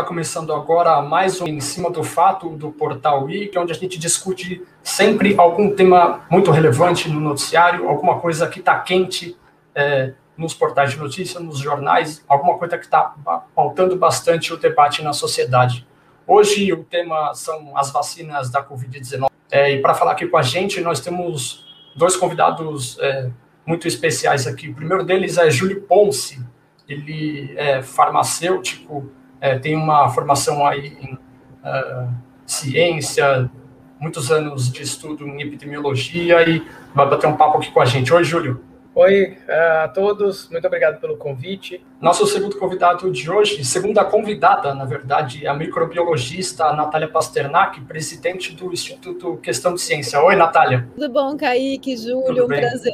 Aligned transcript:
está 0.00 0.08
começando 0.08 0.54
agora 0.54 1.02
mais 1.02 1.42
um 1.42 1.46
Em 1.46 1.60
Cima 1.60 1.90
do 1.90 2.02
Fato 2.02 2.48
do 2.56 2.72
Portal 2.72 3.24
Week, 3.24 3.56
onde 3.58 3.70
a 3.70 3.74
gente 3.74 3.98
discute 3.98 4.64
sempre 4.82 5.34
algum 5.36 5.74
tema 5.74 6.22
muito 6.30 6.50
relevante 6.50 7.10
no 7.10 7.20
noticiário, 7.20 7.86
alguma 7.86 8.18
coisa 8.18 8.48
que 8.48 8.60
está 8.60 8.78
quente 8.78 9.36
é, 9.74 10.14
nos 10.38 10.54
portais 10.54 10.92
de 10.92 10.98
notícia, 10.98 11.38
nos 11.38 11.58
jornais, 11.58 12.24
alguma 12.26 12.56
coisa 12.56 12.78
que 12.78 12.86
está 12.86 13.14
pautando 13.54 13.94
bastante 13.94 14.54
o 14.54 14.56
debate 14.56 15.02
na 15.02 15.12
sociedade. 15.12 15.86
Hoje 16.26 16.72
o 16.72 16.82
tema 16.82 17.34
são 17.34 17.76
as 17.76 17.90
vacinas 17.90 18.48
da 18.50 18.64
Covid-19. 18.64 19.28
É, 19.50 19.70
e 19.70 19.82
para 19.82 19.92
falar 19.92 20.12
aqui 20.12 20.26
com 20.26 20.38
a 20.38 20.42
gente, 20.42 20.80
nós 20.80 21.00
temos 21.00 21.62
dois 21.94 22.16
convidados 22.16 22.98
é, 23.00 23.30
muito 23.66 23.86
especiais 23.86 24.46
aqui. 24.46 24.70
O 24.70 24.74
primeiro 24.74 25.04
deles 25.04 25.36
é 25.36 25.50
Júlio 25.50 25.82
Ponce, 25.82 26.42
ele 26.88 27.52
é 27.58 27.82
farmacêutico, 27.82 29.19
é, 29.40 29.58
tem 29.58 29.74
uma 29.74 30.08
formação 30.10 30.66
aí 30.66 30.96
em 31.00 31.14
uh, 31.14 32.08
ciência, 32.46 33.50
muitos 33.98 34.30
anos 34.30 34.70
de 34.72 34.82
estudo 34.82 35.26
em 35.26 35.40
epidemiologia 35.42 36.48
e 36.48 36.66
vai 36.94 37.08
bater 37.08 37.26
um 37.26 37.36
papo 37.36 37.58
aqui 37.58 37.70
com 37.70 37.80
a 37.80 37.84
gente. 37.84 38.12
Oi, 38.12 38.24
Júlio. 38.24 38.62
Oi 38.92 39.38
a 39.48 39.86
todos, 39.86 40.50
muito 40.50 40.66
obrigado 40.66 41.00
pelo 41.00 41.16
convite. 41.16 41.80
Nosso 42.00 42.26
segundo 42.26 42.58
convidado 42.58 43.08
de 43.12 43.30
hoje, 43.30 43.64
segunda 43.64 44.04
convidada, 44.04 44.74
na 44.74 44.84
verdade, 44.84 45.46
é 45.46 45.48
a 45.48 45.54
microbiologista 45.54 46.72
Natália 46.72 47.06
Pasternak, 47.06 47.80
presidente 47.82 48.52
do 48.52 48.72
Instituto 48.72 49.36
Questão 49.36 49.74
de 49.74 49.80
Ciência. 49.80 50.20
Oi, 50.20 50.34
Natália. 50.34 50.88
Tudo 50.96 51.08
bom, 51.08 51.36
Kaique, 51.36 51.96
Júlio, 51.96 52.46
um 52.46 52.48
prazer. 52.48 52.92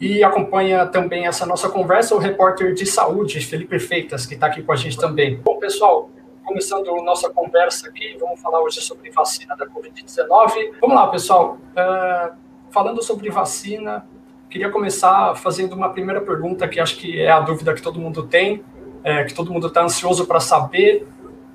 E 0.00 0.22
acompanha 0.22 0.86
também 0.86 1.26
essa 1.26 1.44
nossa 1.44 1.68
conversa 1.68 2.14
o 2.14 2.18
repórter 2.18 2.72
de 2.72 2.86
saúde, 2.86 3.40
Felipe 3.40 3.80
Feitas, 3.80 4.26
que 4.26 4.34
está 4.34 4.46
aqui 4.46 4.62
com 4.62 4.72
a 4.72 4.76
gente 4.76 4.96
também. 4.96 5.36
Bom, 5.38 5.58
pessoal, 5.58 6.08
começando 6.44 6.86
nossa 7.02 7.28
conversa 7.30 7.88
aqui, 7.88 8.16
vamos 8.18 8.40
falar 8.40 8.62
hoje 8.62 8.80
sobre 8.80 9.10
vacina 9.10 9.56
da 9.56 9.66
Covid-19. 9.66 10.72
Vamos 10.80 10.96
lá, 10.96 11.08
pessoal. 11.08 11.58
Uh, 11.72 12.32
falando 12.70 13.02
sobre 13.02 13.28
vacina, 13.28 14.06
queria 14.48 14.70
começar 14.70 15.34
fazendo 15.34 15.74
uma 15.74 15.90
primeira 15.90 16.20
pergunta, 16.20 16.68
que 16.68 16.78
acho 16.78 16.96
que 16.96 17.20
é 17.20 17.30
a 17.30 17.40
dúvida 17.40 17.74
que 17.74 17.82
todo 17.82 17.98
mundo 17.98 18.22
tem, 18.22 18.62
é, 19.02 19.24
que 19.24 19.34
todo 19.34 19.52
mundo 19.52 19.66
está 19.66 19.82
ansioso 19.82 20.26
para 20.26 20.38
saber. 20.38 21.06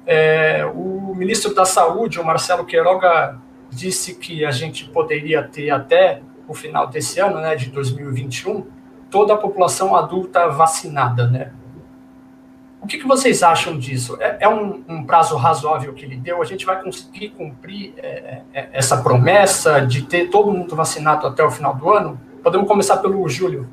É, 0.06 0.66
o 0.66 1.16
ministro 1.16 1.54
da 1.56 1.66
Saúde, 1.66 2.20
o 2.20 2.26
Marcelo 2.26 2.66
Queiroga, 2.66 3.40
disse 3.70 4.16
que 4.16 4.46
a 4.46 4.52
gente 4.52 4.90
poderia 4.90 5.42
ter 5.44 5.70
até 5.70 6.22
o 6.48 6.54
final 6.54 6.88
desse 6.88 7.20
ano, 7.20 7.40
né, 7.40 7.56
de 7.56 7.70
2021, 7.70 8.66
toda 9.10 9.34
a 9.34 9.38
população 9.38 9.96
adulta 9.96 10.48
vacinada, 10.50 11.28
né? 11.28 11.52
O 12.82 12.88
que, 12.88 12.98
que 12.98 13.08
vocês 13.08 13.44
acham 13.44 13.78
disso? 13.78 14.18
É, 14.20 14.40
é 14.42 14.50
um, 14.50 14.84
um, 14.90 15.06
prazo 15.06 15.38
razoável 15.38 15.94
que 15.94 16.04
ele 16.04 16.18
deu? 16.18 16.42
A 16.42 16.46
gente 16.46 16.66
vai 16.66 16.82
conseguir 16.84 17.30
cumprir 17.30 17.94
é, 17.98 18.42
é, 18.54 18.70
essa 18.74 19.02
promessa 19.02 19.80
de 19.80 20.02
ter 20.02 20.30
todo 20.30 20.52
mundo 20.52 20.76
vacinado 20.76 21.26
até 21.26 21.42
o 21.42 21.50
final 21.50 21.74
do 21.74 21.90
ano? 21.90 22.20
Podemos 22.44 22.68
começar 22.68 22.98
pelo 22.98 23.28
Júlio. 23.30 23.70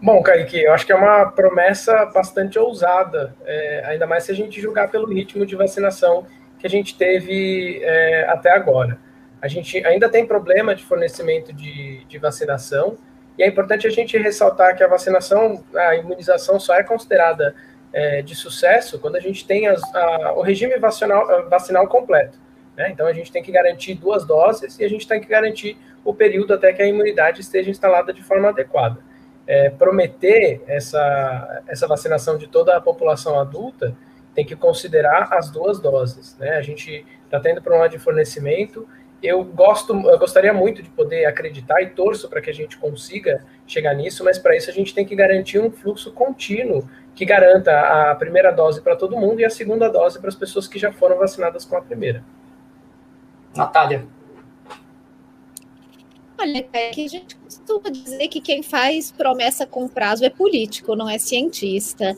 Bom, 0.00 0.22
Kaique, 0.22 0.62
eu 0.62 0.72
acho 0.72 0.86
que 0.86 0.92
é 0.92 0.94
uma 0.94 1.26
promessa 1.26 2.06
bastante 2.06 2.56
ousada, 2.56 3.34
é, 3.44 3.84
ainda 3.86 4.06
mais 4.06 4.24
se 4.24 4.30
a 4.30 4.34
gente 4.34 4.60
julgar 4.60 4.88
pelo 4.88 5.12
ritmo 5.12 5.44
de 5.44 5.56
vacinação 5.56 6.24
que 6.58 6.66
a 6.66 6.70
gente 6.70 6.96
teve 6.96 7.80
é, 7.82 8.26
até 8.30 8.50
agora. 8.52 8.96
A 9.40 9.48
gente 9.48 9.84
ainda 9.84 10.08
tem 10.08 10.26
problema 10.26 10.74
de 10.74 10.84
fornecimento 10.84 11.52
de, 11.52 12.04
de 12.04 12.18
vacinação, 12.18 12.98
e 13.38 13.42
é 13.42 13.46
importante 13.46 13.86
a 13.86 13.90
gente 13.90 14.18
ressaltar 14.18 14.76
que 14.76 14.84
a 14.84 14.88
vacinação, 14.88 15.64
a 15.74 15.96
imunização 15.96 16.60
só 16.60 16.74
é 16.74 16.82
considerada 16.82 17.54
é, 17.92 18.22
de 18.22 18.34
sucesso 18.34 18.98
quando 18.98 19.16
a 19.16 19.20
gente 19.20 19.46
tem 19.46 19.66
as, 19.66 19.82
a, 19.94 20.34
o 20.34 20.42
regime 20.42 20.76
vacinal, 20.78 21.48
vacinal 21.48 21.86
completo. 21.88 22.38
Né? 22.76 22.90
Então 22.90 23.06
a 23.06 23.12
gente 23.12 23.32
tem 23.32 23.42
que 23.42 23.50
garantir 23.50 23.94
duas 23.94 24.26
doses 24.26 24.78
e 24.78 24.84
a 24.84 24.88
gente 24.88 25.06
tem 25.06 25.20
que 25.20 25.26
garantir 25.26 25.78
o 26.04 26.14
período 26.14 26.54
até 26.54 26.72
que 26.72 26.82
a 26.82 26.86
imunidade 26.86 27.40
esteja 27.40 27.70
instalada 27.70 28.12
de 28.12 28.22
forma 28.22 28.50
adequada. 28.50 28.98
É, 29.46 29.70
prometer 29.70 30.62
essa, 30.66 31.62
essa 31.66 31.86
vacinação 31.86 32.36
de 32.36 32.46
toda 32.46 32.76
a 32.76 32.80
população 32.80 33.38
adulta 33.40 33.96
tem 34.34 34.44
que 34.44 34.54
considerar 34.54 35.28
as 35.32 35.50
duas 35.50 35.80
doses. 35.80 36.36
Né? 36.38 36.50
A 36.56 36.62
gente 36.62 37.04
está 37.24 37.40
tendo 37.40 37.60
problema 37.60 37.88
de 37.88 37.98
fornecimento 37.98 38.86
eu 39.22 39.44
gosto, 39.44 39.92
eu 39.92 40.18
gostaria 40.18 40.52
muito 40.52 40.82
de 40.82 40.88
poder 40.88 41.26
acreditar 41.26 41.82
e 41.82 41.90
torço 41.90 42.28
para 42.28 42.40
que 42.40 42.50
a 42.50 42.54
gente 42.54 42.78
consiga 42.78 43.44
chegar 43.66 43.94
nisso, 43.94 44.24
mas 44.24 44.38
para 44.38 44.56
isso 44.56 44.70
a 44.70 44.72
gente 44.72 44.94
tem 44.94 45.04
que 45.04 45.14
garantir 45.14 45.58
um 45.58 45.70
fluxo 45.70 46.12
contínuo 46.12 46.88
que 47.14 47.24
garanta 47.24 48.10
a 48.10 48.14
primeira 48.14 48.50
dose 48.50 48.80
para 48.80 48.96
todo 48.96 49.16
mundo 49.16 49.40
e 49.40 49.44
a 49.44 49.50
segunda 49.50 49.88
dose 49.88 50.18
para 50.18 50.28
as 50.28 50.34
pessoas 50.34 50.66
que 50.66 50.78
já 50.78 50.90
foram 50.90 51.18
vacinadas 51.18 51.64
com 51.64 51.76
a 51.76 51.82
primeira. 51.82 52.24
Natália. 53.54 54.06
Olha, 56.38 56.66
é 56.72 56.90
que 56.90 57.04
a 57.04 57.08
gente 57.08 57.36
costuma 57.36 57.90
dizer 57.90 58.28
que 58.28 58.40
quem 58.40 58.62
faz 58.62 59.12
promessa 59.12 59.66
com 59.66 59.86
prazo 59.86 60.24
é 60.24 60.30
político, 60.30 60.96
não 60.96 61.06
é 61.06 61.18
cientista. 61.18 62.16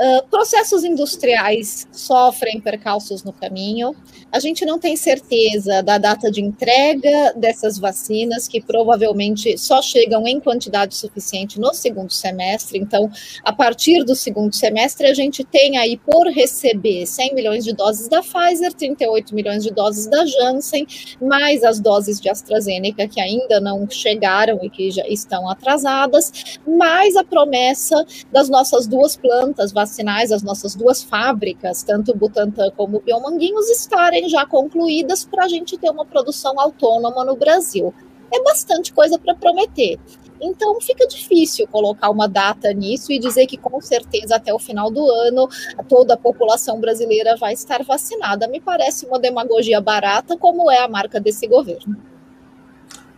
Uh, 0.00 0.26
processos 0.30 0.82
industriais 0.82 1.86
sofrem 1.92 2.58
percalços 2.58 3.22
no 3.22 3.34
caminho. 3.34 3.94
A 4.32 4.40
gente 4.40 4.64
não 4.64 4.78
tem 4.78 4.96
certeza 4.96 5.82
da 5.82 5.98
data 5.98 6.30
de 6.30 6.40
entrega 6.40 7.34
dessas 7.36 7.78
vacinas, 7.78 8.48
que 8.48 8.62
provavelmente 8.62 9.58
só 9.58 9.82
chegam 9.82 10.26
em 10.26 10.40
quantidade 10.40 10.94
suficiente 10.94 11.60
no 11.60 11.74
segundo 11.74 12.10
semestre. 12.10 12.78
Então, 12.78 13.10
a 13.44 13.52
partir 13.52 14.02
do 14.02 14.14
segundo 14.14 14.54
semestre, 14.54 15.06
a 15.06 15.12
gente 15.12 15.44
tem 15.44 15.76
aí 15.76 15.98
por 15.98 16.28
receber 16.28 17.04
100 17.04 17.34
milhões 17.34 17.62
de 17.62 17.74
doses 17.74 18.08
da 18.08 18.22
Pfizer, 18.22 18.72
38 18.72 19.34
milhões 19.34 19.62
de 19.62 19.70
doses 19.70 20.06
da 20.06 20.24
Janssen, 20.24 20.86
mais 21.20 21.62
as 21.62 21.78
doses 21.78 22.18
de 22.18 22.30
AstraZeneca 22.30 23.06
que 23.06 23.20
ainda 23.20 23.60
não 23.60 23.86
chegaram 23.90 24.60
e 24.62 24.70
que 24.70 24.90
já 24.90 25.06
estão 25.06 25.46
atrasadas, 25.50 26.58
mais 26.66 27.16
a 27.16 27.24
promessa 27.24 28.02
das 28.32 28.48
nossas 28.48 28.86
duas 28.86 29.14
plantas 29.14 29.72
vacinais, 29.90 30.30
as 30.30 30.42
nossas 30.42 30.74
duas 30.76 31.02
fábricas, 31.02 31.82
tanto 31.82 32.16
Butantan 32.16 32.70
como 32.76 33.00
Biomanguinhos, 33.00 33.68
estarem 33.68 34.28
já 34.28 34.46
concluídas 34.46 35.24
para 35.24 35.44
a 35.44 35.48
gente 35.48 35.76
ter 35.76 35.90
uma 35.90 36.06
produção 36.06 36.58
autônoma 36.58 37.24
no 37.24 37.36
Brasil. 37.36 37.92
É 38.32 38.40
bastante 38.44 38.92
coisa 38.92 39.18
para 39.18 39.34
prometer. 39.34 39.98
Então 40.40 40.80
fica 40.80 41.06
difícil 41.06 41.66
colocar 41.66 42.08
uma 42.08 42.26
data 42.26 42.72
nisso 42.72 43.12
e 43.12 43.18
dizer 43.18 43.46
que 43.46 43.58
com 43.58 43.78
certeza 43.80 44.36
até 44.36 44.54
o 44.54 44.58
final 44.58 44.90
do 44.90 45.04
ano 45.10 45.48
toda 45.86 46.14
a 46.14 46.16
população 46.16 46.80
brasileira 46.80 47.36
vai 47.36 47.52
estar 47.52 47.82
vacinada. 47.82 48.48
Me 48.48 48.60
parece 48.60 49.04
uma 49.04 49.18
demagogia 49.18 49.80
barata, 49.80 50.38
como 50.38 50.70
é 50.70 50.78
a 50.78 50.88
marca 50.88 51.20
desse 51.20 51.46
governo. 51.46 51.96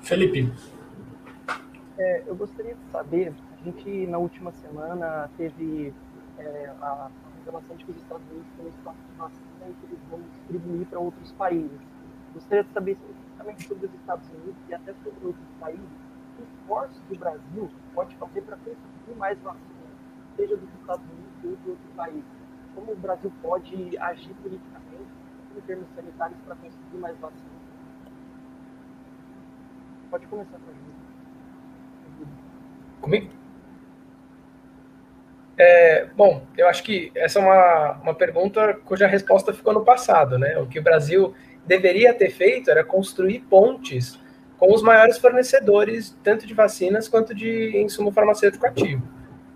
Felipe, 0.00 0.50
é, 1.96 2.22
eu 2.26 2.34
gostaria 2.34 2.74
de 2.74 2.90
saber, 2.90 3.32
a 3.60 3.64
gente 3.64 4.06
na 4.08 4.18
última 4.18 4.50
semana 4.50 5.30
teve 5.36 5.94
é, 6.38 6.74
a, 6.80 7.10
revelação 7.44 7.76
de 7.76 7.84
que 7.84 7.90
os 7.90 7.96
Estados 7.96 8.24
Unidos 8.30 8.48
têm 8.56 8.68
estoque 8.68 8.98
de 9.10 9.16
vacina 9.18 9.68
e 9.68 9.74
que 9.74 9.86
eles 9.86 9.98
vão 10.10 10.20
distribuir 10.20 10.86
para 10.86 10.98
outros 11.00 11.32
países. 11.32 11.80
Gostaria 12.34 12.64
de 12.64 12.72
saber 12.72 12.92
especificamente 12.92 13.68
sobre 13.68 13.86
os 13.86 13.94
Estados 13.94 14.28
Unidos 14.30 14.56
e 14.68 14.74
até 14.74 14.94
sobre 14.94 15.26
outros 15.26 15.48
países, 15.60 15.88
que 16.36 16.42
esforços 16.42 17.02
o 17.10 17.18
Brasil 17.18 17.70
pode 17.94 18.16
fazer 18.16 18.42
para 18.42 18.56
conseguir 18.56 19.18
mais 19.18 19.38
vacina, 19.40 19.90
seja 20.36 20.56
dos 20.56 20.68
Estados 20.80 21.04
Unidos 21.04 21.44
ou 21.44 21.56
de 21.56 21.70
outros 21.70 21.92
países. 21.94 22.24
Como 22.74 22.92
o 22.92 22.96
Brasil 22.96 23.32
pode 23.42 23.98
agir 23.98 24.34
politicamente, 24.34 25.10
em 25.54 25.60
termos 25.60 25.86
sanitários, 25.94 26.38
para 26.46 26.54
conseguir 26.56 26.96
mais 26.98 27.18
vacina? 27.18 27.52
Pode 30.10 30.26
começar 30.26 30.58
com 30.58 30.70
a 30.70 30.74
gente. 30.74 30.92
Comigo? 33.00 33.41
É, 35.64 36.06
bom, 36.16 36.44
eu 36.58 36.66
acho 36.66 36.82
que 36.82 37.12
essa 37.14 37.38
é 37.38 37.42
uma, 37.42 37.92
uma 38.02 38.14
pergunta 38.14 38.74
cuja 38.84 39.06
resposta 39.06 39.54
ficou 39.54 39.72
no 39.72 39.84
passado, 39.84 40.36
né? 40.36 40.58
O 40.58 40.66
que 40.66 40.80
o 40.80 40.82
Brasil 40.82 41.32
deveria 41.64 42.12
ter 42.12 42.30
feito 42.30 42.68
era 42.68 42.82
construir 42.82 43.38
pontes 43.48 44.18
com 44.58 44.74
os 44.74 44.82
maiores 44.82 45.18
fornecedores, 45.18 46.18
tanto 46.24 46.48
de 46.48 46.52
vacinas 46.52 47.06
quanto 47.06 47.32
de 47.32 47.80
insumo 47.80 48.10
farmacêutico 48.10 48.66
ativo. 48.66 49.06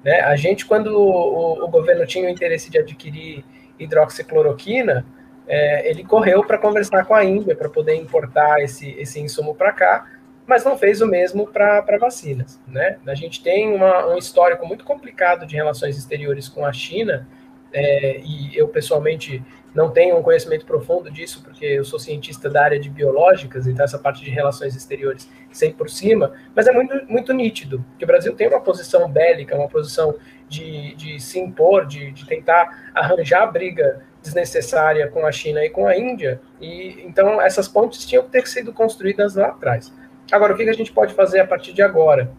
Né? 0.05 0.21
A 0.21 0.37
gente, 0.37 0.65
quando 0.65 0.97
o, 0.97 1.65
o 1.65 1.69
governo 1.69 2.07
tinha 2.07 2.29
o 2.29 2.31
interesse 2.31 2.71
de 2.71 2.79
adquirir 2.79 3.45
hidroxicloroquina, 3.77 5.05
é, 5.49 5.91
ele 5.91 6.05
correu 6.05 6.45
para 6.45 6.57
conversar 6.57 7.05
com 7.05 7.15
a 7.15 7.25
Índia 7.25 7.57
para 7.57 7.69
poder 7.69 7.97
importar 7.97 8.63
esse, 8.63 8.91
esse 8.93 9.19
insumo 9.19 9.57
para 9.57 9.73
cá, 9.73 10.07
mas 10.47 10.65
não 10.65 10.79
fez 10.79 11.01
o 11.01 11.07
mesmo 11.07 11.47
para 11.47 11.99
vacinas. 11.99 12.61
Né? 12.67 12.99
A 13.07 13.15
gente 13.15 13.43
tem 13.43 13.75
uma, 13.75 14.07
um 14.07 14.17
histórico 14.17 14.67
muito 14.67 14.85
complicado 14.85 15.47
de 15.47 15.57
relações 15.57 15.99
exteriores 15.99 16.49
com 16.49 16.65
a 16.65 16.73
China, 16.73 17.27
é, 17.73 18.21
e 18.21 18.57
eu 18.57 18.69
pessoalmente 18.69 19.43
não 19.75 19.91
tenho 19.91 20.17
um 20.17 20.23
conhecimento 20.23 20.65
profundo 20.65 21.11
disso, 21.11 21.43
porque 21.45 21.67
eu 21.67 21.85
sou 21.85 21.99
cientista 21.99 22.49
da 22.49 22.65
área 22.65 22.81
de 22.81 22.89
biológicas, 22.89 23.67
então 23.67 23.85
essa 23.85 23.99
parte 23.99 24.25
de 24.25 24.31
relações 24.31 24.75
exteriores 24.75 25.29
sei 25.53 25.71
por 25.73 25.91
cima, 25.91 26.33
mas 26.55 26.67
é 26.67 26.73
muito, 26.73 26.95
muito 27.07 27.35
nítido 27.35 27.85
que 27.99 28.05
o 28.05 28.07
Brasil 28.07 28.35
tem 28.35 28.49
uma 28.49 28.61
posição 28.61 29.07
bélica, 29.11 29.55
uma 29.55 29.69
posição 29.69 30.15
de, 30.49 30.95
de 30.95 31.21
se 31.21 31.39
impor, 31.39 31.85
de, 31.85 32.11
de 32.13 32.27
tentar 32.27 32.91
arranjar 32.95 33.47
briga 33.53 34.03
desnecessária 34.23 35.09
com 35.09 35.27
a 35.27 35.33
China 35.33 35.63
e 35.63 35.69
com 35.69 35.87
a 35.87 35.95
Índia, 35.95 36.41
e 36.59 37.03
então 37.05 37.41
essas 37.41 37.69
pontes 37.69 38.07
tinham 38.07 38.23
que 38.23 38.31
ter 38.31 38.47
sido 38.47 38.73
construídas 38.73 39.35
lá 39.35 39.49
atrás. 39.49 39.93
Agora, 40.31 40.55
o 40.55 40.57
que 40.57 40.69
a 40.69 40.73
gente 40.73 40.93
pode 40.93 41.15
fazer 41.15 41.41
a 41.41 41.47
partir 41.47 41.73
de 41.73 41.83
agora? 41.83 42.33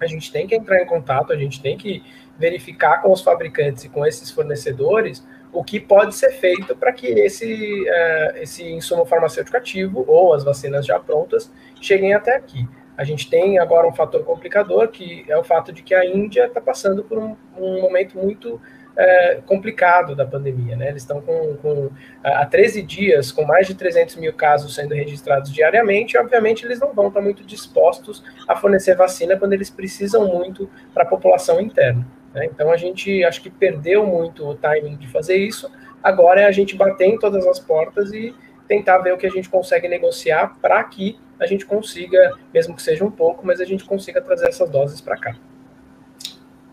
A 0.00 0.06
gente 0.06 0.32
tem 0.32 0.46
que 0.46 0.54
entrar 0.54 0.82
em 0.82 0.86
contato, 0.86 1.32
a 1.32 1.36
gente 1.36 1.60
tem 1.60 1.76
que 1.76 2.02
verificar 2.38 3.02
com 3.02 3.12
os 3.12 3.20
fabricantes 3.20 3.84
e 3.84 3.88
com 3.88 4.06
esses 4.06 4.30
fornecedores 4.30 5.24
o 5.52 5.62
que 5.62 5.78
pode 5.78 6.14
ser 6.14 6.30
feito 6.32 6.74
para 6.76 6.92
que 6.92 7.06
esse, 7.06 7.82
uh, 7.82 8.36
esse 8.38 8.64
insumo 8.72 9.04
farmacêutico 9.04 9.56
ativo 9.56 10.04
ou 10.06 10.32
as 10.32 10.44
vacinas 10.44 10.86
já 10.86 10.98
prontas 10.98 11.52
cheguem 11.80 12.14
até 12.14 12.36
aqui. 12.36 12.68
A 12.96 13.04
gente 13.04 13.28
tem 13.28 13.58
agora 13.58 13.86
um 13.86 13.92
fator 13.92 14.24
complicador, 14.24 14.88
que 14.88 15.24
é 15.28 15.36
o 15.36 15.42
fato 15.42 15.72
de 15.72 15.82
que 15.82 15.94
a 15.94 16.04
Índia 16.04 16.46
está 16.46 16.60
passando 16.60 17.02
por 17.02 17.18
um, 17.18 17.36
um 17.56 17.80
momento 17.80 18.16
muito 18.16 18.60
é, 19.00 19.40
complicado 19.46 20.14
da 20.14 20.26
pandemia. 20.26 20.76
Né? 20.76 20.88
Eles 20.88 21.02
estão 21.02 21.22
com, 21.22 21.56
com, 21.56 21.90
há 22.22 22.44
13 22.44 22.82
dias, 22.82 23.32
com 23.32 23.44
mais 23.44 23.66
de 23.66 23.74
300 23.74 24.16
mil 24.16 24.32
casos 24.34 24.74
sendo 24.74 24.94
registrados 24.94 25.50
diariamente, 25.50 26.16
e 26.16 26.18
obviamente 26.18 26.66
eles 26.66 26.78
não 26.78 26.92
vão 26.92 27.08
estar 27.08 27.22
muito 27.22 27.42
dispostos 27.42 28.22
a 28.46 28.54
fornecer 28.54 28.94
vacina 28.94 29.38
quando 29.38 29.54
eles 29.54 29.70
precisam 29.70 30.28
muito 30.28 30.68
para 30.92 31.04
a 31.04 31.06
população 31.06 31.58
interna. 31.58 32.06
Né? 32.34 32.44
Então 32.44 32.70
a 32.70 32.76
gente 32.76 33.24
acho 33.24 33.40
que 33.40 33.48
perdeu 33.48 34.06
muito 34.06 34.46
o 34.46 34.54
timing 34.54 34.96
de 34.96 35.08
fazer 35.08 35.36
isso. 35.36 35.70
Agora 36.02 36.42
é 36.42 36.44
a 36.44 36.52
gente 36.52 36.76
bater 36.76 37.06
em 37.06 37.18
todas 37.18 37.46
as 37.46 37.58
portas 37.58 38.12
e 38.12 38.34
tentar 38.68 38.98
ver 38.98 39.14
o 39.14 39.16
que 39.16 39.26
a 39.26 39.30
gente 39.30 39.48
consegue 39.48 39.88
negociar 39.88 40.58
para 40.60 40.84
que 40.84 41.18
a 41.40 41.46
gente 41.46 41.64
consiga, 41.64 42.34
mesmo 42.52 42.76
que 42.76 42.82
seja 42.82 43.02
um 43.02 43.10
pouco, 43.10 43.46
mas 43.46 43.62
a 43.62 43.64
gente 43.64 43.82
consiga 43.84 44.20
trazer 44.20 44.48
essas 44.48 44.68
doses 44.68 45.00
para 45.00 45.16
cá. 45.16 45.36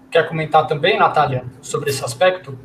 Quer 0.09 0.27
comentar 0.27 0.65
também, 0.67 0.97
Natália, 0.97 1.45
sobre 1.61 1.89
esse 1.89 2.03
aspecto? 2.03 2.57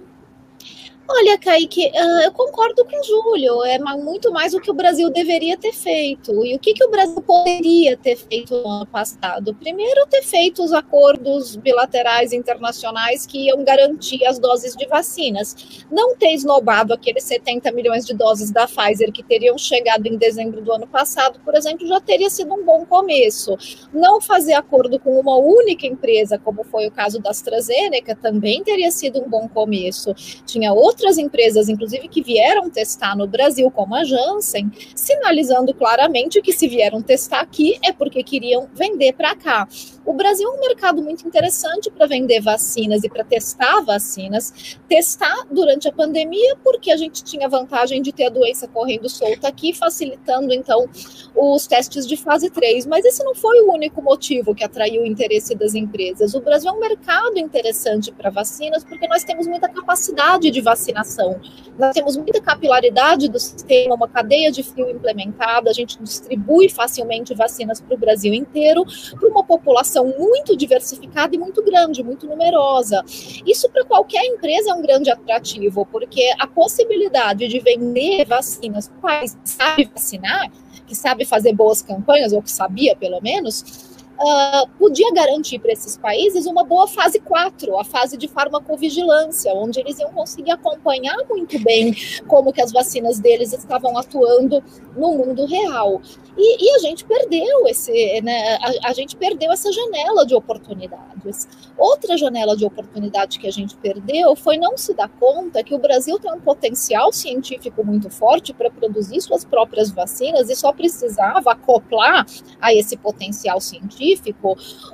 Olha, 1.14 1.37
Kaique, 1.37 1.88
uh, 1.88 2.20
eu 2.25 2.32
concordo 2.32 2.87
com 2.87 2.99
o 2.99 3.05
Júlio, 3.05 3.62
é 3.64 3.79
muito 3.79 4.32
mais 4.32 4.55
o 4.55 4.61
que 4.61 4.70
o 4.70 4.75
Brasil 4.75 5.11
deveria 5.11 5.59
ter 5.59 5.75
feito. 5.75 6.32
E 6.43 6.56
o 6.56 6.59
que, 6.59 6.73
que 6.73 6.82
o 6.82 6.91
Brasil 6.91 7.20
poderia 7.20 7.99
ter 7.99 8.17
feito 8.17 8.56
no 8.56 8.67
ano 8.67 8.87
passado? 8.87 9.55
Primeiro, 9.55 10.06
ter 10.06 10.23
feito 10.23 10.64
os 10.64 10.73
acordos 10.73 11.55
bilaterais 11.55 12.32
internacionais 12.32 13.26
que 13.26 13.47
iam 13.49 13.62
garantir 13.62 14.25
as 14.25 14.38
doses 14.38 14.75
de 14.75 14.87
vacinas. 14.87 15.85
Não 15.91 16.17
ter 16.17 16.32
esnobado 16.32 16.94
aqueles 16.94 17.25
70 17.25 17.70
milhões 17.73 18.06
de 18.06 18.14
doses 18.14 18.50
da 18.50 18.67
Pfizer 18.67 19.12
que 19.12 19.23
teriam 19.23 19.59
chegado 19.59 20.06
em 20.06 20.17
dezembro 20.17 20.62
do 20.62 20.73
ano 20.73 20.87
passado, 20.87 21.38
por 21.44 21.55
exemplo, 21.55 21.87
já 21.87 22.00
teria 22.00 22.31
sido 22.31 22.55
um 22.55 22.64
bom 22.64 22.87
começo. 22.87 23.55
Não 23.93 24.19
fazer 24.19 24.55
acordo 24.55 24.99
com 24.99 25.20
uma 25.20 25.37
única 25.37 25.87
empresa, 25.87 26.38
como 26.38 26.64
foi 26.64 26.87
o 26.87 26.91
caso 26.91 27.20
da 27.20 27.29
AstraZeneca, 27.29 28.17
também 28.17 28.64
teria 28.64 28.91
sido 28.91 29.23
um 29.23 29.29
bom 29.29 29.47
começo. 29.47 30.14
Tinha 30.47 30.73
outra 30.73 31.01
outras 31.02 31.19
empresas, 31.19 31.69
inclusive, 31.69 32.06
que 32.06 32.22
vieram 32.22 32.70
testar 32.70 33.16
no 33.16 33.26
Brasil, 33.26 33.69
como 33.70 33.94
a 33.94 34.04
Janssen, 34.04 34.70
sinalizando 34.94 35.75
claramente 35.75 36.40
que 36.40 36.52
se 36.52 36.69
vieram 36.69 37.02
testar 37.02 37.40
aqui 37.40 37.76
é 37.84 37.93
porque 37.93 38.22
queriam 38.22 38.69
vender 38.72 39.12
para 39.14 39.34
cá. 39.34 39.66
O 40.04 40.12
Brasil 40.12 40.49
é 40.49 40.56
um 40.56 40.60
mercado 40.60 41.00
muito 41.00 41.26
interessante 41.26 41.90
para 41.90 42.06
vender 42.06 42.40
vacinas 42.40 43.04
e 43.04 43.08
para 43.08 43.22
testar 43.22 43.81
vacinas. 43.82 44.76
Testar 44.88 45.46
durante 45.50 45.88
a 45.88 45.93
pandemia, 45.93 46.56
porque 46.62 46.90
a 46.90 46.96
gente 46.96 47.22
tinha 47.22 47.49
vantagem 47.49 48.02
de 48.02 48.12
ter 48.12 48.26
a 48.26 48.31
doença 48.31 48.66
correndo 48.66 49.08
solta 49.08 49.46
aqui, 49.46 49.72
facilitando 49.72 50.52
então 50.52 50.88
os 51.37 51.66
testes 51.66 52.06
de 52.06 52.16
fase 52.16 52.50
3. 52.50 52.87
Mas 52.87 53.04
esse 53.04 53.22
não 53.22 53.34
foi 53.34 53.60
o 53.60 53.72
único 53.72 54.02
motivo 54.02 54.54
que 54.54 54.64
atraiu 54.64 55.02
o 55.02 55.06
interesse 55.06 55.54
das 55.54 55.75
empresas. 55.75 56.34
O 56.34 56.40
Brasil 56.40 56.70
é 56.70 56.72
um 56.72 56.81
mercado 56.81 57.38
interessante 57.38 58.10
para 58.10 58.28
vacinas, 58.28 58.84
porque 58.84 59.06
nós 59.06 59.22
temos 59.22 59.46
muita 59.46 59.69
capacidade 59.69 60.50
de 60.50 60.60
vacinação. 60.60 61.40
Nós 61.78 61.94
temos 61.94 62.16
muita 62.16 62.40
capilaridade 62.40 63.28
do 63.28 63.38
sistema, 63.38 63.94
uma 63.94 64.08
cadeia 64.08 64.50
de 64.50 64.62
fio 64.62 64.90
implementada, 64.90 65.70
a 65.70 65.72
gente 65.72 65.96
distribui 66.02 66.69
facilmente 66.69 67.34
vacinas 67.34 67.81
para 67.81 67.94
o 67.94 67.99
Brasil 67.99 68.34
inteiro, 68.34 68.84
para 69.19 69.28
uma 69.28 69.44
população 69.44 69.91
população 69.92 70.14
muito 70.18 70.56
diversificada 70.56 71.34
e 71.34 71.38
muito 71.38 71.62
grande, 71.62 72.02
muito 72.02 72.26
numerosa. 72.26 73.04
Isso 73.46 73.68
para 73.70 73.84
qualquer 73.84 74.24
empresa 74.24 74.70
é 74.70 74.74
um 74.74 74.82
grande 74.82 75.10
atrativo, 75.10 75.86
porque 75.86 76.32
a 76.38 76.46
possibilidade 76.46 77.46
de 77.46 77.60
vender 77.60 78.24
vacinas 78.24 78.90
para 79.00 79.20
que 79.20 79.30
sabe 79.44 79.90
vacinar, 79.92 80.50
que 80.86 80.94
sabe 80.94 81.24
fazer 81.24 81.52
boas 81.52 81.82
campanhas, 81.82 82.32
ou 82.32 82.42
que 82.42 82.50
sabia 82.50 82.96
pelo 82.96 83.20
menos, 83.20 83.91
uh, 84.22 84.69
podia 84.78 85.12
garantir 85.12 85.58
para 85.58 85.72
esses 85.72 85.96
países 85.96 86.46
uma 86.46 86.64
boa 86.64 86.86
fase 86.86 87.19
4, 87.19 87.78
a 87.78 87.84
fase 87.84 88.16
de 88.16 88.28
farmacovigilância, 88.28 89.52
onde 89.54 89.80
eles 89.80 89.98
iam 89.98 90.12
conseguir 90.12 90.52
acompanhar 90.52 91.16
muito 91.28 91.58
bem 91.62 91.94
como 92.26 92.52
que 92.52 92.62
as 92.62 92.72
vacinas 92.72 93.19
deles 93.19 93.52
estavam 93.52 93.98
atuando 93.98 94.62
no 94.96 95.12
mundo 95.12 95.44
real. 95.46 96.00
E, 96.36 96.64
e 96.64 96.76
a 96.76 96.78
gente 96.78 97.04
perdeu 97.04 97.66
esse, 97.66 98.20
né, 98.22 98.56
a, 98.56 98.88
a, 98.88 98.92
gente 98.94 99.16
perdeu 99.16 99.52
essa 99.52 99.70
janela 99.70 100.25
de 100.25 100.34
oportunidades. 100.34 101.46
Outra 101.76 102.16
janela 102.16 102.56
de 102.56 102.64
oportunidade 102.64 103.38
que 103.38 103.46
a 103.46 103.50
gente 103.50 103.76
perdeu 103.76 104.34
foi 104.34 104.56
não 104.56 104.76
se 104.78 104.94
dar 104.94 105.08
conta 105.08 105.62
que 105.62 105.75
o 105.75 105.78
Brasil 105.78 106.18
tem 106.18 106.32
um 106.32 106.40
potencial 106.40 107.12
científico 107.12 107.84
muito 107.84 108.08
forte 108.08 108.54
para 108.54 108.70
produzir 108.70 109.20
suas 109.20 109.44
próprias 109.44 109.90
vacinas 109.90 110.48
e 110.48 110.56
só 110.56 110.72
precisava 110.72 111.52
acoplar 111.52 112.25
a 112.60 112.72
esse 112.72 112.96
potencial 112.96 113.60
científico 113.60 114.12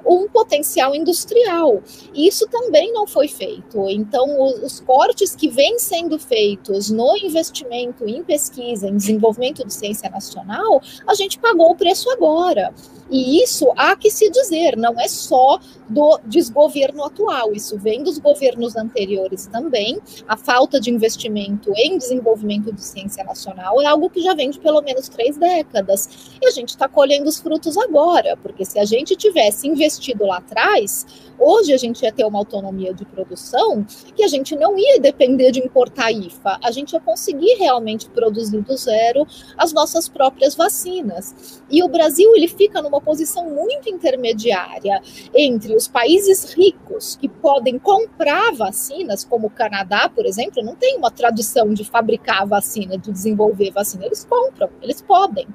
um 0.05 0.29
potencial 0.29 0.95
industrial. 0.95 1.83
E 2.13 2.27
isso 2.27 2.49
também 2.49 2.93
não 2.93 3.07
foi 3.07 3.29
feito. 3.29 3.89
Então, 3.89 4.43
os, 4.43 4.63
os 4.63 4.81
cortes 4.81 5.37
que 5.37 5.49
vêm 5.49 5.79
sendo 5.79 6.19
feitos 6.19 6.91
no 6.91 7.17
investimento 7.17 8.09
em 8.09 8.23
pesquisa, 8.25 8.89
em 8.89 8.97
desenvolvimento 8.97 9.65
de 9.65 9.73
ciência 9.73 10.11
nacional, 10.11 10.83
a 11.07 11.15
gente 11.15 11.29
gente 11.29 11.39
pagou 11.39 11.71
o 11.71 11.77
preço 11.77 12.11
agora. 12.11 12.73
E 13.11 13.43
isso 13.43 13.73
há 13.77 13.97
que 13.97 14.11
se 14.11 14.31
dizer, 14.31 14.77
não 14.77 15.01
é 15.01 15.09
só 15.09 15.59
do 15.89 16.21
desgoverno 16.27 17.05
atual, 17.05 17.53
isso 17.53 17.79
vem 17.79 18.03
dos 18.03 18.19
governos 18.19 18.77
anteriores 18.77 19.47
também. 19.47 19.99
A 20.27 20.37
falta 20.37 20.79
de 20.79 20.91
investimento 20.91 21.73
em 21.75 21.97
desenvolvimento 21.97 22.71
de 22.71 22.83
ciência 22.83 23.25
nacional 23.25 23.81
é 23.81 23.87
algo 23.87 24.11
que 24.11 24.21
já 24.21 24.35
vem 24.35 24.51
de 24.51 24.59
pelo 24.59 24.83
menos 24.83 25.09
três 25.09 25.39
décadas. 25.39 26.31
E 26.41 26.47
a 26.47 26.51
gente 26.51 26.71
está 26.71 26.87
colhendo 26.87 27.29
os 27.29 27.39
frutos 27.39 27.79
agora, 27.79 28.37
porque 28.43 28.65
se 28.65 28.79
a 28.79 28.85
gente 28.85 28.98
tivesse 29.05 29.67
investido 29.67 30.27
lá 30.27 30.39
atrás, 30.39 31.07
hoje 31.39 31.73
a 31.73 31.77
gente 31.77 32.03
ia 32.03 32.13
ter 32.13 32.25
uma 32.25 32.39
autonomia 32.39 32.93
de 32.93 33.05
produção 33.05 33.85
que 34.17 34.23
a 34.23 34.29
gente 34.29 34.57
não 34.57 34.79
ia 34.79 34.99
depender 34.99 35.51
de 35.51 35.61
importar 35.61 36.11
IFA, 36.11 36.59
a 36.63 36.71
gente 36.71 36.93
ia 36.93 37.01
conseguir 37.01 37.55
realmente 37.55 38.09
produzir 38.11 38.61
do 38.63 38.77
zero 38.77 39.27
as 39.57 39.73
nossas 39.73 40.09
próprias 40.09 40.55
vacinas. 40.55 41.63
E 41.71 41.83
o 41.83 41.89
Brasil 41.89 42.35
ele 42.35 42.49
fica 42.49 42.83
numa 42.83 43.01
posição 43.01 43.49
muito 43.51 43.89
intermediária 43.89 45.01
entre 45.35 45.75
os 45.75 45.87
países 45.87 46.53
ricos 46.53 47.17
que 47.17 47.29
podem 47.29 47.79
comprar 47.79 48.53
vacinas, 48.55 49.25
como 49.25 49.47
o 49.47 49.51
Canadá, 49.51 50.09
por 50.09 50.27
exemplo, 50.27 50.63
não 50.63 50.75
tem 50.75 50.97
uma 50.97 51.11
tradição 51.11 51.73
de 51.73 51.85
fabricar 51.85 52.47
vacina, 52.47 52.99
de 52.99 53.13
desenvolver 53.13 53.71
vacina, 53.71 54.07
eles 54.07 54.25
compram, 54.25 54.71
eles 54.83 55.01
podem. 55.01 55.47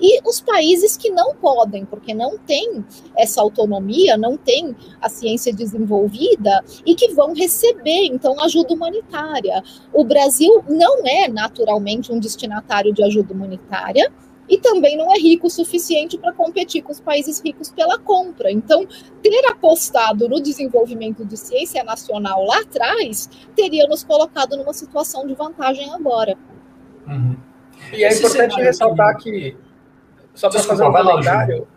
E 0.00 0.20
os 0.26 0.40
países 0.40 0.96
que 0.96 1.10
não 1.10 1.34
podem, 1.34 1.84
porque 1.84 2.14
não 2.14 2.38
têm 2.38 2.84
essa 3.16 3.40
autonomia, 3.40 4.16
não 4.16 4.36
têm 4.36 4.74
a 5.00 5.08
ciência 5.08 5.52
desenvolvida 5.52 6.64
e 6.86 6.94
que 6.94 7.12
vão 7.12 7.34
receber, 7.34 8.06
então, 8.06 8.40
ajuda 8.40 8.74
humanitária. 8.74 9.62
O 9.92 10.04
Brasil 10.04 10.64
não 10.68 11.06
é 11.06 11.28
naturalmente 11.28 12.12
um 12.12 12.18
destinatário 12.18 12.92
de 12.92 13.02
ajuda 13.02 13.34
humanitária, 13.34 14.10
e 14.50 14.58
também 14.58 14.96
não 14.96 15.14
é 15.14 15.16
rico 15.16 15.46
o 15.46 15.50
suficiente 15.50 16.18
para 16.18 16.32
competir 16.32 16.82
com 16.82 16.90
os 16.90 16.98
países 16.98 17.40
ricos 17.40 17.70
pela 17.70 17.96
compra. 17.98 18.50
Então, 18.50 18.84
ter 19.22 19.46
apostado 19.46 20.28
no 20.28 20.42
desenvolvimento 20.42 21.24
de 21.24 21.36
ciência 21.36 21.84
nacional 21.84 22.44
lá 22.44 22.58
atrás 22.60 23.30
teria 23.54 23.86
nos 23.86 24.02
colocado 24.02 24.56
numa 24.56 24.72
situação 24.72 25.24
de 25.24 25.34
vantagem 25.34 25.88
agora. 25.94 26.36
Uhum. 27.06 27.36
E 27.92 28.02
é 28.02 28.08
Esse 28.08 28.26
importante 28.26 28.60
ressaltar 28.60 29.16
que, 29.18 29.56
só 30.34 30.48
para 30.48 30.60
fazer 30.60 30.84
um 30.84 30.92
comentário, 30.92 31.68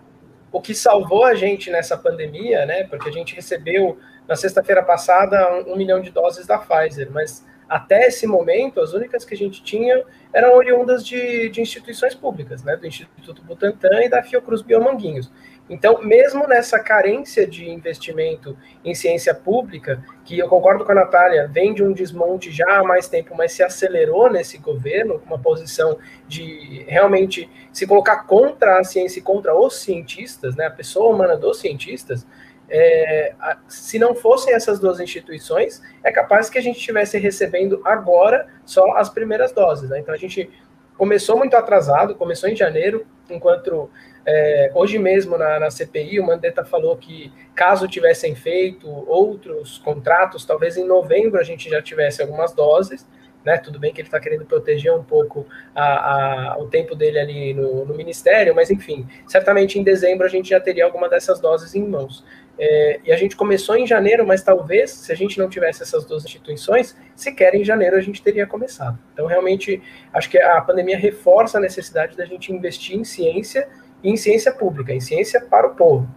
o 0.52 0.62
que 0.62 0.76
salvou 0.76 1.26
a 1.26 1.34
gente 1.34 1.72
nessa 1.72 1.98
pandemia, 1.98 2.66
né? 2.66 2.84
Porque 2.84 3.10
a 3.10 3.12
gente 3.12 3.36
recebeu 3.36 3.98
na 4.28 4.36
sexta-feira 4.36 4.84
passada 4.84 5.52
um, 5.54 5.74
um 5.74 5.76
milhão 5.76 6.00
de 6.00 6.12
doses 6.12 6.46
da 6.46 6.58
Pfizer, 6.58 7.10
mas 7.12 7.46
até 7.68 8.08
esse 8.08 8.28
momento, 8.28 8.80
as 8.80 8.94
únicas 8.94 9.26
que 9.26 9.34
a 9.34 9.38
gente 9.38 9.64
tinha 9.64 10.04
eram 10.32 10.56
oriundas 10.56 11.06
de, 11.06 11.50
de 11.50 11.60
instituições 11.60 12.14
públicas, 12.14 12.64
né, 12.64 12.76
do 12.76 12.86
Instituto 12.86 13.42
Butantan 13.42 14.04
e 14.04 14.10
da 14.10 14.22
Fiocruz 14.22 14.62
Biomanguinhos. 14.62 15.32
Então, 15.70 16.02
mesmo 16.04 16.46
nessa 16.46 16.78
carência 16.78 17.48
de 17.48 17.70
investimento 17.70 18.58
em 18.84 18.94
ciência 18.94 19.34
pública, 19.34 20.04
que 20.26 20.38
eu 20.38 20.50
concordo 20.50 20.84
com 20.84 20.92
a 20.92 20.96
Natália, 20.96 21.48
vem 21.48 21.74
de 21.74 21.82
um 21.82 21.94
desmonte 21.94 22.52
já 22.52 22.80
há 22.80 22.84
mais 22.84 23.08
tempo, 23.08 23.34
mas 23.36 23.54
se 23.54 23.64
acelerou 23.64 24.30
nesse 24.30 24.58
governo, 24.58 25.22
uma 25.26 25.40
posição 25.40 25.98
de 26.28 26.84
realmente 26.88 27.50
se 27.72 27.88
colocar 27.88 28.24
contra 28.26 28.80
a 28.80 28.84
ciência 28.84 29.20
e 29.20 29.24
contra 29.24 29.56
os 29.58 29.78
cientistas, 29.82 30.56
né, 30.56 30.66
a 30.66 30.72
pessoa 30.72 31.14
humana 31.14 31.38
dos 31.38 31.60
cientistas, 31.60 32.28
é, 32.70 33.34
se 33.68 34.00
não 34.00 34.16
fossem 34.16 34.54
essas 34.54 34.80
duas 34.80 35.00
instituições, 35.00 35.82
é 36.04 36.12
capaz 36.12 36.50
que 36.50 36.58
a 36.58 36.62
gente 36.62 36.78
estivesse 36.78 37.18
recebendo 37.18 37.82
agora 37.86 38.48
só 38.66 38.98
as 38.98 39.10
primeiras 39.10 39.52
doses. 39.52 39.90
Né? 39.90 40.00
Então 40.00 40.14
a 40.14 40.18
gente 40.18 40.50
começou 40.98 41.38
muito 41.38 41.56
atrasado, 41.56 42.16
começou 42.16 42.50
em 42.50 42.56
janeiro, 42.56 43.06
enquanto 43.30 43.90
é, 44.26 44.72
hoje 44.74 44.98
mesmo 44.98 45.38
na, 45.38 45.60
na, 45.60 45.70
CPI 45.70 46.20
o 46.20 46.26
Mandetta 46.26 46.64
falou 46.64 46.96
que 46.96 47.32
caso 47.54 47.88
tivessem 47.88 48.34
feito 48.36 48.88
outros 48.88 49.78
contratos, 49.78 50.46
talvez 50.46 50.78
em 50.78 50.86
novembro 50.86 51.40
a 51.40 51.44
gente 51.44 51.70
já 51.70 51.82
tivesse 51.82 52.22
algumas 52.22 52.54
doses. 52.54 53.06
Né, 53.44 53.58
tudo 53.58 53.78
bem 53.78 53.92
que 53.92 54.00
ele 54.00 54.08
está 54.08 54.22
querendo 54.22 54.46
proteger 54.46 54.94
um 54.94 55.04
pouco 55.04 55.46
a, 55.76 56.54
a, 56.54 56.58
o 56.60 56.68
tempo 56.70 56.96
dele 56.96 57.20
ali 57.20 57.54
no, 57.54 57.84
no, 57.84 57.94
Ministério, 57.94 58.56
mas 58.56 58.72
enfim, 58.72 59.06
certamente 59.28 59.78
em 59.78 59.84
dezembro 59.84 60.26
a 60.26 60.30
gente 60.30 60.48
já 60.52 60.62
teria 60.62 60.86
alguma 60.86 61.10
dessas 61.10 61.42
doses 61.42 61.76
em 61.76 61.86
mãos. 61.86 62.24
É, 62.58 63.02
e 63.04 63.12
a 63.12 63.18
gente 63.18 63.36
começou 63.36 63.76
em 63.76 63.86
janeiro, 63.86 64.26
mas 64.26 64.44
talvez, 64.44 64.92
se 64.92 65.12
a 65.12 65.16
gente 65.16 65.38
não 65.38 65.50
tivesse 65.50 65.84
essas 65.84 66.06
duas 66.06 66.24
instituições, 66.24 66.96
sequer 67.18 67.54
em 67.54 67.66
janeiro 67.66 67.98
a 67.98 68.02
gente 68.02 68.22
teria 68.22 68.48
começado. 68.48 68.98
Então, 69.12 69.26
realmente, 69.26 69.82
acho 70.14 70.30
que 70.30 70.40
a 70.40 70.62
pandemia 70.62 70.98
reforça 70.98 71.58
a 71.58 71.62
necessidade 71.62 72.16
da 72.16 72.24
gente 72.24 72.50
investir 72.54 72.96
em 72.96 73.04
ciência 73.04 73.68
em 74.04 74.18
ciência 74.18 74.52
pública, 74.52 74.94
em 74.94 75.00
ciência 75.00 75.42
para 75.42 75.68
o 75.68 75.76
povo. 75.76 76.08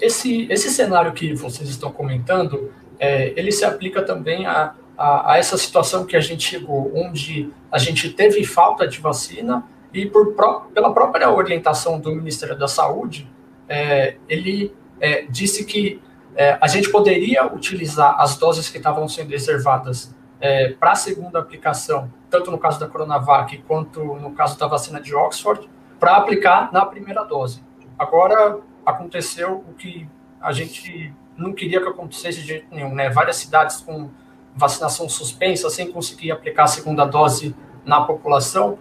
Esse, 0.00 0.46
esse 0.50 0.70
cenário 0.70 1.12
que 1.12 1.34
vocês 1.34 1.68
estão 1.68 1.90
comentando, 1.90 2.72
é, 2.98 3.32
ele 3.36 3.52
se 3.52 3.64
aplica 3.64 4.02
também 4.02 4.46
a, 4.46 4.74
a, 4.98 5.32
a, 5.32 5.38
essa 5.38 5.56
situação 5.56 6.04
que 6.04 6.16
a 6.16 6.20
gente 6.20 6.42
chegou, 6.42 6.92
onde 6.94 7.50
a 7.70 7.78
gente 7.78 8.10
teve 8.10 8.44
falta 8.44 8.86
de 8.86 9.00
vacina 9.00 9.64
e 9.92 10.06
por, 10.06 10.34
pela 10.74 10.92
própria 10.92 11.30
orientação 11.30 12.00
do 12.00 12.14
Ministério 12.14 12.58
da 12.58 12.66
Saúde, 12.66 13.30
é, 13.68 14.16
ele 14.28 14.74
é, 15.00 15.22
disse 15.22 15.64
que 15.64 16.00
é, 16.36 16.58
a 16.60 16.66
gente 16.66 16.90
poderia 16.90 17.46
utilizar 17.46 18.20
as 18.20 18.36
doses 18.36 18.68
que 18.68 18.78
estavam 18.78 19.08
sendo 19.08 19.30
reservadas 19.30 20.14
é, 20.40 20.70
para 20.72 20.92
a 20.92 20.96
segunda 20.96 21.38
aplicação, 21.38 22.12
tanto 22.28 22.50
no 22.50 22.58
caso 22.58 22.80
da 22.80 22.88
Coronavac 22.88 23.56
quanto 23.68 24.02
no 24.16 24.32
caso 24.32 24.58
da 24.58 24.66
vacina 24.66 25.00
de 25.00 25.14
Oxford, 25.14 25.68
para 26.04 26.16
aplicar 26.16 26.70
na 26.70 26.84
primeira 26.84 27.24
dose. 27.24 27.62
Agora 27.98 28.58
aconteceu 28.84 29.64
o 29.66 29.72
que 29.72 30.06
a 30.38 30.52
gente 30.52 31.14
não 31.34 31.54
queria 31.54 31.80
que 31.80 31.88
acontecesse 31.88 32.42
de 32.42 32.46
jeito 32.46 32.66
nenhum, 32.70 32.94
né? 32.94 33.08
Várias 33.08 33.36
cidades 33.36 33.80
com 33.80 34.10
vacinação 34.54 35.08
suspensa, 35.08 35.70
sem 35.70 35.90
conseguir 35.90 36.30
aplicar 36.30 36.64
a 36.64 36.66
segunda 36.66 37.06
dose 37.06 37.56
na 37.86 38.02
população. 38.02 38.78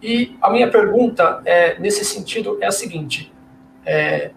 E 0.00 0.38
a 0.40 0.48
minha 0.48 0.70
pergunta 0.70 1.42
é, 1.44 1.76
nesse 1.80 2.04
sentido 2.04 2.56
é 2.60 2.66
a 2.66 2.72
seguinte: 2.72 3.34
é, 3.84 4.30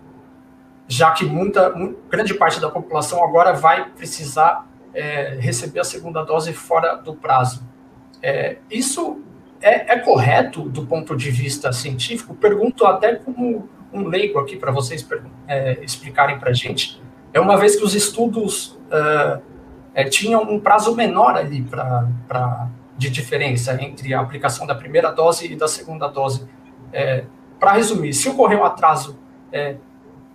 já 0.88 1.12
que 1.12 1.26
muita, 1.26 1.72
grande 2.10 2.34
parte 2.34 2.60
da 2.60 2.68
população 2.72 3.24
agora 3.24 3.54
vai 3.54 3.92
precisar 3.92 4.68
é, 4.92 5.38
receber 5.40 5.82
a 5.82 5.84
segunda 5.84 6.24
dose 6.24 6.52
fora 6.52 6.96
do 6.96 7.14
prazo. 7.14 7.64
É, 8.24 8.58
isso 8.72 9.22
é, 9.64 9.94
é, 9.94 10.00
correto 10.00 10.70
do 10.70 10.86
ponto 10.86 11.16
de 11.16 11.32
vista 11.32 11.72
científico? 11.72 12.36
Pergunto 12.36 12.86
até 12.86 13.16
como 13.16 13.70
um 13.92 14.08
leigo 14.08 14.40
aqui 14.40 14.58
para 14.58 14.72
vocês 14.72 15.08
é, 15.48 15.80
explicarem 15.84 16.38
para 16.38 16.50
a 16.50 16.54
gente. 16.54 17.02
É 17.34 17.40
uma 17.40 17.58
vez 17.58 17.76
que 17.76 17.84
os 17.84 17.96
estudos 17.96 18.80
uh, 18.92 19.42
tinham 20.10 20.44
um 20.44 20.60
prazo 20.60 20.96
menor 20.96 21.36
ali 21.36 21.64
pra, 21.64 22.08
pra, 22.28 22.70
de 22.98 23.10
diferença 23.10 23.82
entre 23.82 24.14
a 24.14 24.20
aplicação 24.20 24.68
da 24.68 24.76
primeira 24.76 25.12
dose 25.12 25.52
e 25.52 25.56
da 25.56 25.68
segunda 25.68 26.08
dose. 26.08 26.48
É, 26.92 27.26
para 27.60 27.72
resumir, 27.74 28.14
se 28.14 28.30
ocorrer 28.30 28.60
um 28.60 28.66
atraso 28.66 29.18
é, 29.52 29.78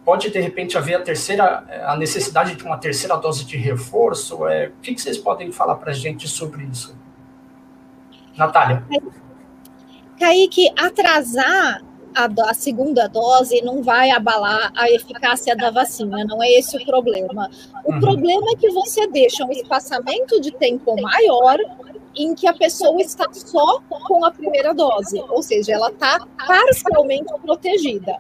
pode 0.05 0.31
de 0.31 0.41
repente 0.41 0.77
haver 0.77 0.95
a 0.95 1.01
terceira, 1.01 1.65
a 1.87 1.97
necessidade 1.97 2.57
de 2.57 2.65
uma 2.65 2.79
terceira 2.79 3.17
dose 3.17 3.45
de 3.45 3.57
reforço? 3.57 4.49
É, 4.49 4.69
o 4.69 4.81
que, 4.81 4.95
que 4.95 5.01
vocês 5.01 5.19
podem 5.19 5.53
falar 5.53 5.77
para 5.77 5.91
a 5.91 5.95
gente 5.95 6.27
sobre 6.27 6.65
isso? 6.65 6.98
Natália. 8.39 8.83
Kaique, 10.19 10.73
atrasar 10.77 11.83
a, 12.15 12.51
a, 12.51 12.55
segunda 12.55 13.07
dose 13.07 13.61
não 13.63 13.83
vai 13.83 14.11
abalar 14.11 14.73
a 14.77 14.91
eficácia 14.91 15.55
da 15.55 15.71
vacina, 15.71 16.25
não 16.25 16.43
é 16.43 16.51
esse 16.53 16.77
o 16.77 16.85
problema. 16.85 17.51
O 17.85 17.93
uhum. 17.93 18.01
problema 18.01 18.47
é 18.53 18.57
que 18.57 18.71
você 18.71 19.07
deixa 19.07 19.45
um 19.45 19.53
espaçamento 19.53 20.41
de 20.41 20.51
tempo 20.53 21.01
maior 21.01 21.59
em 22.17 22.35
que 22.35 22.49
a 22.49 22.53
pessoa 22.53 23.01
está 23.01 23.27
só 23.33 23.81
com 23.89 24.25
a 24.25 24.31
primeira 24.31 24.75
dose, 24.75 25.23
ou 25.29 25.43
seja, 25.43 25.75
ela 25.75 25.91
está 25.91 26.27
parcialmente 26.47 27.33
protegida. 27.43 28.17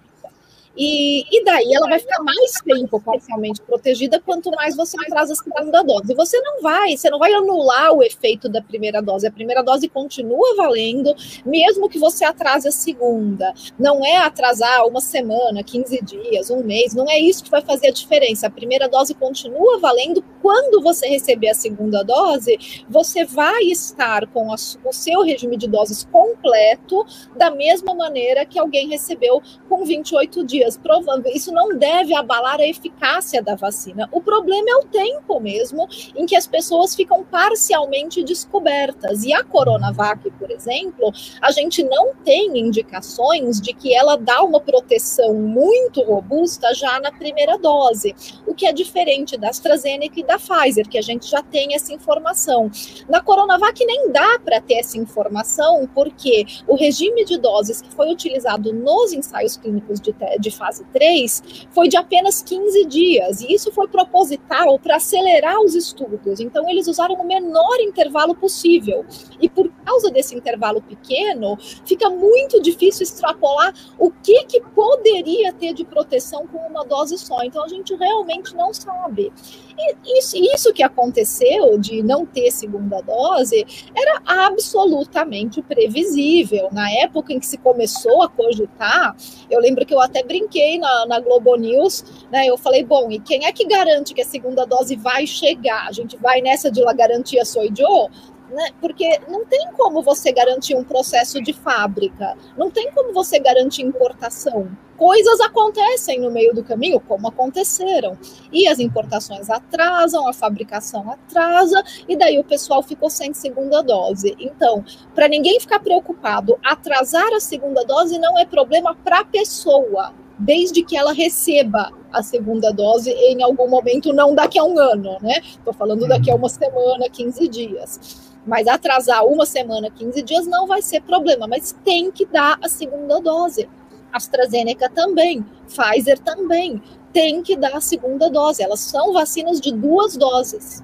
E, 0.78 1.24
e 1.32 1.44
daí 1.44 1.74
ela 1.74 1.88
vai 1.88 1.98
ficar 1.98 2.22
mais 2.22 2.52
tempo 2.64 3.00
parcialmente 3.00 3.60
protegida 3.60 4.20
quanto 4.20 4.48
mais 4.52 4.76
você 4.76 4.96
atrasa 5.00 5.32
a 5.32 5.36
segunda 5.36 5.82
dose. 5.82 6.14
Você 6.14 6.40
não 6.40 6.62
vai, 6.62 6.96
você 6.96 7.10
não 7.10 7.18
vai 7.18 7.32
anular 7.32 7.92
o 7.92 8.02
efeito 8.02 8.48
da 8.48 8.62
primeira 8.62 9.02
dose. 9.02 9.26
A 9.26 9.30
primeira 9.32 9.60
dose 9.60 9.88
continua 9.88 10.54
valendo, 10.56 11.12
mesmo 11.44 11.88
que 11.88 11.98
você 11.98 12.24
atrase 12.24 12.68
a 12.68 12.72
segunda. 12.72 13.52
Não 13.76 14.06
é 14.06 14.18
atrasar 14.18 14.86
uma 14.86 15.00
semana, 15.00 15.64
15 15.64 16.00
dias, 16.04 16.48
um 16.48 16.62
mês, 16.62 16.94
não 16.94 17.10
é 17.10 17.18
isso 17.18 17.42
que 17.42 17.50
vai 17.50 17.62
fazer 17.62 17.88
a 17.88 17.92
diferença. 17.92 18.46
A 18.46 18.50
primeira 18.50 18.88
dose 18.88 19.14
continua 19.14 19.80
valendo. 19.80 20.22
Quando 20.40 20.80
você 20.80 21.08
receber 21.08 21.50
a 21.50 21.54
segunda 21.54 22.04
dose, 22.04 22.84
você 22.88 23.24
vai 23.24 23.64
estar 23.64 24.28
com 24.28 24.52
a, 24.52 24.54
o 24.54 24.92
seu 24.92 25.22
regime 25.22 25.56
de 25.56 25.66
doses 25.66 26.04
completo, 26.04 27.04
da 27.36 27.50
mesma 27.50 27.94
maneira 27.94 28.46
que 28.46 28.60
alguém 28.60 28.88
recebeu 28.88 29.42
com 29.68 29.84
28 29.84 30.44
dias 30.46 30.67
dias, 30.76 31.34
isso 31.34 31.52
não 31.52 31.76
deve 31.76 32.14
abalar 32.14 32.60
a 32.60 32.66
eficácia 32.66 33.42
da 33.42 33.54
vacina. 33.54 34.08
O 34.12 34.20
problema 34.20 34.68
é 34.70 34.76
o 34.76 34.84
tempo 34.84 35.40
mesmo 35.40 35.88
em 36.16 36.26
que 36.26 36.36
as 36.36 36.46
pessoas 36.46 36.94
ficam 36.94 37.24
parcialmente 37.24 38.22
descobertas. 38.22 39.24
E 39.24 39.32
a 39.32 39.44
Coronavac, 39.44 40.30
por 40.32 40.50
exemplo, 40.50 41.12
a 41.40 41.50
gente 41.50 41.82
não 41.82 42.14
tem 42.16 42.58
indicações 42.58 43.60
de 43.60 43.72
que 43.72 43.94
ela 43.94 44.16
dá 44.16 44.42
uma 44.42 44.60
proteção 44.60 45.34
muito 45.34 46.02
robusta 46.02 46.74
já 46.74 46.98
na 47.00 47.12
primeira 47.12 47.56
dose, 47.58 48.14
o 48.46 48.54
que 48.54 48.66
é 48.66 48.72
diferente 48.72 49.36
da 49.36 49.48
AstraZeneca 49.48 50.20
e 50.20 50.24
da 50.24 50.38
Pfizer, 50.38 50.88
que 50.88 50.98
a 50.98 51.02
gente 51.02 51.28
já 51.28 51.42
tem 51.42 51.74
essa 51.74 51.92
informação. 51.92 52.70
Na 53.08 53.20
Coronavac 53.20 53.84
nem 53.84 54.10
dá 54.10 54.38
para 54.44 54.60
ter 54.60 54.80
essa 54.80 54.98
informação, 54.98 55.88
porque 55.94 56.44
o 56.66 56.74
regime 56.74 57.24
de 57.24 57.38
doses 57.38 57.80
que 57.80 57.90
foi 57.90 58.10
utilizado 58.12 58.72
nos 58.72 59.12
ensaios 59.12 59.56
clínicos 59.56 60.00
de, 60.00 60.14
de 60.38 60.47
fase 60.50 60.84
3 60.92 61.66
foi 61.70 61.88
de 61.88 61.96
apenas 61.96 62.42
15 62.42 62.86
dias, 62.86 63.40
e 63.40 63.52
isso 63.52 63.72
foi 63.72 63.88
proposital 63.88 64.78
para 64.78 64.96
acelerar 64.96 65.60
os 65.60 65.74
estudos. 65.74 66.40
Então, 66.40 66.68
eles 66.68 66.86
usaram 66.86 67.14
o 67.14 67.26
menor 67.26 67.80
intervalo 67.80 68.34
possível. 68.34 69.04
E 69.40 69.48
por 69.48 69.68
causa 69.84 70.10
desse 70.10 70.34
intervalo 70.34 70.80
pequeno, 70.82 71.56
fica 71.84 72.10
muito 72.10 72.60
difícil 72.60 73.02
extrapolar 73.02 73.74
o 73.98 74.10
que, 74.10 74.44
que 74.44 74.60
poderia 74.60 75.52
ter 75.52 75.72
de 75.72 75.84
proteção 75.84 76.46
com 76.46 76.58
uma 76.58 76.84
dose 76.84 77.18
só. 77.18 77.42
Então, 77.42 77.64
a 77.64 77.68
gente 77.68 77.94
realmente 77.94 78.54
não 78.54 78.72
sabe. 78.72 79.32
E 79.78 80.18
isso, 80.18 80.36
isso 80.36 80.72
que 80.72 80.82
aconteceu 80.82 81.78
de 81.78 82.02
não 82.02 82.26
ter 82.26 82.50
segunda 82.50 83.00
dose 83.00 83.64
era 83.94 84.20
absolutamente 84.26 85.62
previsível. 85.62 86.68
Na 86.72 86.90
época 86.90 87.32
em 87.32 87.38
que 87.38 87.46
se 87.46 87.58
começou 87.58 88.22
a 88.22 88.28
cogitar, 88.28 89.16
eu 89.48 89.60
lembro 89.60 89.86
que 89.86 89.94
eu 89.94 90.00
até 90.00 90.22
brinquei 90.24 90.78
na, 90.78 91.06
na 91.06 91.20
Globo 91.20 91.54
News, 91.56 92.04
né? 92.30 92.46
Eu 92.46 92.58
falei, 92.58 92.84
bom, 92.84 93.10
e 93.10 93.20
quem 93.20 93.46
é 93.46 93.52
que 93.52 93.66
garante 93.66 94.14
que 94.14 94.22
a 94.22 94.24
segunda 94.24 94.64
dose 94.64 94.96
vai 94.96 95.26
chegar? 95.26 95.86
A 95.86 95.92
gente 95.92 96.16
vai 96.16 96.40
nessa 96.40 96.70
de 96.70 96.82
la 96.82 96.92
garantia 96.92 97.44
sou 97.44 97.64
Joe? 97.74 98.08
Né? 98.50 98.70
Porque 98.80 99.20
não 99.28 99.44
tem 99.44 99.68
como 99.76 100.02
você 100.02 100.32
garantir 100.32 100.74
um 100.74 100.82
processo 100.82 101.42
de 101.42 101.52
fábrica, 101.52 102.34
não 102.56 102.70
tem 102.70 102.90
como 102.92 103.12
você 103.12 103.38
garantir 103.38 103.82
importação. 103.82 104.68
Coisas 104.96 105.38
acontecem 105.40 106.18
no 106.18 106.30
meio 106.30 106.52
do 106.52 106.64
caminho, 106.64 106.98
como 106.98 107.28
aconteceram. 107.28 108.18
E 108.50 108.66
as 108.66 108.80
importações 108.80 109.48
atrasam, 109.48 110.26
a 110.26 110.32
fabricação 110.32 111.08
atrasa, 111.08 111.84
e 112.08 112.16
daí 112.16 112.38
o 112.38 112.44
pessoal 112.44 112.82
ficou 112.82 113.08
sem 113.08 113.32
segunda 113.32 113.80
dose. 113.80 114.34
Então, 114.40 114.84
para 115.14 115.28
ninguém 115.28 115.60
ficar 115.60 115.78
preocupado, 115.78 116.58
atrasar 116.64 117.32
a 117.32 117.38
segunda 117.38 117.84
dose 117.84 118.18
não 118.18 118.36
é 118.36 118.44
problema 118.44 118.96
para 119.04 119.20
a 119.20 119.24
pessoa, 119.24 120.12
desde 120.38 120.82
que 120.82 120.96
ela 120.96 121.12
receba 121.12 121.92
a 122.12 122.22
segunda 122.22 122.72
dose 122.72 123.10
em 123.10 123.42
algum 123.42 123.68
momento, 123.68 124.12
não 124.12 124.34
daqui 124.34 124.58
a 124.58 124.64
um 124.64 124.78
ano, 124.78 125.16
né? 125.20 125.34
Estou 125.44 125.72
falando 125.74 126.08
daqui 126.08 126.30
a 126.30 126.34
uma 126.34 126.48
semana, 126.48 127.08
15 127.08 127.46
dias. 127.48 128.27
Mas 128.48 128.66
atrasar 128.66 129.26
uma 129.26 129.44
semana, 129.44 129.90
15 129.90 130.22
dias 130.22 130.46
não 130.46 130.66
vai 130.66 130.80
ser 130.80 131.02
problema, 131.02 131.46
mas 131.46 131.76
tem 131.84 132.10
que 132.10 132.24
dar 132.24 132.58
a 132.64 132.68
segunda 132.68 133.20
dose. 133.20 133.68
AstraZeneca 134.10 134.88
também, 134.88 135.44
Pfizer 135.66 136.18
também, 136.18 136.82
tem 137.12 137.42
que 137.42 137.54
dar 137.54 137.76
a 137.76 137.80
segunda 137.82 138.30
dose. 138.30 138.62
Elas 138.62 138.80
são 138.80 139.12
vacinas 139.12 139.60
de 139.60 139.70
duas 139.70 140.16
doses. 140.16 140.82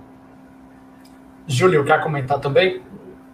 Júlio, 1.46 1.86
quer 1.86 2.02
comentar 2.02 2.38
também? 2.38 2.82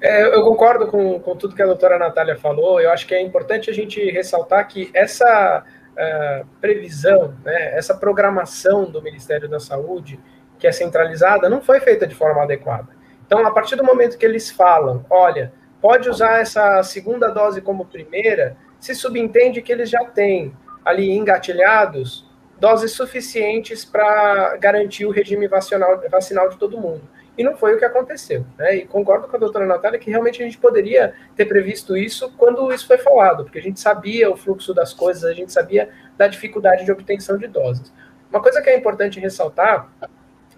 É, 0.01 0.33
eu 0.33 0.45
concordo 0.45 0.87
com, 0.87 1.19
com 1.19 1.35
tudo 1.35 1.57
que 1.57 1.63
a 1.63 1.67
doutora 1.67 1.99
Natália 1.99 2.37
falou. 2.37 2.81
Eu 2.81 2.93
acho 2.93 3.09
que 3.09 3.15
é 3.15 3.21
importante 3.21 3.69
a 3.69 3.75
gente 3.75 4.01
ressaltar 4.13 4.69
que 4.69 4.93
essa 4.95 5.65
uh, 5.91 6.47
previsão, 6.61 7.35
né, 7.45 7.77
essa 7.77 7.95
programação 7.97 8.89
do 8.89 9.03
Ministério 9.03 9.49
da 9.49 9.59
Saúde, 9.59 10.21
que 10.57 10.69
é 10.69 10.73
centralizada, 10.73 11.49
não 11.49 11.61
foi 11.61 11.81
feita 11.81 12.07
de 12.07 12.15
forma 12.15 12.45
adequada. 12.45 13.00
Então, 13.31 13.47
a 13.47 13.53
partir 13.53 13.77
do 13.77 13.85
momento 13.85 14.19
que 14.19 14.27
eles 14.27 14.51
falam, 14.51 15.07
olha, 15.09 15.53
pode 15.81 16.11
usar 16.11 16.41
essa 16.41 16.83
segunda 16.83 17.29
dose 17.29 17.61
como 17.61 17.85
primeira, 17.85 18.57
se 18.81 18.93
subentende 18.93 19.63
que 19.63 19.71
eles 19.71 19.89
já 19.89 20.05
têm 20.05 20.53
ali 20.85 21.13
engatilhados 21.13 22.29
doses 22.59 22.91
suficientes 22.91 23.85
para 23.85 24.57
garantir 24.57 25.07
o 25.07 25.13
regime 25.13 25.47
vacinal, 25.47 26.03
vacinal 26.11 26.49
de 26.49 26.59
todo 26.59 26.77
mundo. 26.77 27.03
E 27.39 27.45
não 27.45 27.57
foi 27.57 27.77
o 27.77 27.79
que 27.79 27.85
aconteceu. 27.85 28.45
Né? 28.59 28.79
E 28.79 28.85
concordo 28.85 29.29
com 29.29 29.37
a 29.37 29.39
doutora 29.39 29.65
Natália 29.65 30.01
que 30.01 30.11
realmente 30.11 30.43
a 30.43 30.45
gente 30.45 30.59
poderia 30.59 31.15
ter 31.37 31.45
previsto 31.45 31.97
isso 31.97 32.33
quando 32.37 32.73
isso 32.73 32.89
foi 32.89 32.99
falado, 32.99 33.45
porque 33.45 33.61
a 33.61 33.63
gente 33.63 33.79
sabia 33.79 34.29
o 34.29 34.37
fluxo 34.37 34.75
das 34.75 34.93
coisas, 34.93 35.23
a 35.23 35.33
gente 35.33 35.53
sabia 35.53 35.89
da 36.19 36.27
dificuldade 36.27 36.85
de 36.85 36.91
obtenção 36.91 37.39
de 37.39 37.47
doses. 37.47 37.93
Uma 38.29 38.43
coisa 38.43 38.61
que 38.61 38.69
é 38.69 38.77
importante 38.77 39.21
ressaltar, 39.21 39.89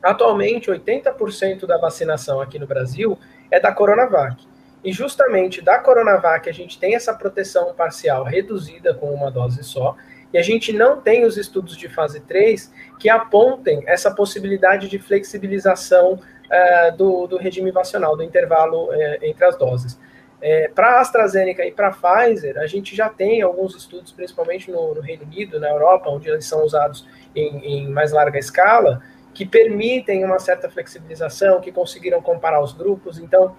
atualmente 0.03 0.71
80% 0.71 1.67
da 1.67 1.79
vacinação 1.79 2.41
aqui 2.41 2.59
no 2.59 2.67
Brasil 2.67 3.19
é 3.51 3.61
da 3.61 3.73
Coronavac. 3.73 4.47
E 4.85 4.93
justamente 4.93 5.63
da 5.63 5.79
Coronavac 5.79 6.49
a 6.49 6.53
gente 6.53 6.79
tem 6.79 6.95
essa 6.95 7.15
proteção 7.15 7.73
parcial 7.75 8.25
reduzida 8.25 8.93
com 8.95 9.13
uma 9.13 9.31
dose 9.31 9.63
só, 9.63 9.97
e 10.33 10.39
a 10.39 10.43
gente 10.43 10.73
não 10.73 11.01
tem 11.01 11.25
os 11.25 11.37
estudos 11.37 11.77
de 11.77 11.89
fase 11.89 12.21
3 12.21 12.73
que 12.99 13.09
apontem 13.09 13.83
essa 13.87 14.11
possibilidade 14.11 14.89
de 14.89 14.99
flexibilização 14.99 16.15
uh, 16.15 16.97
do, 16.97 17.27
do, 17.27 17.37
regime 17.37 17.71
vacinal, 17.71 18.17
do 18.17 18.23
intervalo 18.23 18.87
uh, 18.87 18.95
entre 19.21 19.45
as 19.45 19.57
doses. 19.57 19.99
É, 20.41 20.69
para 20.69 20.97
a 20.97 21.01
AstraZeneca 21.01 21.65
e 21.65 21.71
para 21.71 21.89
a 21.89 21.93
Pfizer, 21.93 22.59
a 22.59 22.67
gente 22.67 22.97
já 22.97 23.09
tem 23.09 23.43
alguns 23.43 23.77
estudos, 23.77 24.11
principalmente 24.11 24.73
no, 24.73 24.93
no, 24.93 25.01
Reino 25.01 25.23
Unido, 25.23 25.61
na 25.61 25.71
Europa, 25.71 26.11
onde 26.11 26.29
eles 26.29 26.47
são 26.47 26.65
usados 26.65 27.07
em, 27.37 27.59
em 27.59 27.89
mais 27.89 28.11
larga 28.11 28.41
escala, 28.41 29.01
que 29.35 29.47
permitem 29.47 30.25
uma 30.25 30.39
certa 30.39 30.69
flexibilização, 30.69 31.61
que 31.61 31.73
conseguiram 31.73 32.21
comparar 32.21 32.63
os 32.63 32.73
grupos. 32.73 33.19
Então, 33.19 33.57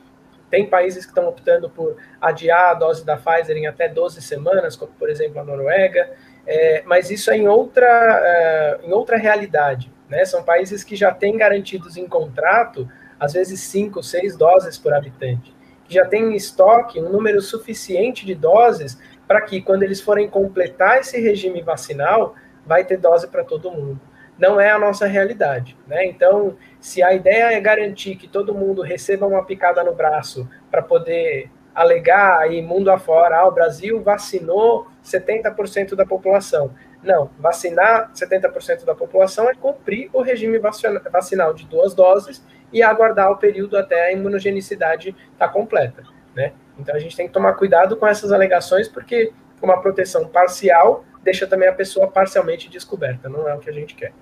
tem 0.50 0.68
países 0.68 1.04
que 1.04 1.12
estão 1.12 1.28
optando 1.28 1.70
por 1.70 1.98
adiar 2.22 2.72
a 2.72 2.74
dose 2.76 3.04
da 3.04 3.18
Pfizer 3.18 3.58
em 3.58 3.66
até 3.66 3.90
12 3.90 4.22
semanas, 4.22 4.76
como 4.76 4.92
por 4.94 5.10
exemplo 5.10 5.40
a 5.40 5.44
Noruega, 5.44 6.12
é, 6.46 6.84
mas 6.86 7.10
isso 7.10 7.32
é 7.32 7.38
em 7.38 7.48
outra, 7.48 7.88
é, 7.88 8.80
em 8.84 8.92
outra 8.92 9.18
realidade. 9.18 9.92
Né? 10.08 10.24
São 10.26 10.44
países 10.44 10.84
que 10.84 10.96
já 10.96 11.12
têm 11.12 11.38
garantidos 11.38 11.98
em 11.98 12.08
contrato, 12.08 12.88
às 13.20 13.34
vezes 13.34 13.62
5, 13.62 14.04
6 14.04 14.38
doses 14.38 14.78
por 14.78 14.94
habitante, 14.94 15.56
que 15.86 15.94
já 15.94 16.06
têm 16.06 16.34
em 16.34 16.36
estoque 16.36 17.00
um 17.00 17.10
número 17.10 17.42
suficiente 17.42 18.24
de 18.24 18.36
doses 18.36 19.00
para 19.28 19.42
que, 19.42 19.60
quando 19.60 19.82
eles 19.82 20.02
forem 20.02 20.30
completar 20.30 21.00
esse 21.00 21.20
regime 21.20 21.64
vacinal, 21.64 22.36
vai 22.64 22.86
ter 22.86 22.98
dose 22.98 23.28
para 23.28 23.44
todo 23.44 23.72
mundo 23.72 24.00
não 24.38 24.60
é 24.60 24.72
a 24.72 24.80
nossa 24.80 25.06
realidade. 25.06 25.78
Né? 25.88 26.06
Então, 26.06 26.58
se 26.80 27.02
a 27.02 27.14
ideia 27.14 27.54
é 27.54 27.60
garantir 27.60 28.16
que 28.16 28.28
todo 28.28 28.54
mundo 28.54 28.82
receba 28.82 29.26
uma 29.26 29.44
picada 29.44 29.84
no 29.84 29.94
braço 29.94 30.50
para 30.72 30.82
poder 30.82 31.50
alegar 31.74 32.40
aí 32.40 32.62
mundo 32.62 32.92
afora, 32.92 33.40
ah, 33.40 33.48
o 33.48 33.52
Brasil 33.52 34.02
vacinou 34.02 34.88
70% 35.04 35.96
da 35.96 36.06
população. 36.06 36.72
Não, 37.02 37.30
vacinar 37.38 38.12
70% 38.14 38.86
da 38.86 38.96
população 38.96 39.50
é 39.50 39.54
cumprir 39.54 40.10
o 40.14 40.22
regime 40.22 40.58
vacinal 40.58 41.54
de 41.54 41.66
duas 41.66 41.94
doses 41.94 42.46
e 42.72 42.82
aguardar 42.82 43.32
o 43.32 43.38
período 43.38 43.78
até 43.78 44.08
a 44.08 44.12
imunogenicidade 44.12 45.10
estar 45.10 45.48
tá 45.48 45.50
completa. 45.50 46.04
Né? 46.36 46.54
Então 46.80 46.96
a 46.96 47.00
gente 47.00 47.16
tem 47.16 47.28
que 47.28 47.34
tomar 47.34 47.54
cuidado 47.54 47.98
com 47.98 48.08
essas 48.08 48.32
alegações, 48.32 48.88
porque 48.88 49.34
uma 49.62 49.82
proteção 49.82 50.28
parcial 50.28 51.06
deixa 51.24 51.48
também 51.48 51.68
a 51.68 51.74
pessoa 51.74 52.08
parcialmente 52.08 52.70
descoberta, 52.70 53.30
não 53.30 53.48
é 53.48 53.56
o 53.56 53.60
que 53.60 53.70
a 53.70 53.74
gente 53.74 53.96
quer. 53.96 54.14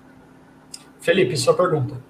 Felipe, 1.00 1.36
sua 1.36 1.54
pergunta. 1.54 2.00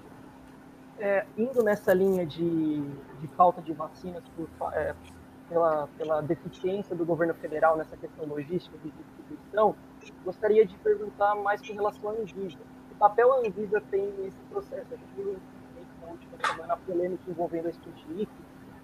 É, 0.99 1.25
indo 1.37 1.63
nessa 1.63 1.93
linha 1.93 2.25
de, 2.25 2.81
de 3.19 3.27
falta 3.35 3.61
de 3.61 3.73
vacinas 3.73 4.23
por, 4.35 4.47
é, 4.73 4.95
pela, 5.49 5.87
pela 5.97 6.21
deficiência 6.21 6.95
do 6.95 7.03
governo 7.03 7.33
federal 7.33 7.75
nessa 7.75 7.97
questão 7.97 8.25
logística 8.25 8.77
de 8.77 8.91
distribuição, 8.91 9.75
gostaria 10.23 10.65
de 10.65 10.77
perguntar 10.77 11.35
mais 11.35 11.65
com 11.65 11.73
relação 11.73 12.09
à 12.09 12.13
Anvisa. 12.13 12.59
Que 12.87 12.95
papel 12.95 13.33
a 13.33 13.37
Anvisa 13.39 13.81
tem 13.91 14.13
nesse 14.19 14.37
processo? 14.49 14.87
A 14.93 14.95
gente 14.95 15.13
viu 15.15 15.37
na 16.01 16.07
última 16.11 16.37
semana 16.45 16.73
a 16.73 16.77
polêmica 16.77 17.23
envolvendo 17.27 17.67
a 17.67 17.71
Sputnik, 17.71 18.31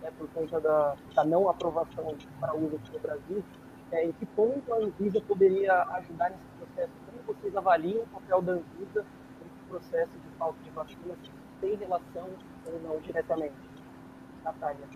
né, 0.01 0.11
por 0.17 0.27
conta 0.29 0.59
da, 0.59 0.95
da 1.15 1.23
não 1.23 1.49
aprovação 1.49 2.15
para 2.39 2.55
uso 2.55 2.75
aqui 2.77 2.93
no 2.93 2.99
Brasil. 2.99 3.43
É, 3.91 4.05
em 4.05 4.11
que 4.11 4.25
ponto 4.25 4.73
a 4.73 4.77
Anvisa 4.77 5.19
poderia 5.21 5.73
ajudar 5.83 6.29
nesse 6.29 6.43
processo? 6.57 6.93
Como 7.05 7.35
vocês 7.35 7.55
avaliam 7.55 8.03
o 8.03 8.07
papel 8.07 8.41
da 8.41 8.51
Anvisa 8.53 9.05
nesse 9.43 9.65
processo 9.67 10.11
de 10.11 10.37
falta 10.37 10.59
de 10.63 10.69
vacinas? 10.69 11.17
Tem 11.59 11.75
relação 11.75 12.29
ou 12.67 12.79
não 12.81 12.99
diretamente? 12.99 13.55
Natália. 14.43 14.87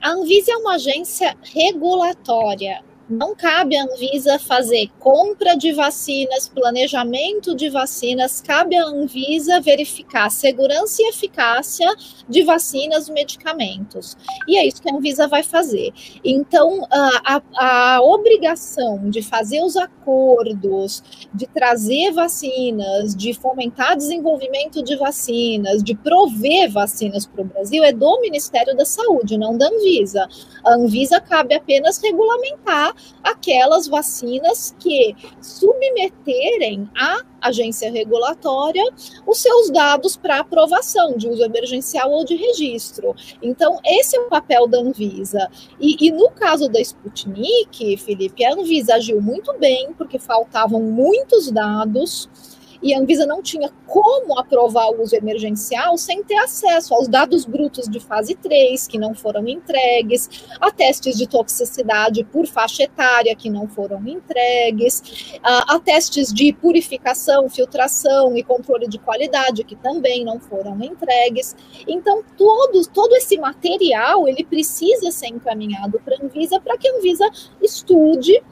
A 0.00 0.10
Anvisa 0.10 0.52
é 0.52 0.56
uma 0.56 0.74
agência 0.74 1.36
regulatória 1.42 2.84
não 3.08 3.34
cabe 3.34 3.76
à 3.76 3.84
Anvisa 3.84 4.38
fazer 4.38 4.88
compra 4.98 5.54
de 5.54 5.72
vacinas, 5.72 6.48
planejamento 6.48 7.54
de 7.54 7.68
vacinas, 7.68 8.40
cabe 8.40 8.76
à 8.76 8.84
Anvisa 8.84 9.60
verificar 9.60 10.26
a 10.26 10.30
segurança 10.30 11.02
e 11.02 11.08
eficácia 11.08 11.88
de 12.28 12.42
vacinas 12.42 13.08
e 13.08 13.12
medicamentos. 13.12 14.16
E 14.48 14.56
é 14.56 14.66
isso 14.66 14.80
que 14.80 14.90
a 14.90 14.94
Anvisa 14.94 15.28
vai 15.28 15.42
fazer. 15.42 15.92
Então, 16.24 16.86
a, 16.90 17.42
a, 17.58 17.96
a 17.96 18.02
obrigação 18.02 19.10
de 19.10 19.22
fazer 19.22 19.62
os 19.62 19.76
acordos, 19.76 21.02
de 21.32 21.46
trazer 21.46 22.12
vacinas, 22.12 23.14
de 23.14 23.34
fomentar 23.34 23.96
desenvolvimento 23.96 24.82
de 24.82 24.96
vacinas, 24.96 25.82
de 25.82 25.94
prover 25.94 26.70
vacinas 26.70 27.26
para 27.26 27.42
o 27.42 27.44
Brasil 27.44 27.84
é 27.84 27.92
do 27.92 28.20
Ministério 28.20 28.76
da 28.76 28.84
Saúde, 28.84 29.36
não 29.36 29.56
da 29.56 29.68
Anvisa. 29.68 30.26
A 30.64 30.74
Anvisa 30.74 31.20
cabe 31.20 31.54
apenas 31.54 31.98
regulamentar 31.98 32.93
aquelas 33.22 33.86
vacinas 33.86 34.74
que 34.78 35.14
submeterem 35.40 36.88
à 36.96 37.22
agência 37.40 37.90
regulatória 37.90 38.82
os 39.26 39.38
seus 39.38 39.70
dados 39.70 40.16
para 40.16 40.38
aprovação 40.38 41.16
de 41.16 41.28
uso 41.28 41.42
emergencial 41.42 42.10
ou 42.10 42.24
de 42.24 42.34
registro. 42.34 43.14
Então, 43.42 43.78
esse 43.84 44.16
é 44.16 44.20
o 44.20 44.28
papel 44.28 44.66
da 44.66 44.78
Anvisa. 44.78 45.50
E, 45.78 46.06
e 46.06 46.10
no 46.10 46.30
caso 46.30 46.68
da 46.68 46.80
Sputnik, 46.80 47.96
Felipe, 47.98 48.44
a 48.44 48.54
Anvisa 48.54 48.94
agiu 48.94 49.20
muito 49.20 49.52
bem, 49.58 49.92
porque 49.92 50.18
faltavam 50.18 50.80
muitos 50.80 51.50
dados 51.50 52.28
e 52.84 52.92
a 52.92 53.00
Anvisa 53.00 53.24
não 53.24 53.40
tinha 53.40 53.70
como 53.86 54.38
aprovar 54.38 54.90
o 54.90 55.02
uso 55.02 55.16
emergencial 55.16 55.96
sem 55.96 56.22
ter 56.22 56.36
acesso 56.36 56.94
aos 56.94 57.08
dados 57.08 57.46
brutos 57.46 57.88
de 57.88 57.98
fase 57.98 58.34
3, 58.34 58.86
que 58.86 58.98
não 58.98 59.14
foram 59.14 59.48
entregues, 59.48 60.28
a 60.60 60.70
testes 60.70 61.16
de 61.16 61.26
toxicidade 61.26 62.24
por 62.24 62.46
faixa 62.46 62.82
etária, 62.82 63.34
que 63.34 63.48
não 63.48 63.66
foram 63.66 64.06
entregues, 64.06 65.38
a, 65.42 65.76
a 65.76 65.80
testes 65.80 66.30
de 66.30 66.52
purificação, 66.52 67.48
filtração 67.48 68.36
e 68.36 68.42
controle 68.42 68.86
de 68.86 68.98
qualidade, 68.98 69.64
que 69.64 69.76
também 69.76 70.22
não 70.22 70.38
foram 70.38 70.78
entregues. 70.82 71.56
Então, 71.88 72.22
todo, 72.36 72.86
todo 72.88 73.14
esse 73.14 73.38
material 73.38 74.28
ele 74.28 74.44
precisa 74.44 75.10
ser 75.10 75.28
encaminhado 75.28 75.98
para 76.04 76.16
a 76.16 76.22
Anvisa 76.22 76.60
para 76.60 76.76
que 76.76 76.86
a 76.86 76.96
Anvisa 76.96 77.30
estude 77.62 78.42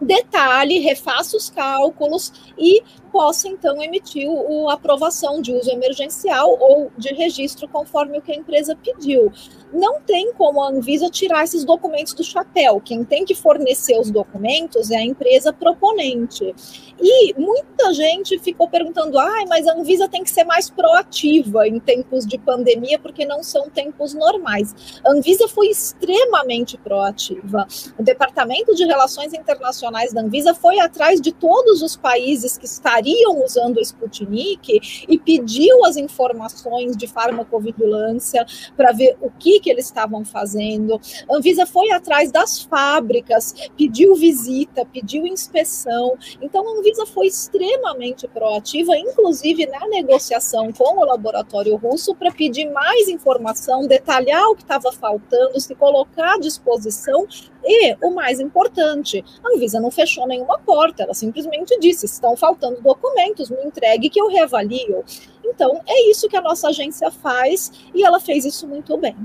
detalhe, 0.00 0.78
refaça 0.78 1.36
os 1.36 1.50
cálculos 1.50 2.32
e 2.58 2.82
possa 3.10 3.48
então 3.48 3.82
emitir 3.82 4.28
o, 4.28 4.68
a 4.70 4.74
aprovação 4.74 5.42
de 5.42 5.52
uso 5.52 5.70
emergencial 5.70 6.56
ou 6.60 6.90
de 6.96 7.12
registro 7.12 7.68
conforme 7.68 8.18
o 8.18 8.22
que 8.22 8.32
a 8.32 8.36
empresa 8.36 8.76
pediu. 8.76 9.32
Não 9.72 10.00
tem 10.00 10.32
como 10.32 10.62
a 10.62 10.68
Anvisa 10.68 11.08
tirar 11.10 11.44
esses 11.44 11.64
documentos 11.64 12.14
do 12.14 12.24
chapéu. 12.24 12.80
Quem 12.80 13.04
tem 13.04 13.24
que 13.24 13.34
fornecer 13.34 13.98
os 13.98 14.10
documentos 14.10 14.90
é 14.90 14.96
a 14.96 15.04
empresa 15.04 15.52
proponente. 15.52 16.54
E 17.00 17.34
muita 17.38 17.92
gente 17.94 18.38
ficou 18.38 18.68
perguntando: 18.68 19.18
ah, 19.18 19.44
mas 19.48 19.66
a 19.66 19.72
Anvisa 19.72 20.08
tem 20.08 20.22
que 20.22 20.30
ser 20.30 20.44
mais 20.44 20.68
proativa 20.68 21.66
em 21.66 21.78
tempos 21.78 22.26
de 22.26 22.38
pandemia, 22.38 22.98
porque 22.98 23.24
não 23.24 23.42
são 23.42 23.68
tempos 23.68 24.14
normais. 24.14 25.00
A 25.04 25.10
Anvisa 25.10 25.48
foi 25.48 25.68
extremamente 25.68 26.76
proativa. 26.78 27.66
O 27.98 28.02
Departamento 28.02 28.74
de 28.74 28.84
Relações 28.84 29.32
Internacionais 29.32 29.89
profissionais 29.90 30.12
da 30.12 30.20
Anvisa 30.20 30.54
foi 30.54 30.78
atrás 30.78 31.20
de 31.20 31.32
todos 31.32 31.82
os 31.82 31.96
países 31.96 32.56
que 32.56 32.64
estariam 32.64 33.44
usando 33.44 33.78
o 33.78 33.80
Sputnik 33.80 35.06
e 35.08 35.18
pediu 35.18 35.84
as 35.84 35.96
informações 35.96 36.96
de 36.96 37.06
farmacovigilância 37.06 38.46
para 38.76 38.92
ver 38.92 39.16
o 39.20 39.30
que, 39.30 39.60
que 39.60 39.70
eles 39.70 39.86
estavam 39.86 40.24
fazendo. 40.24 41.00
A 41.28 41.36
Anvisa 41.36 41.66
foi 41.66 41.90
atrás 41.90 42.30
das 42.30 42.62
fábricas, 42.62 43.54
pediu 43.76 44.14
visita, 44.14 44.86
pediu 44.86 45.26
inspeção. 45.26 46.16
Então, 46.40 46.66
a 46.66 46.78
Anvisa 46.78 47.04
foi 47.06 47.26
extremamente 47.26 48.28
proativa, 48.28 48.96
inclusive 48.96 49.66
na 49.66 49.86
negociação 49.88 50.72
com 50.72 51.00
o 51.00 51.04
laboratório 51.04 51.76
russo, 51.76 52.14
para 52.14 52.30
pedir 52.30 52.70
mais 52.70 53.08
informação, 53.08 53.86
detalhar 53.86 54.44
o 54.48 54.56
que 54.56 54.62
estava 54.62 54.92
faltando, 54.92 55.60
se 55.60 55.74
colocar 55.74 56.34
à 56.34 56.38
disposição 56.38 57.26
e, 57.64 57.96
o 58.02 58.10
mais 58.10 58.40
importante, 58.40 59.24
a 59.44 59.54
Anvisa 59.54 59.79
não 59.80 59.90
fechou 59.90 60.26
nenhuma 60.26 60.58
porta, 60.58 61.02
ela 61.02 61.14
simplesmente 61.14 61.78
disse: 61.78 62.06
estão 62.06 62.36
faltando 62.36 62.80
documentos, 62.80 63.50
me 63.50 63.62
entregue 63.64 64.10
que 64.10 64.20
eu 64.20 64.28
reavalio. 64.28 65.04
Então, 65.44 65.80
é 65.86 66.10
isso 66.10 66.28
que 66.28 66.36
a 66.36 66.40
nossa 66.40 66.68
agência 66.68 67.10
faz 67.10 67.72
e 67.94 68.04
ela 68.04 68.20
fez 68.20 68.44
isso 68.44 68.66
muito 68.66 68.96
bem. 68.96 69.16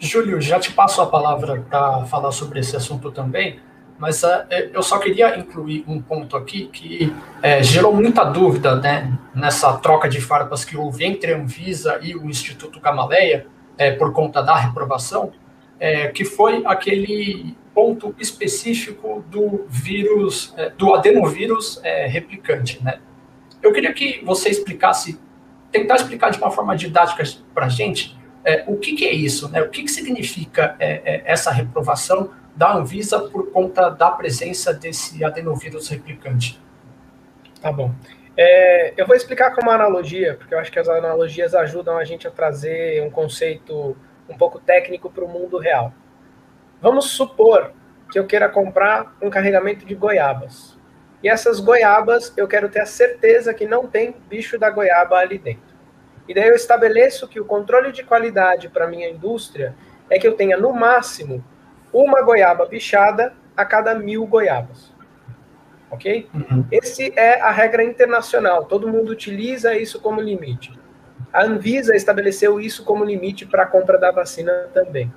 Júlio, 0.00 0.40
já 0.40 0.60
te 0.60 0.72
passo 0.72 1.00
a 1.02 1.06
palavra 1.06 1.64
para 1.68 2.04
falar 2.06 2.30
sobre 2.30 2.60
esse 2.60 2.76
assunto 2.76 3.10
também, 3.10 3.58
mas 3.98 4.22
uh, 4.22 4.46
eu 4.72 4.82
só 4.82 4.98
queria 4.98 5.36
incluir 5.36 5.84
um 5.88 6.00
ponto 6.00 6.36
aqui 6.36 6.68
que 6.68 7.12
é, 7.42 7.62
gerou 7.62 7.92
muita 7.92 8.22
dúvida 8.24 8.76
né, 8.76 9.18
nessa 9.34 9.76
troca 9.78 10.08
de 10.08 10.20
farpas 10.20 10.64
que 10.64 10.76
houve 10.76 11.04
entre 11.04 11.32
a 11.32 11.36
Anvisa 11.36 11.98
e 12.00 12.14
o 12.14 12.26
Instituto 12.26 12.80
Gamaleia, 12.80 13.46
por 13.96 14.12
conta 14.12 14.42
da 14.42 14.56
reprovação, 14.56 15.30
que 16.12 16.24
foi 16.24 16.64
aquele 16.66 17.56
ponto 17.78 18.12
específico 18.18 19.24
do 19.28 19.64
vírus, 19.68 20.52
é, 20.56 20.68
do 20.70 20.92
adenovírus 20.96 21.80
é, 21.84 22.08
replicante. 22.08 22.82
Né? 22.82 22.98
Eu 23.62 23.72
queria 23.72 23.92
que 23.92 24.20
você 24.24 24.48
explicasse, 24.48 25.16
tentar 25.70 25.94
explicar 25.94 26.30
de 26.30 26.38
uma 26.38 26.50
forma 26.50 26.76
didática 26.76 27.22
para 27.54 27.66
a 27.66 27.68
gente 27.68 28.18
é, 28.44 28.64
o 28.66 28.76
que, 28.78 28.96
que, 28.96 29.06
é 29.06 29.12
isso, 29.12 29.48
né? 29.48 29.62
o 29.62 29.68
que, 29.68 29.84
que 29.84 29.92
significa 29.92 30.74
é, 30.80 31.22
essa 31.24 31.52
reprovação 31.52 32.32
da 32.56 32.74
Anvisa 32.74 33.20
por 33.20 33.52
conta 33.52 33.88
da 33.90 34.10
presença 34.10 34.74
desse 34.74 35.24
adenovírus 35.24 35.86
replicante. 35.86 36.60
Tá 37.62 37.70
bom. 37.70 37.94
É, 38.36 38.92
eu 38.96 39.06
vou 39.06 39.14
explicar 39.14 39.54
com 39.54 39.62
uma 39.62 39.74
analogia, 39.74 40.34
porque 40.34 40.52
eu 40.52 40.58
acho 40.58 40.72
que 40.72 40.80
as 40.80 40.88
analogias 40.88 41.54
ajudam 41.54 41.96
a 41.96 42.02
gente 42.02 42.26
a 42.26 42.30
trazer 42.32 43.04
um 43.04 43.10
conceito 43.10 43.96
um 44.28 44.36
pouco 44.36 44.58
técnico 44.58 45.08
para 45.08 45.24
o 45.24 45.28
mundo 45.28 45.58
real. 45.58 45.94
Vamos 46.80 47.10
supor 47.10 47.72
que 48.10 48.18
eu 48.18 48.26
queira 48.26 48.48
comprar 48.48 49.16
um 49.20 49.30
carregamento 49.30 49.84
de 49.84 49.94
goiabas. 49.94 50.76
E 51.22 51.28
essas 51.28 51.60
goiabas 51.60 52.32
eu 52.36 52.46
quero 52.46 52.68
ter 52.68 52.80
a 52.80 52.86
certeza 52.86 53.52
que 53.52 53.66
não 53.66 53.86
tem 53.86 54.14
bicho 54.28 54.58
da 54.58 54.70
goiaba 54.70 55.16
ali 55.16 55.38
dentro. 55.38 55.76
E 56.28 56.34
daí 56.34 56.48
eu 56.48 56.54
estabeleço 56.54 57.26
que 57.26 57.40
o 57.40 57.44
controle 57.44 57.90
de 57.90 58.04
qualidade 58.04 58.68
para 58.68 58.86
minha 58.86 59.08
indústria 59.08 59.74
é 60.08 60.18
que 60.18 60.28
eu 60.28 60.34
tenha 60.34 60.56
no 60.56 60.72
máximo 60.72 61.42
uma 61.92 62.22
goiaba 62.22 62.66
bichada 62.66 63.34
a 63.56 63.64
cada 63.64 63.94
mil 63.94 64.26
goiabas. 64.26 64.92
Ok? 65.90 66.28
Uhum. 66.34 66.66
Esse 66.70 67.12
é 67.16 67.40
a 67.40 67.50
regra 67.50 67.82
internacional. 67.82 68.66
Todo 68.66 68.88
mundo 68.88 69.10
utiliza 69.10 69.74
isso 69.74 70.00
como 70.00 70.20
limite. 70.20 70.78
A 71.32 71.44
Anvisa 71.44 71.96
estabeleceu 71.96 72.60
isso 72.60 72.84
como 72.84 73.04
limite 73.04 73.46
para 73.46 73.64
a 73.64 73.66
compra 73.66 73.98
da 73.98 74.10
vacina 74.10 74.52
também. 74.72 75.12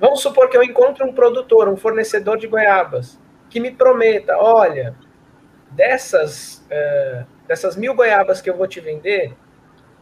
Vamos 0.00 0.20
supor 0.20 0.48
que 0.48 0.56
eu 0.56 0.62
encontre 0.62 1.02
um 1.02 1.12
produtor, 1.12 1.68
um 1.68 1.76
fornecedor 1.76 2.38
de 2.38 2.46
goiabas, 2.46 3.18
que 3.50 3.58
me 3.58 3.70
prometa: 3.70 4.36
olha, 4.38 4.94
dessas, 5.70 6.66
uh, 6.70 7.26
dessas 7.46 7.76
mil 7.76 7.94
goiabas 7.94 8.40
que 8.40 8.48
eu 8.48 8.56
vou 8.56 8.66
te 8.66 8.80
vender, 8.80 9.34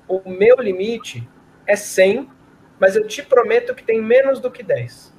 o 0.08 0.28
meu 0.28 0.56
limite 0.56 1.28
é 1.66 1.74
100, 1.74 2.30
mas 2.78 2.94
eu 2.94 3.06
te 3.06 3.22
prometo 3.22 3.74
que 3.74 3.82
tem 3.82 4.00
menos 4.00 4.38
do 4.40 4.50
que 4.50 4.62
10. 4.62 5.14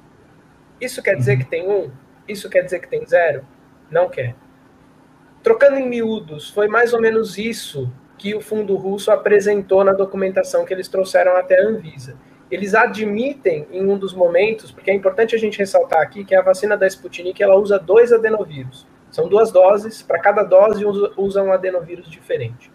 Isso 0.80 1.02
quer 1.02 1.16
dizer 1.16 1.32
uhum. 1.32 1.38
que 1.38 1.44
tem 1.44 1.68
um? 1.68 1.90
Isso 2.26 2.48
quer 2.48 2.62
dizer 2.62 2.78
que 2.78 2.88
tem 2.88 3.04
zero? 3.04 3.44
Não 3.90 4.08
quer. 4.08 4.34
Trocando 5.42 5.76
em 5.76 5.88
miúdos, 5.88 6.50
foi 6.50 6.68
mais 6.68 6.92
ou 6.92 7.00
menos 7.00 7.38
isso 7.38 7.90
que 8.16 8.34
o 8.34 8.40
fundo 8.40 8.76
russo 8.76 9.10
apresentou 9.10 9.84
na 9.84 9.92
documentação 9.92 10.64
que 10.64 10.74
eles 10.74 10.88
trouxeram 10.88 11.36
até 11.36 11.60
a 11.60 11.66
Anvisa. 11.66 12.16
Eles 12.50 12.74
admitem 12.74 13.66
em 13.70 13.86
um 13.86 13.98
dos 13.98 14.14
momentos, 14.14 14.70
porque 14.70 14.90
é 14.90 14.94
importante 14.94 15.34
a 15.34 15.38
gente 15.38 15.58
ressaltar 15.58 16.00
aqui 16.00 16.24
que 16.24 16.34
a 16.34 16.42
vacina 16.42 16.76
da 16.76 16.86
Sputnik 16.86 17.42
ela 17.42 17.56
usa 17.56 17.78
dois 17.78 18.12
adenovírus. 18.12 18.86
São 19.10 19.28
duas 19.28 19.50
doses, 19.50 20.02
para 20.02 20.18
cada 20.18 20.42
dose 20.42 20.84
usa 20.84 21.42
um 21.42 21.52
adenovírus 21.52 22.10
diferente. 22.10 22.70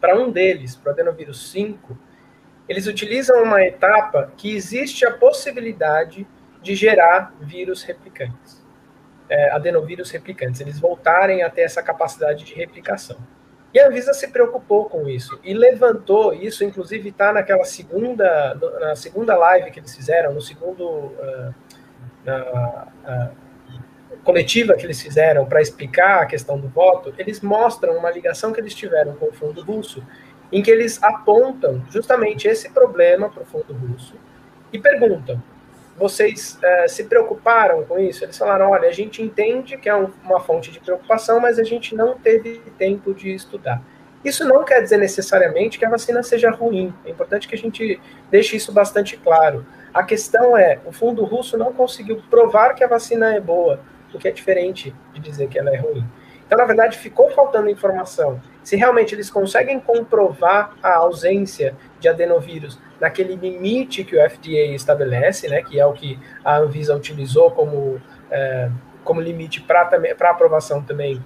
Para 0.00 0.16
um 0.18 0.30
deles, 0.30 0.76
para 0.76 0.90
o 0.90 0.92
adenovírus 0.92 1.50
5, 1.50 1.98
eles 2.68 2.86
utilizam 2.86 3.42
uma 3.42 3.62
etapa 3.62 4.32
que 4.36 4.54
existe 4.54 5.04
a 5.04 5.10
possibilidade 5.10 6.26
de 6.62 6.74
gerar 6.74 7.34
vírus 7.40 7.82
replicantes, 7.82 8.64
é, 9.28 9.50
adenovírus 9.50 10.10
replicantes, 10.10 10.60
eles 10.60 10.78
voltarem 10.78 11.42
a 11.42 11.50
ter 11.50 11.62
essa 11.62 11.82
capacidade 11.82 12.44
de 12.44 12.54
replicação. 12.54 13.16
E 13.72 13.78
a 13.78 13.86
Anvisa 13.86 14.14
se 14.14 14.28
preocupou 14.28 14.86
com 14.86 15.08
isso 15.08 15.38
e 15.44 15.52
levantou 15.52 16.32
isso, 16.32 16.64
inclusive 16.64 17.10
está 17.10 17.32
naquela 17.32 17.64
segunda, 17.64 18.54
na 18.80 18.96
segunda 18.96 19.36
live 19.36 19.70
que 19.70 19.78
eles 19.78 19.94
fizeram, 19.94 20.32
no 20.32 20.40
segundo 20.40 20.84
uh, 20.84 21.54
na, 22.24 22.88
uh, 23.04 23.48
coletiva 24.24 24.74
que 24.74 24.84
eles 24.84 25.00
fizeram 25.00 25.46
para 25.46 25.60
explicar 25.60 26.22
a 26.22 26.26
questão 26.26 26.58
do 26.58 26.68
voto, 26.68 27.14
eles 27.18 27.40
mostram 27.40 27.96
uma 27.96 28.10
ligação 28.10 28.52
que 28.52 28.60
eles 28.60 28.74
tiveram 28.74 29.14
com 29.14 29.26
o 29.26 29.32
Fundo 29.32 29.62
Russo, 29.62 30.02
em 30.50 30.62
que 30.62 30.70
eles 30.70 31.02
apontam 31.02 31.84
justamente 31.90 32.48
esse 32.48 32.70
problema 32.70 33.28
para 33.28 33.42
o 33.42 33.46
Fundo 33.46 33.72
Russo 33.72 34.14
e 34.72 34.78
perguntam: 34.78 35.42
vocês 35.98 36.58
uh, 36.62 36.88
se 36.88 37.04
preocuparam 37.04 37.84
com 37.84 37.98
isso? 37.98 38.24
Eles 38.24 38.38
falaram: 38.38 38.70
olha, 38.70 38.88
a 38.88 38.92
gente 38.92 39.22
entende 39.22 39.76
que 39.76 39.88
é 39.88 39.94
um, 39.94 40.10
uma 40.24 40.40
fonte 40.40 40.70
de 40.70 40.78
preocupação, 40.78 41.40
mas 41.40 41.58
a 41.58 41.64
gente 41.64 41.94
não 41.94 42.16
teve 42.16 42.60
tempo 42.78 43.12
de 43.12 43.34
estudar. 43.34 43.82
Isso 44.24 44.44
não 44.44 44.64
quer 44.64 44.82
dizer 44.82 44.98
necessariamente 44.98 45.78
que 45.78 45.84
a 45.84 45.90
vacina 45.90 46.22
seja 46.22 46.50
ruim. 46.50 46.92
É 47.04 47.10
importante 47.10 47.46
que 47.46 47.54
a 47.54 47.58
gente 47.58 48.00
deixe 48.30 48.56
isso 48.56 48.72
bastante 48.72 49.16
claro. 49.16 49.66
A 49.92 50.02
questão 50.02 50.56
é: 50.56 50.78
o 50.84 50.92
fundo 50.92 51.24
russo 51.24 51.56
não 51.56 51.72
conseguiu 51.72 52.22
provar 52.30 52.74
que 52.74 52.84
a 52.84 52.88
vacina 52.88 53.34
é 53.34 53.40
boa, 53.40 53.80
o 54.12 54.18
que 54.18 54.28
é 54.28 54.30
diferente 54.30 54.94
de 55.12 55.20
dizer 55.20 55.48
que 55.48 55.58
ela 55.58 55.70
é 55.70 55.76
ruim. 55.76 56.04
Então, 56.46 56.56
na 56.56 56.64
verdade, 56.64 56.96
ficou 56.96 57.30
faltando 57.30 57.68
informação. 57.68 58.40
Se 58.62 58.74
realmente 58.74 59.14
eles 59.14 59.30
conseguem 59.30 59.78
comprovar 59.78 60.74
a 60.82 60.96
ausência 60.96 61.76
de 62.00 62.08
adenovírus 62.08 62.78
naquele 63.00 63.36
limite 63.36 64.04
que 64.04 64.16
o 64.16 64.30
FDA 64.30 64.74
estabelece, 64.74 65.48
né, 65.48 65.62
que 65.62 65.78
é 65.78 65.86
o 65.86 65.92
que 65.92 66.18
a 66.44 66.56
Anvisa 66.58 66.94
utilizou 66.94 67.50
como, 67.50 68.00
é, 68.30 68.70
como 69.04 69.20
limite 69.20 69.60
para 69.60 69.90
aprovação 70.30 70.82
também 70.82 71.24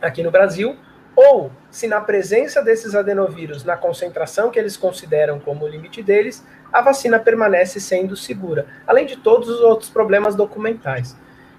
aqui 0.00 0.22
no 0.22 0.30
Brasil, 0.30 0.76
ou 1.14 1.50
se 1.70 1.86
na 1.86 2.00
presença 2.00 2.62
desses 2.62 2.94
adenovírus, 2.94 3.64
na 3.64 3.76
concentração 3.76 4.50
que 4.50 4.58
eles 4.58 4.76
consideram 4.76 5.40
como 5.40 5.66
limite 5.66 6.02
deles, 6.02 6.44
a 6.70 6.82
vacina 6.82 7.18
permanece 7.18 7.80
sendo 7.80 8.14
segura, 8.14 8.66
além 8.86 9.06
de 9.06 9.16
todos 9.16 9.48
os 9.48 9.60
outros 9.60 9.88
problemas 9.88 10.34
documentais. 10.34 11.16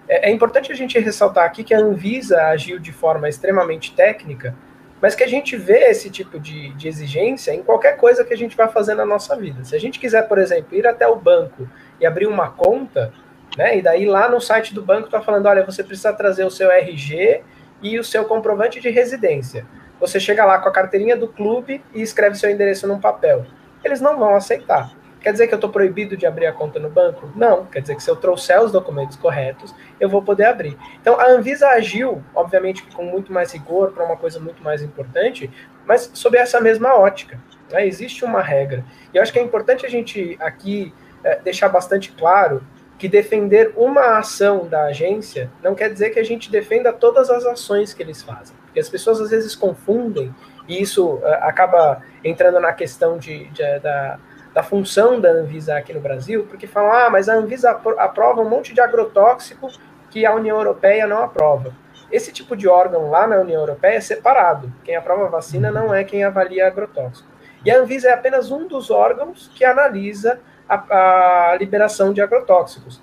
É, 0.08 0.30
é 0.30 0.32
importante 0.32 0.72
a 0.72 0.76
gente 0.76 1.00
ressaltar 1.00 1.46
aqui 1.46 1.64
que 1.64 1.74
a 1.74 1.80
Anvisa 1.80 2.44
agiu 2.44 2.78
de 2.78 2.92
forma 2.92 3.28
extremamente 3.28 3.96
técnica, 3.96 4.56
mas 5.02 5.16
que 5.16 5.24
a 5.24 5.28
gente 5.28 5.56
vê 5.56 5.90
esse 5.90 6.10
tipo 6.10 6.40
de, 6.40 6.74
de 6.74 6.88
exigência 6.88 7.54
em 7.54 7.62
qualquer 7.62 7.98
coisa 7.98 8.24
que 8.24 8.34
a 8.34 8.38
gente 8.38 8.58
vai 8.58 8.68
fazer 8.68 8.96
na 8.96 9.06
nossa 9.06 9.36
vida. 9.36 9.64
Se 9.64 9.76
a 9.76 9.80
gente 9.80 10.00
quiser, 10.00 10.28
por 10.28 10.38
exemplo, 10.38 10.76
ir 10.76 10.88
até 10.88 11.08
o 11.08 11.16
banco 11.16 11.70
e 12.00 12.06
abrir 12.06 12.28
uma 12.28 12.50
conta, 12.50 13.14
né, 13.56 13.78
e 13.78 13.82
daí 13.82 14.06
lá 14.06 14.28
no 14.28 14.42
site 14.42 14.74
do 14.74 14.82
banco 14.82 15.06
está 15.06 15.22
falando, 15.22 15.46
olha, 15.46 15.64
você 15.64 15.84
precisa 15.84 16.14
trazer 16.14 16.44
o 16.46 16.52
seu 16.52 16.72
RG 16.72 17.44
e 17.82 18.00
o 18.00 18.04
seu 18.04 18.26
comprovante 18.26 18.80
de 18.80 18.90
residência. 18.90 19.66
Você 20.00 20.20
chega 20.20 20.46
lá 20.46 20.60
com 20.60 20.70
a 20.70 20.72
carteirinha 20.72 21.16
do 21.16 21.28
clube 21.28 21.84
e 21.94 22.02
escreve 22.02 22.36
seu 22.36 22.50
endereço 22.50 22.88
num 22.88 23.00
papel. 23.00 23.46
Eles 23.84 24.02
não 24.02 24.18
vão 24.18 24.36
aceitar. 24.36 24.92
Quer 25.22 25.32
dizer 25.32 25.48
que 25.48 25.54
eu 25.54 25.58
estou 25.58 25.70
proibido 25.70 26.16
de 26.16 26.26
abrir 26.26 26.46
a 26.46 26.54
conta 26.54 26.80
no 26.80 26.90
banco? 26.90 27.30
Não. 27.36 27.66
Quer 27.66 27.82
dizer 27.82 27.96
que 27.96 28.04
se 28.04 28.10
eu 28.10 28.16
trouxer 28.16 28.62
os 28.62 28.72
documentos 28.72 29.18
corretos, 29.18 29.74
eu 30.00 30.08
vou 30.08 30.22
poder 30.22 30.46
abrir. 30.46 30.78
Então, 31.02 31.20
a 31.20 31.28
Anvisa 31.28 31.68
agiu, 31.70 32.24
obviamente, 32.34 32.84
com 32.84 33.04
muito 33.04 33.34
mais 33.34 33.52
rigor 33.52 33.92
para 33.92 34.06
uma 34.06 34.18
coisa 34.18 34.40
muito 34.40 34.64
mais 34.64 34.82
importante, 34.82 35.50
mas 35.86 36.12
sob 36.14 36.38
essa 36.38 36.62
mesma 36.62 36.96
ótica. 36.96 37.40
Né? 37.72 37.88
Existe 37.88 38.24
uma 38.24 38.42
regra. 38.42 38.86
E 39.14 39.18
eu 39.18 39.24
acho 39.24 39.34
que 39.34 39.40
é 39.40 39.44
importante 39.44 39.86
a 39.86 39.90
gente 39.90 40.38
aqui 40.40 40.94
é, 41.24 41.40
deixar 41.40 41.70
bastante 41.70 42.12
claro 42.12 42.62
que 42.98 43.08
defender 43.08 43.74
uma 43.76 44.18
ação 44.18 44.68
da 44.68 44.86
agência 44.86 45.52
não 45.64 45.76
quer 45.76 45.92
dizer 45.92 46.10
que 46.10 46.20
a 46.20 46.24
gente 46.24 46.50
defenda 46.50 46.92
todas 46.92 47.30
as 47.30 47.46
ações 47.46 47.94
que 47.94 48.02
eles 48.02 48.22
fazem. 48.24 48.56
Porque 48.66 48.80
as 48.80 48.90
pessoas 48.90 49.22
às 49.22 49.30
vezes 49.30 49.56
confundem, 49.56 50.34
e 50.68 50.82
isso 50.82 51.20
é, 51.24 51.34
acaba 51.44 52.02
entrando 52.24 52.60
na 52.60 52.74
questão 52.74 53.18
de, 53.18 53.46
de 53.50 53.80
da 53.80 54.20
da 54.58 54.64
função 54.64 55.22
da 55.22 55.30
Anvisa 55.30 55.78
aqui 55.78 55.94
no 55.94 56.00
Brasil, 56.00 56.48
porque 56.50 56.66
falam, 56.66 56.92
ah, 56.92 57.12
mas 57.12 57.30
a 57.30 57.36
Anvisa 57.36 57.80
aprova 58.00 58.42
um 58.42 58.50
monte 58.50 58.74
de 58.74 58.82
agrotóxico 58.82 59.70
que 60.10 60.26
a 60.26 60.34
União 60.34 60.58
Europeia 60.58 61.06
não 61.06 61.20
aprova. 61.20 61.76
Esse 62.12 62.32
tipo 62.32 62.58
de 62.58 62.68
órgão 62.68 63.12
lá 63.12 63.28
na 63.28 63.38
União 63.38 63.62
Europeia 63.62 63.98
é 63.98 64.02
separado. 64.02 64.74
Quem 64.84 64.96
aprova 64.96 65.30
vacina 65.30 65.70
não 65.70 65.94
é 65.94 66.04
quem 66.04 66.24
avalia 66.24 66.66
agrotóxico. 66.66 67.30
E 67.64 67.70
a 67.70 67.78
Anvisa 67.78 68.10
é 68.10 68.14
apenas 68.14 68.50
um 68.50 68.68
dos 68.68 68.90
órgãos 68.90 69.52
que 69.54 69.64
analisa 69.64 70.40
a, 70.68 71.52
a 71.52 71.56
liberação 71.56 72.12
de 72.12 72.20
agrotóxicos. 72.20 73.00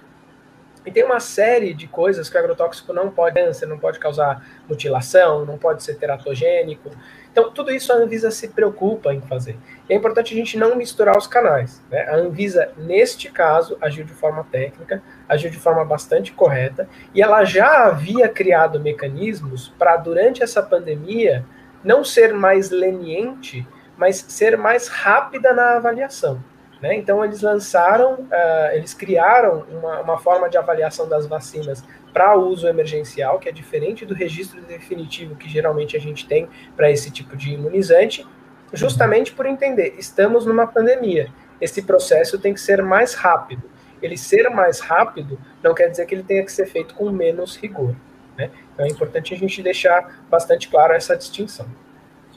E 0.85 0.91
tem 0.91 1.05
uma 1.05 1.21
série 1.21 1.73
de 1.73 1.87
coisas 1.87 2.29
que 2.29 2.37
o 2.37 2.41
agrotóxico 2.41 2.93
não 2.93 3.11
pode 3.11 3.41
câncer, 3.41 3.67
não 3.67 3.79
pode 3.79 4.01
causar 4.01 4.45
mutilação, 4.69 5.45
não 5.45 5.57
pode 5.57 5.85
ser 5.85 5.95
teratogênico. 5.95 6.91
Então, 7.31 7.51
tudo 7.51 7.71
isso 7.71 7.93
a 7.93 7.97
Anvisa 7.97 8.31
se 8.31 8.49
preocupa 8.49 9.15
em 9.15 9.21
fazer. 9.23 9.57
É 9.89 9.95
importante 9.95 10.33
a 10.33 10.37
gente 10.37 10.57
não 10.57 10.77
misturar 10.77 11.17
os 11.17 11.27
canais. 11.27 11.83
Né? 11.91 12.01
A 12.09 12.17
Anvisa, 12.17 12.73
neste 12.77 13.31
caso, 13.31 13.77
agiu 13.81 14.05
de 14.05 14.15
forma 14.15 14.47
técnica, 14.51 15.03
agiu 15.29 15.51
de 15.51 15.59
forma 15.59 15.85
bastante 15.85 16.33
correta, 16.33 16.89
e 17.15 17.21
ela 17.21 17.45
já 17.45 17.85
havia 17.85 18.29
criado 18.29 18.81
mecanismos 18.81 19.73
para, 19.79 19.97
durante 19.97 20.43
essa 20.43 20.63
pandemia, 20.63 21.45
não 21.83 22.03
ser 22.03 22.33
mais 22.33 22.71
leniente, 22.71 23.67
mas 23.97 24.17
ser 24.17 24.57
mais 24.57 24.89
rápida 24.89 25.53
na 25.53 25.77
avaliação. 25.77 26.43
Né? 26.81 26.97
Então, 26.97 27.25
eles 27.25 27.41
lançaram, 27.43 28.15
uh, 28.15 28.73
eles 28.73 28.95
criaram 28.95 29.65
uma, 29.71 30.01
uma, 30.01 30.19
forma 30.19 30.49
de 30.49 30.59
avaliação 30.59 31.09
das 31.09 31.27
vacinas 31.27 31.85
para 32.13 32.37
uso 32.37 32.69
emergencial, 32.69 33.39
que 33.39 33.49
é 33.49 33.53
diferente 33.53 34.05
do 34.05 34.15
registro 34.15 34.61
definitivo 34.63 35.35
que 35.35 35.49
geralmente 35.49 35.97
a 35.97 36.01
gente 36.01 36.27
tem 36.27 36.49
para 36.77 36.91
esse 36.91 37.11
tipo 37.11 37.37
de 37.37 37.55
imunizante, 37.55 38.27
justamente 38.75 39.33
por 39.33 39.47
entender, 39.47 39.95
estamos 39.99 40.45
numa 40.45 40.67
pandemia, 40.67 41.31
esse 41.61 41.83
processo 41.83 42.39
tem 42.39 42.53
que 42.53 42.61
ser 42.61 42.83
mais 42.83 43.15
rápido. 43.15 43.71
Ele 44.03 44.19
ser 44.19 44.51
mais 44.51 44.81
rápido 44.81 45.39
não 45.63 45.75
quer 45.75 45.89
dizer 45.89 46.05
que 46.07 46.15
ele 46.15 46.23
tenha 46.23 46.45
que 46.45 46.53
ser 46.53 46.67
feito 46.67 46.95
com 46.95 47.11
menos 47.11 47.57
rigor. 47.57 47.97
Né? 48.37 48.51
Então 48.73 48.85
é 48.85 48.89
importante 48.89 49.33
a 49.33 49.37
gente 49.37 49.63
deixar 49.63 50.25
bastante 50.29 50.69
claro 50.69 50.93
essa 50.93 51.17
distinção. 51.17 51.67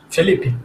Felipe. 0.10 0.56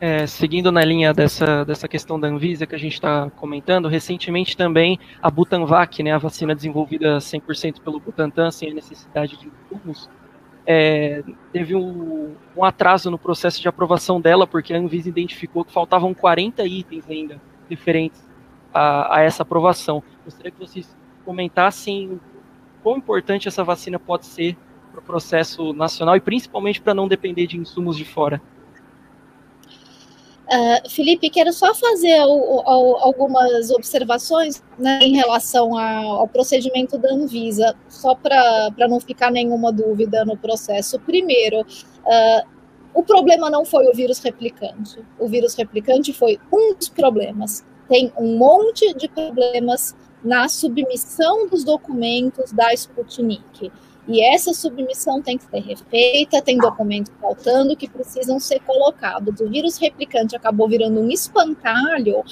É, 0.00 0.26
seguindo 0.26 0.70
na 0.70 0.84
linha 0.84 1.12
dessa, 1.12 1.64
dessa 1.64 1.88
questão 1.88 2.18
da 2.18 2.28
Anvisa 2.28 2.66
que 2.66 2.74
a 2.74 2.78
gente 2.78 2.94
está 2.94 3.30
comentando, 3.30 3.88
recentemente 3.88 4.56
também 4.56 4.98
a 5.20 5.30
Butanvac, 5.30 6.02
né, 6.02 6.12
a 6.12 6.18
vacina 6.18 6.54
desenvolvida 6.54 7.18
100% 7.18 7.80
pelo 7.80 7.98
Butantan, 7.98 8.50
sem 8.50 8.70
a 8.70 8.74
necessidade 8.74 9.36
de 9.36 9.48
insumos, 9.48 10.08
é, 10.70 11.24
teve 11.50 11.74
um, 11.74 12.34
um, 12.54 12.62
atraso 12.62 13.10
no 13.10 13.16
processo 13.16 13.58
de 13.58 13.66
aprovação 13.66 14.20
dela, 14.20 14.46
porque 14.46 14.74
a 14.74 14.76
Anvisa 14.76 15.08
identificou 15.08 15.64
que 15.64 15.72
faltavam 15.72 16.12
40 16.12 16.62
itens 16.66 17.08
ainda 17.08 17.40
referentes 17.70 18.22
a, 18.72 19.16
a 19.16 19.22
essa 19.22 19.44
aprovação. 19.44 20.02
Gostaria 20.26 20.52
que 20.52 20.58
vocês 20.58 20.94
comentassem 21.24 22.20
quão 22.82 22.98
importante 22.98 23.48
essa 23.48 23.64
vacina 23.64 23.98
pode 23.98 24.26
ser 24.26 24.58
para 24.92 25.00
o 25.00 25.02
processo 25.02 25.72
nacional 25.72 26.16
e 26.16 26.20
principalmente 26.20 26.82
para 26.82 26.92
não 26.92 27.08
depender 27.08 27.46
de 27.46 27.56
insumos 27.56 27.96
de 27.96 28.04
fora. 28.04 28.38
Uh, 30.48 30.88
Felipe, 30.88 31.28
quero 31.28 31.52
só 31.52 31.74
fazer 31.74 32.22
o, 32.22 32.62
o, 32.62 32.96
algumas 32.96 33.70
observações 33.70 34.62
né, 34.78 34.98
em 35.02 35.14
relação 35.14 35.76
ao, 35.76 36.20
ao, 36.20 36.28
procedimento 36.28 36.96
da 36.96 37.12
Anvisa, 37.12 37.76
só 37.86 38.14
para 38.14 38.72
não 38.88 38.98
ficar 38.98 39.30
nenhuma 39.30 39.70
dúvida 39.70 40.24
no 40.24 40.38
processo. 40.38 40.98
Primeiro, 41.00 41.60
uh, 41.60 42.48
o 42.94 43.02
problema 43.02 43.50
não 43.50 43.64
foi 43.64 43.88
o 43.88 43.94
vírus 43.94 44.20
replicante. 44.20 45.04
O 45.18 45.28
vírus 45.28 45.54
replicante 45.54 46.14
foi 46.14 46.40
um 46.50 46.74
dos 46.74 46.88
problemas. 46.88 47.62
Tem 47.86 48.10
um 48.16 48.38
monte 48.38 48.94
de 48.94 49.06
problemas 49.06 49.94
na 50.24 50.48
submissão 50.48 51.46
dos 51.46 51.62
documentos 51.62 52.52
da 52.52 52.72
Sputnik. 52.72 53.70
E 54.08 54.24
essa 54.24 54.54
submissão 54.54 55.20
tem 55.20 55.36
que 55.36 55.44
ser 55.44 55.60
refeita, 55.60 56.40
tem 56.40 56.56
documentos 56.56 57.12
faltando 57.20 57.76
que 57.76 57.86
precisam 57.86 58.40
ser 58.40 58.58
colocados. 58.60 59.38
O 59.38 59.48
vírus 59.48 59.76
replicante 59.76 60.34
acabou 60.34 60.66
virando 60.66 60.98
um 60.98 61.10
espantalho 61.10 62.24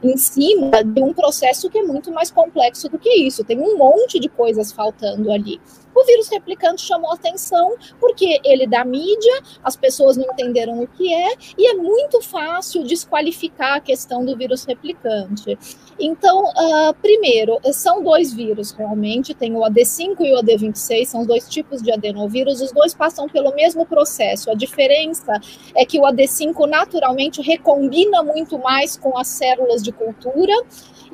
em 0.00 0.16
cima 0.16 0.84
de 0.84 1.02
um 1.02 1.12
processo 1.12 1.68
que 1.68 1.78
é 1.78 1.82
muito 1.82 2.12
mais 2.12 2.30
complexo 2.30 2.88
do 2.88 3.00
que 3.00 3.10
isso. 3.10 3.42
Tem 3.42 3.58
um 3.58 3.76
monte 3.76 4.20
de 4.20 4.28
coisas 4.28 4.70
faltando 4.70 5.32
ali. 5.32 5.60
O 5.94 6.04
vírus 6.04 6.28
replicante 6.28 6.82
chamou 6.82 7.12
atenção 7.12 7.76
porque 8.00 8.40
ele 8.44 8.66
dá 8.66 8.84
mídia, 8.84 9.32
as 9.62 9.76
pessoas 9.76 10.16
não 10.16 10.24
entenderam 10.24 10.82
o 10.82 10.86
que 10.86 11.12
é, 11.12 11.34
e 11.56 11.68
é 11.68 11.74
muito 11.74 12.20
fácil 12.20 12.82
desqualificar 12.84 13.76
a 13.76 13.80
questão 13.80 14.24
do 14.24 14.36
vírus 14.36 14.64
replicante. 14.64 15.56
Então, 15.98 16.44
uh, 16.44 16.94
primeiro, 17.00 17.58
são 17.72 18.02
dois 18.02 18.32
vírus 18.32 18.72
realmente, 18.72 19.34
tem 19.34 19.54
o 19.54 19.60
AD5 19.60 20.16
e 20.20 20.32
o 20.32 20.42
AD26, 20.42 21.06
são 21.06 21.24
dois 21.24 21.48
tipos 21.48 21.80
de 21.80 21.92
adenovírus, 21.92 22.60
os 22.60 22.72
dois 22.72 22.94
passam 22.94 23.28
pelo 23.28 23.54
mesmo 23.54 23.86
processo. 23.86 24.50
A 24.50 24.54
diferença 24.54 25.40
é 25.76 25.84
que 25.84 25.98
o 25.98 26.02
AD5 26.02 26.66
naturalmente 26.66 27.40
recombina 27.40 28.22
muito 28.22 28.58
mais 28.58 28.96
com 28.96 29.16
as 29.16 29.28
células 29.28 29.82
de 29.82 29.92
cultura 29.92 30.54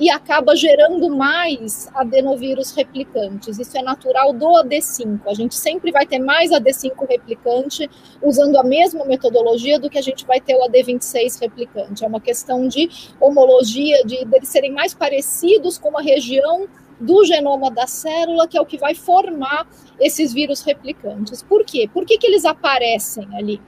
e 0.01 0.09
acaba 0.09 0.57
gerando 0.57 1.15
mais 1.15 1.87
adenovírus 1.95 2.73
replicantes. 2.75 3.59
Isso 3.59 3.77
é 3.77 3.83
natural 3.83 4.33
do 4.33 4.47
AD5. 4.47 5.21
A 5.27 5.35
gente 5.35 5.55
sempre 5.55 5.93
vai 5.93 6.07
ter 6.07 6.19
mais 6.19 6.51
AD5 6.51 7.07
replicante 7.07 7.89
usando 8.23 8.57
a 8.57 8.65
mesma 8.65 9.05
metodologia 9.05 9.79
do 9.79 9.91
que 9.91 9.99
a 9.99 10.03
gente 10.03 10.25
vai 10.25 10.41
ter 10.41 10.55
o 10.57 10.67
AD26 10.71 11.39
replicante. 11.43 12.03
É 12.03 12.09
uma 12.09 12.21
questão 12.21 12.67
de 12.67 12.89
homologia, 13.21 14.03
de 14.07 14.17
eles 14.17 14.49
serem 14.49 14.73
mais 14.73 14.95
parecidos 14.95 15.77
com 15.77 15.91
uma 15.91 16.01
região 16.01 16.67
do 16.99 17.23
genoma 17.27 17.71
da 17.71 17.87
célula, 17.87 18.49
que 18.49 18.57
é 18.57 18.61
o 18.61 18.67
que 18.67 18.79
vai 18.79 18.95
formar 18.95 19.69
esses 20.01 20.33
vírus 20.33 20.63
replicantes. 20.63 21.43
Por 21.43 21.63
quê? 21.63 21.89
Por 21.93 22.07
que, 22.07 22.17
que 22.17 22.27
eles 22.27 22.47
aparecem 22.47 23.29
ali? 23.35 23.61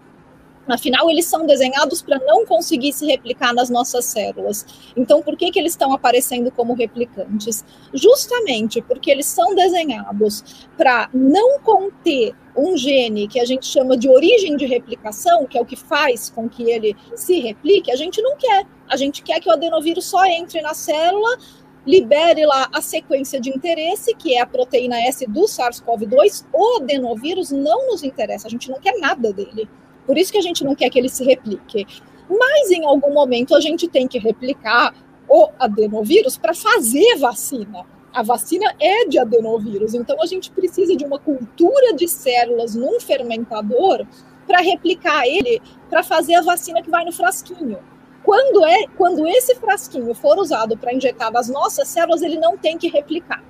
Afinal, 0.67 1.11
eles 1.11 1.27
são 1.27 1.45
desenhados 1.45 2.03
para 2.03 2.19
não 2.21 2.47
conseguir 2.47 2.93
se 2.93 3.05
replicar 3.05 3.53
nas 3.53 3.69
nossas 3.69 4.05
células. 4.05 4.65
Então, 4.97 5.21
por 5.21 5.37
que, 5.37 5.51
que 5.51 5.59
eles 5.59 5.73
estão 5.73 5.93
aparecendo 5.93 6.53
como 6.53 6.75
replicantes? 6.75 7.65
Justamente 7.93 8.81
porque 8.81 9.11
eles 9.11 9.27
são 9.27 9.55
desenhados 9.55 10.67
para 10.77 11.11
não 11.13 11.59
conter 11.61 12.35
um 12.57 12.77
gene 12.77 13.27
que 13.27 13.41
a 13.41 13.45
gente 13.45 13.67
chama 13.67 13.97
de 13.97 14.09
origem 14.09 14.57
de 14.57 14.67
replicação, 14.67 15.47
que 15.47 15.59
é 15.59 15.61
o 15.61 15.67
que 15.67 15.77
faz 15.77 16.31
com 16.31 16.49
que 16.49 16.71
ele 16.71 16.95
se 17.17 17.41
replique, 17.41 17.91
a 17.91 17.97
gente 17.97 18.21
não 18.23 18.37
quer. 18.37 18.67
A 18.89 18.97
gente 18.97 19.23
quer 19.23 19.41
que 19.41 19.49
o 19.49 19.53
adenovírus 19.53 20.05
só 20.05 20.25
entre 20.27 20.61
na 20.61 20.75
célula, 20.75 21.39
libere 21.87 22.47
lá 22.47 22.69
a 22.73 22.81
sequência 22.81 23.41
de 23.41 23.51
interesse, 23.51 24.15
que 24.15 24.35
é 24.35 24.41
a 24.41 24.47
proteína 24.47 25.01
S 25.01 25.27
do 25.27 25.43
SARS-CoV-2. 25.43 26.47
O 26.53 26.77
adenovírus 26.77 27.51
não 27.51 27.89
nos 27.89 28.03
interessa, 28.05 28.47
a 28.47 28.51
gente 28.51 28.71
não 28.71 28.79
quer 28.79 28.99
nada 28.99 29.33
dele. 29.33 29.69
Por 30.07 30.19
isso 30.19 30.33
que 30.33 30.39
a 30.39 30.43
gente 30.43 30.65
não 30.65 30.75
quer 30.75 30.91
que 30.91 30.99
ele 30.99 31.09
se 31.09 31.25
replique. 31.25 31.87
Mas 32.29 32.71
em 32.71 32.85
algum 32.85 33.13
momento 33.13 33.55
a 33.55 33.61
gente 33.61 33.89
tem 33.89 34.09
que 34.09 34.19
replicar 34.19 34.95
o 35.29 35.49
adenovírus 35.59 36.37
para 36.37 36.55
fazer 36.55 37.17
vacina. 37.19 37.85
A 38.13 38.23
vacina 38.23 38.75
é 38.79 39.07
de 39.07 39.19
adenovírus, 39.19 39.95
então 39.95 40.21
a 40.23 40.27
gente 40.27 40.51
precisa 40.51 40.95
de 40.95 41.05
uma 41.05 41.19
cultura 41.19 41.95
de 41.95 42.07
células 42.07 42.75
num 42.75 43.01
fermentador 43.01 44.07
para 44.47 44.61
replicar 44.61 45.27
ele, 45.27 45.63
para 45.89 46.03
fazer 46.03 46.35
a 46.35 46.43
vacina 46.43 46.83
que 46.83 46.91
vai 46.91 47.05
no 47.05 47.13
frasquinho. 47.13 47.79
Quando 48.23 48.65
é, 48.65 48.87
quando 48.97 49.27
esse 49.27 49.55
frasquinho 49.55 50.15
for 50.15 50.39
usado 50.39 50.77
para 50.77 50.95
injetar 50.95 51.33
nas 51.33 51.49
nossas 51.49 51.89
células, 51.89 52.23
ele 52.23 52.37
não 52.39 52.57
tem 52.57 52.77
que 52.77 52.89
replicar 52.89 53.43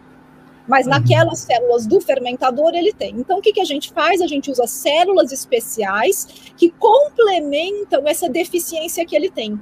mas 0.72 0.86
uhum. 0.86 0.92
naquelas 0.92 1.40
células 1.40 1.86
do 1.86 2.00
fermentador 2.00 2.72
ele 2.74 2.94
tem. 2.94 3.14
Então, 3.16 3.38
o 3.38 3.42
que, 3.42 3.52
que 3.52 3.60
a 3.60 3.64
gente 3.64 3.92
faz? 3.92 4.22
A 4.22 4.26
gente 4.26 4.50
usa 4.50 4.66
células 4.66 5.30
especiais 5.30 6.26
que 6.56 6.70
complementam 6.70 8.08
essa 8.08 8.26
deficiência 8.26 9.04
que 9.04 9.14
ele 9.14 9.30
tem. 9.30 9.60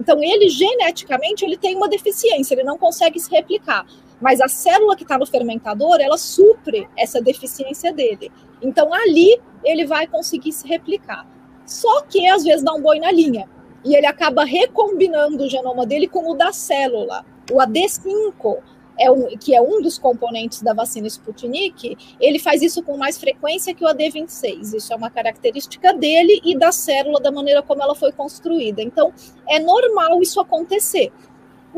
Então, 0.00 0.20
ele 0.20 0.48
geneticamente 0.48 1.44
ele 1.44 1.56
tem 1.56 1.76
uma 1.76 1.88
deficiência, 1.88 2.56
ele 2.56 2.64
não 2.64 2.76
consegue 2.76 3.20
se 3.20 3.30
replicar. 3.30 3.86
Mas 4.20 4.40
a 4.40 4.48
célula 4.48 4.96
que 4.96 5.04
está 5.04 5.16
no 5.16 5.26
fermentador, 5.26 6.00
ela 6.00 6.18
supre 6.18 6.88
essa 6.96 7.22
deficiência 7.22 7.92
dele. 7.92 8.32
Então, 8.60 8.92
ali 8.92 9.40
ele 9.62 9.86
vai 9.86 10.08
conseguir 10.08 10.50
se 10.50 10.66
replicar. 10.66 11.24
Só 11.64 12.02
que 12.02 12.28
às 12.28 12.42
vezes 12.42 12.64
dá 12.64 12.74
um 12.74 12.82
boi 12.82 12.98
na 12.98 13.12
linha. 13.12 13.48
E 13.84 13.94
ele 13.94 14.06
acaba 14.06 14.44
recombinando 14.44 15.44
o 15.44 15.48
genoma 15.48 15.86
dele 15.86 16.08
com 16.08 16.28
o 16.28 16.34
da 16.34 16.52
célula. 16.52 17.24
O 17.48 17.58
AD5 17.58 18.58
é 18.98 19.10
um, 19.10 19.36
que 19.36 19.54
é 19.54 19.60
um 19.60 19.80
dos 19.80 19.98
componentes 19.98 20.62
da 20.62 20.74
vacina 20.74 21.06
Sputnik, 21.06 21.96
ele 22.20 22.38
faz 22.38 22.62
isso 22.62 22.82
com 22.82 22.96
mais 22.96 23.18
frequência 23.18 23.74
que 23.74 23.84
o 23.84 23.88
AD26. 23.88 24.74
Isso 24.74 24.92
é 24.92 24.96
uma 24.96 25.10
característica 25.10 25.92
dele 25.92 26.40
e 26.44 26.56
da 26.56 26.72
célula, 26.72 27.20
da 27.20 27.30
maneira 27.30 27.62
como 27.62 27.82
ela 27.82 27.94
foi 27.94 28.12
construída. 28.12 28.82
Então, 28.82 29.12
é 29.48 29.58
normal 29.58 30.20
isso 30.20 30.40
acontecer. 30.40 31.12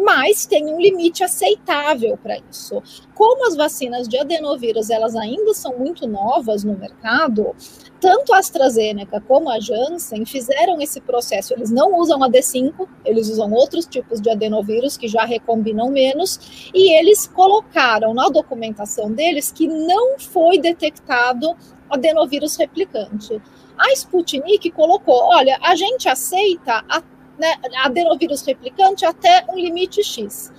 Mas 0.05 0.47
tem 0.47 0.73
um 0.73 0.81
limite 0.81 1.23
aceitável 1.23 2.17
para 2.17 2.39
isso. 2.51 2.83
Como 3.15 3.47
as 3.47 3.57
vacinas 3.57 4.09
de 4.09 4.19
adenovírus 4.19 4.91
elas 4.91 5.15
ainda 5.15 5.53
são 5.55 5.79
muito 5.79 6.07
novas 6.07 6.65
no 6.65 6.77
mercado, 6.77 7.55
tanto 8.01 8.33
a 8.33 8.39
AstraZeneca 8.39 9.21
como 9.21 9.51
a 9.51 9.61
Janssen 9.61 10.25
fizeram 10.25 10.81
esse 10.81 11.01
processo. 11.01 11.53
Eles 11.53 11.71
não 11.71 11.99
usam 11.99 12.23
a 12.25 12.31
D5, 12.31 12.89
eles 13.05 13.29
usam 13.29 13.53
outros 13.53 13.87
tipos 13.87 14.21
de 14.21 14.31
adenovírus 14.31 14.97
que 14.97 15.07
já 15.07 15.25
recombinam 15.25 15.91
menos, 15.91 16.71
e 16.75 16.93
eles 16.99 17.27
colocaram 17.27 18.15
na 18.15 18.29
documentação 18.29 19.13
deles 19.13 19.53
que 19.53 19.69
não 19.69 20.19
foi 20.19 20.59
detectado 20.59 21.55
adenovírus 21.91 22.57
replicante. 22.57 23.41
A 23.77 23.93
Sputnik 23.93 24.71
colocou: 24.71 25.15
olha, 25.15 25.59
a 25.63 25.75
gente 25.75 26.09
aceita 26.09 26.85
a 26.89 27.03
né, 27.41 27.55
adenovírus 27.85 28.43
replicante 28.43 29.05
até 29.05 29.45
um 29.49 29.57
limite 29.57 30.05
X. 30.05 30.53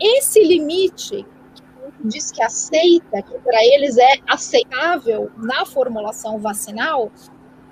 Esse 0.00 0.42
limite 0.42 1.26
diz 2.04 2.30
que 2.30 2.42
aceita, 2.42 3.22
que 3.22 3.38
para 3.40 3.64
eles 3.64 3.98
é 3.98 4.12
aceitável 4.28 5.30
na 5.36 5.66
formulação 5.66 6.38
vacinal, 6.38 7.10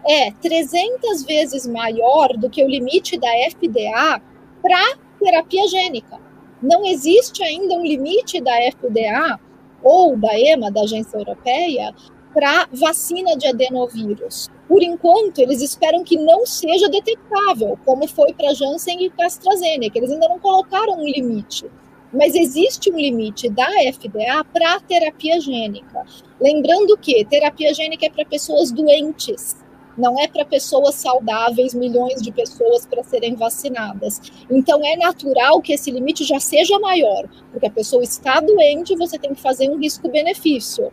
é 0.05 0.33
300 0.33 1.24
vezes 1.24 1.66
maior 1.66 2.29
do 2.37 2.50
que 2.50 2.64
o 2.64 2.68
limite 2.68 3.18
da 3.18 3.29
FDA 3.50 4.20
para 4.61 4.96
terapia 5.20 5.66
gênica. 5.68 6.18
Não 6.61 6.85
existe 6.85 7.42
ainda 7.42 7.74
um 7.74 7.85
limite 7.85 8.40
da 8.40 8.52
FDA 8.72 9.38
ou 9.83 10.16
da 10.16 10.38
EMA, 10.38 10.70
da 10.70 10.83
Agência 10.83 11.18
Europeia, 11.18 11.94
para 12.37 12.68
vacina 12.70 13.35
de 13.35 13.46
adenovírus. 13.46 14.51
Por 14.68 14.83
enquanto, 14.83 15.38
eles 15.38 15.62
esperam 15.62 16.05
que 16.05 16.18
não 16.18 16.44
seja 16.44 16.87
detectável, 16.87 17.79
como 17.83 18.07
foi 18.07 18.35
para 18.35 18.53
Janssen 18.53 19.07
e 19.07 19.09
para 19.09 19.25
AstraZeneca. 19.25 19.96
Eles 19.96 20.11
ainda 20.11 20.29
não 20.29 20.38
colocaram 20.38 21.01
um 21.01 21.07
limite. 21.07 21.64
Mas 22.12 22.35
existe 22.35 22.92
um 22.92 22.96
limite 22.99 23.49
da 23.49 23.66
FDA 23.90 24.44
para 24.53 24.79
terapia 24.81 25.40
gênica. 25.40 26.05
Lembrando 26.38 26.99
que 26.99 27.25
terapia 27.25 27.72
gênica 27.72 28.05
é 28.05 28.11
para 28.11 28.27
pessoas 28.27 28.70
doentes, 28.70 29.57
não 29.96 30.20
é 30.20 30.29
para 30.29 30.44
pessoas 30.44 30.94
saudáveis, 30.96 31.72
milhões 31.72 32.20
de 32.20 32.31
pessoas 32.31 32.85
para 32.85 33.03
serem 33.03 33.35
vacinadas. 33.35 34.20
Então 34.51 34.85
é 34.85 34.94
natural 34.94 35.62
que 35.62 35.72
esse 35.72 35.90
limite 35.90 36.22
já 36.22 36.38
seja 36.38 36.79
maior, 36.79 37.27
porque 37.51 37.66
a 37.66 37.70
pessoa 37.70 38.03
está 38.03 38.40
doente, 38.40 38.94
você 38.94 39.18
tem 39.18 39.35
que 39.35 39.40
fazer 39.40 39.70
um 39.70 39.79
risco-benefício 39.79 40.92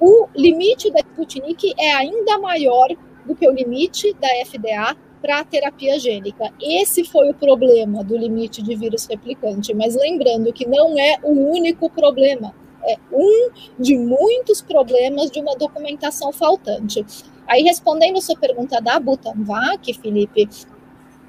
o 0.00 0.28
limite 0.34 0.90
da 0.90 1.00
Sputnik 1.00 1.74
é 1.78 1.94
ainda 1.94 2.38
maior 2.38 2.88
do 3.24 3.34
que 3.34 3.48
o 3.48 3.52
limite 3.52 4.14
da 4.14 4.28
FDA 4.44 4.96
para 5.20 5.40
a 5.40 5.44
terapia 5.44 5.98
gênica. 5.98 6.52
Esse 6.60 7.04
foi 7.04 7.30
o 7.30 7.34
problema 7.34 8.04
do 8.04 8.16
limite 8.16 8.62
de 8.62 8.76
vírus 8.76 9.06
replicante, 9.06 9.74
mas 9.74 9.96
lembrando 9.96 10.52
que 10.52 10.66
não 10.66 10.98
é 10.98 11.18
o 11.22 11.50
único 11.50 11.90
problema, 11.90 12.54
é 12.84 12.96
um 13.12 13.50
de 13.78 13.96
muitos 13.96 14.62
problemas 14.62 15.30
de 15.30 15.40
uma 15.40 15.56
documentação 15.56 16.32
faltante. 16.32 17.04
Aí, 17.48 17.62
respondendo 17.62 18.18
a 18.18 18.20
sua 18.20 18.36
pergunta 18.36 18.80
da 18.80 18.98
Butanvac, 18.98 19.92
Felipe, 19.94 20.48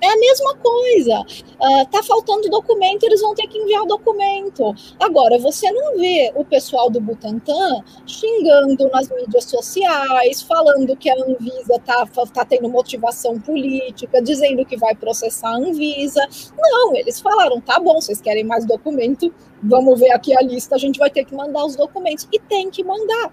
é 0.02 0.08
a 0.08 0.18
mesma 0.18 0.56
coisa. 0.56 1.22
Uh, 1.22 1.86
tá 1.92 2.04
faltando 2.04 2.50
documento, 2.50 3.04
eles 3.04 3.22
vão 3.22 3.34
ter 3.34 3.48
que 3.48 3.58
enviar 3.58 3.84
o 3.84 3.88
documento. 3.88 4.74
Agora, 5.00 5.38
você 5.40 5.72
não 5.72 5.98
vê 5.98 6.32
o 6.36 6.46
pessoal 6.46 6.90
do 6.90 7.02
Butantan 7.02 7.84
xingando 8.06 8.90
nas 8.90 9.10
mídias 9.10 9.46
sociais, 9.46 10.42
falando 10.42 10.96
que 10.96 11.10
a 11.10 11.16
Anvisa 11.16 11.80
tá, 11.86 12.06
tá 12.34 12.46
tendo 12.46 12.70
motivação 12.70 13.40
política, 13.40 14.22
dizendo 14.22 14.66
que 14.66 14.78
vai 14.78 14.96
processar 14.96 15.50
a 15.50 15.58
Anvisa. 15.58 16.22
Não, 16.58 16.96
eles 16.96 17.20
falaram: 17.20 17.60
tá 17.60 17.80
bom, 17.80 18.00
vocês 18.00 18.22
querem 18.22 18.44
mais 18.44 18.66
documento? 18.66 19.34
Vamos 19.64 20.00
ver 20.00 20.12
aqui 20.12 20.38
a 20.38 20.42
lista, 20.42 20.76
a 20.76 20.78
gente 20.78 21.00
vai 21.00 21.10
ter 21.10 21.26
que 21.26 21.36
mandar 21.36 21.66
os 21.66 21.76
documentos. 21.76 22.28
E 22.32 22.40
tem 22.40 22.70
que 22.70 22.84
mandar 22.84 23.32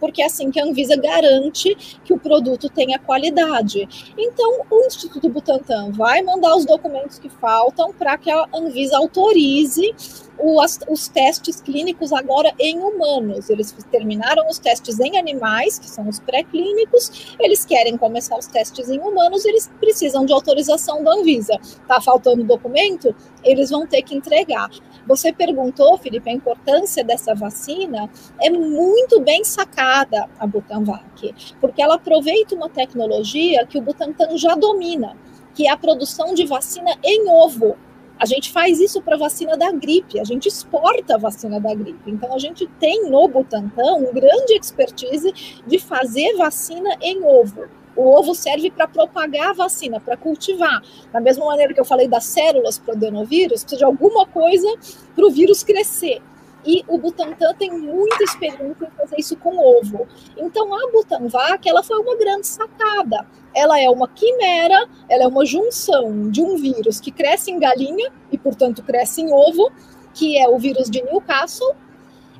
porque 0.00 0.22
é 0.22 0.26
assim 0.26 0.50
que 0.50 0.58
a 0.58 0.64
Anvisa 0.64 0.96
garante 0.96 2.00
que 2.04 2.12
o 2.12 2.18
produto 2.18 2.68
tenha 2.68 2.98
qualidade. 2.98 3.86
Então, 4.18 4.62
o 4.70 4.86
Instituto 4.86 5.28
Butantan 5.28 5.92
vai 5.92 6.22
mandar 6.22 6.56
os 6.56 6.64
documentos 6.64 7.18
que 7.18 7.28
faltam 7.28 7.92
para 7.92 8.16
que 8.16 8.30
a 8.30 8.46
Anvisa 8.52 8.96
autorize 8.96 9.94
os, 10.42 10.78
os, 10.88 11.08
testes 11.08 11.60
clínicos 11.60 12.12
agora 12.12 12.52
em 12.58 12.78
humanos. 12.78 13.50
Eles 13.50 13.74
terminaram 13.90 14.48
os 14.48 14.58
testes 14.58 14.98
em 14.98 15.18
animais, 15.18 15.78
que 15.78 15.88
são 15.88 16.08
os 16.08 16.18
pré-clínicos, 16.18 17.36
eles 17.38 17.64
querem 17.64 17.96
começar 17.96 18.38
os 18.38 18.46
testes 18.46 18.88
em 18.88 18.98
humanos, 18.98 19.44
eles 19.44 19.70
precisam 19.78 20.24
de 20.24 20.32
autorização 20.32 21.04
da 21.04 21.12
Anvisa. 21.12 21.54
Está 21.62 22.00
faltando 22.00 22.44
documento? 22.44 23.14
Eles 23.44 23.70
vão 23.70 23.86
ter 23.86 24.02
que 24.02 24.14
entregar. 24.14 24.70
Você 25.06 25.32
perguntou, 25.32 25.98
Felipe, 25.98 26.30
a 26.30 26.32
importância 26.32 27.02
dessa 27.02 27.34
vacina 27.34 28.08
é 28.40 28.50
muito 28.50 29.20
bem 29.20 29.44
sacada 29.44 30.28
a 30.38 30.46
Butanvac, 30.46 31.34
porque 31.60 31.82
ela 31.82 31.96
aproveita 31.96 32.54
uma 32.54 32.68
tecnologia 32.68 33.66
que 33.66 33.78
o 33.78 33.82
Butantan 33.82 34.36
já 34.36 34.54
domina, 34.54 35.16
que 35.54 35.66
é 35.66 35.70
a 35.70 35.76
produção 35.76 36.34
de 36.34 36.46
vacina 36.46 36.96
em 37.02 37.28
ovo. 37.28 37.76
A 38.20 38.26
gente 38.26 38.52
faz 38.52 38.78
isso 38.78 39.00
para 39.00 39.16
vacina 39.16 39.56
da 39.56 39.72
gripe, 39.72 40.20
a 40.20 40.24
gente 40.24 40.46
exporta 40.46 41.14
a 41.14 41.18
vacina 41.18 41.58
da 41.58 41.74
gripe. 41.74 42.10
Então, 42.10 42.34
a 42.34 42.38
gente 42.38 42.66
tem 42.78 43.08
no 43.08 43.26
Butantan 43.26 43.94
um 43.94 44.12
grande 44.12 44.52
expertise 44.52 45.32
de 45.66 45.78
fazer 45.78 46.36
vacina 46.36 46.98
em 47.00 47.24
ovo. 47.24 47.64
O 47.96 48.02
ovo 48.18 48.34
serve 48.34 48.70
para 48.70 48.86
propagar 48.86 49.50
a 49.50 49.52
vacina, 49.54 49.98
para 49.98 50.18
cultivar. 50.18 50.82
Da 51.10 51.18
mesma 51.18 51.46
maneira 51.46 51.72
que 51.72 51.80
eu 51.80 51.84
falei 51.84 52.08
das 52.08 52.24
células 52.24 52.78
para 52.78 52.92
o 52.92 52.96
adenovírus, 52.96 53.62
precisa 53.62 53.78
de 53.78 53.84
alguma 53.84 54.26
coisa 54.26 54.68
para 55.14 55.26
o 55.26 55.30
vírus 55.30 55.64
crescer. 55.64 56.20
E 56.64 56.84
o 56.86 56.98
Butantan 56.98 57.54
tem 57.54 57.70
muita 57.70 58.22
experiência 58.22 58.84
em 58.84 58.90
fazer 58.96 59.16
isso 59.18 59.36
com 59.36 59.56
ovo. 59.58 60.06
Então, 60.36 60.74
a 60.74 60.90
Butanvac, 60.92 61.66
ela 61.68 61.82
foi 61.82 61.98
uma 61.98 62.16
grande 62.16 62.46
sacada. 62.46 63.26
Ela 63.54 63.80
é 63.80 63.88
uma 63.88 64.06
quimera, 64.06 64.88
ela 65.08 65.24
é 65.24 65.26
uma 65.26 65.44
junção 65.46 66.30
de 66.30 66.42
um 66.42 66.56
vírus 66.56 67.00
que 67.00 67.10
cresce 67.10 67.50
em 67.50 67.58
galinha 67.58 68.12
e, 68.30 68.38
portanto, 68.38 68.82
cresce 68.82 69.22
em 69.22 69.32
ovo, 69.32 69.72
que 70.14 70.38
é 70.38 70.48
o 70.48 70.58
vírus 70.58 70.90
de 70.90 71.02
Newcastle, 71.02 71.74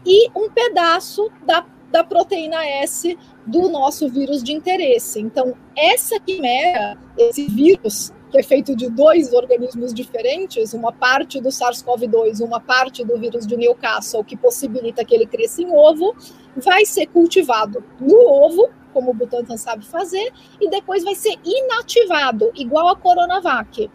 e 0.05 0.29
um 0.37 0.51
pedaço 0.51 1.31
da, 1.45 1.65
da 1.91 2.05
proteína 2.05 2.65
S 2.65 3.19
do 3.47 3.69
nosso 3.69 4.09
vírus 4.09 4.43
de 4.43 4.53
interesse. 4.53 5.21
Então, 5.21 5.55
essa 5.77 6.21
quimera, 6.21 6.97
esse 7.17 7.47
vírus, 7.47 8.13
que 8.31 8.39
é 8.39 8.43
feito 8.43 8.77
de 8.77 8.89
dois 8.89 9.33
organismos 9.33 9.93
diferentes, 9.93 10.73
uma 10.73 10.93
parte 10.93 11.41
do 11.41 11.49
SARS-CoV-2, 11.49 12.41
uma 12.41 12.61
parte 12.61 13.05
do 13.05 13.19
vírus 13.19 13.47
de 13.47 13.57
Newcastle, 13.57 14.25
que 14.25 14.37
possibilita 14.37 15.05
que 15.05 15.15
ele 15.15 15.27
cresça 15.27 15.63
em 15.63 15.71
ovo, 15.73 16.15
vai 16.57 16.87
ser 16.87 17.07
cultivado 17.07 17.85
no 18.01 18.17
ovo, 18.17 18.71
como 18.93 19.11
o 19.11 19.15
Butantan 19.15 19.57
sabe 19.57 19.85
fazer, 19.85 20.33
e 20.61 20.69
depois 20.71 21.05
vai 21.05 21.15
ser 21.15 21.35
inativado, 21.45 22.51
igual 22.55 22.89
a 22.89 22.97
Coronavac. 22.97 23.91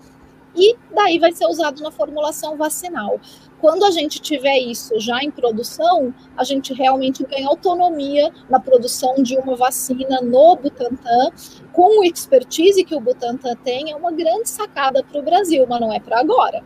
E 0.56 0.76
daí 0.94 1.20
vai 1.20 1.32
ser 1.32 1.46
usado 1.48 1.82
na 1.82 1.92
formulação 1.92 2.56
vacinal. 2.56 3.20
Quando 3.60 3.84
a 3.84 3.92
gente 3.92 4.22
tiver 4.22 4.58
isso 4.60 5.00
já 5.00 5.24
em 5.24 5.32
produção, 5.32 6.14
a 6.38 6.44
gente 6.44 6.74
realmente 6.74 7.26
ganha 7.26 7.48
autonomia 7.48 8.32
na 8.50 8.60
produção 8.60 9.16
de 9.24 9.38
uma 9.38 9.56
vacina 9.56 10.22
no 10.22 10.56
Butantan, 10.56 11.32
com 11.74 12.00
o 12.00 12.04
expertise 12.04 12.84
que 12.84 12.96
o 12.96 13.00
Butantan 13.00 13.56
tem, 13.56 13.92
é 13.92 13.96
uma 13.96 14.12
grande 14.12 14.50
sacada 14.50 15.04
para 15.04 15.20
o 15.20 15.24
Brasil, 15.24 15.66
mas 15.68 15.82
não 15.82 15.92
é 15.92 16.00
para 16.00 16.20
agora. 16.20 16.64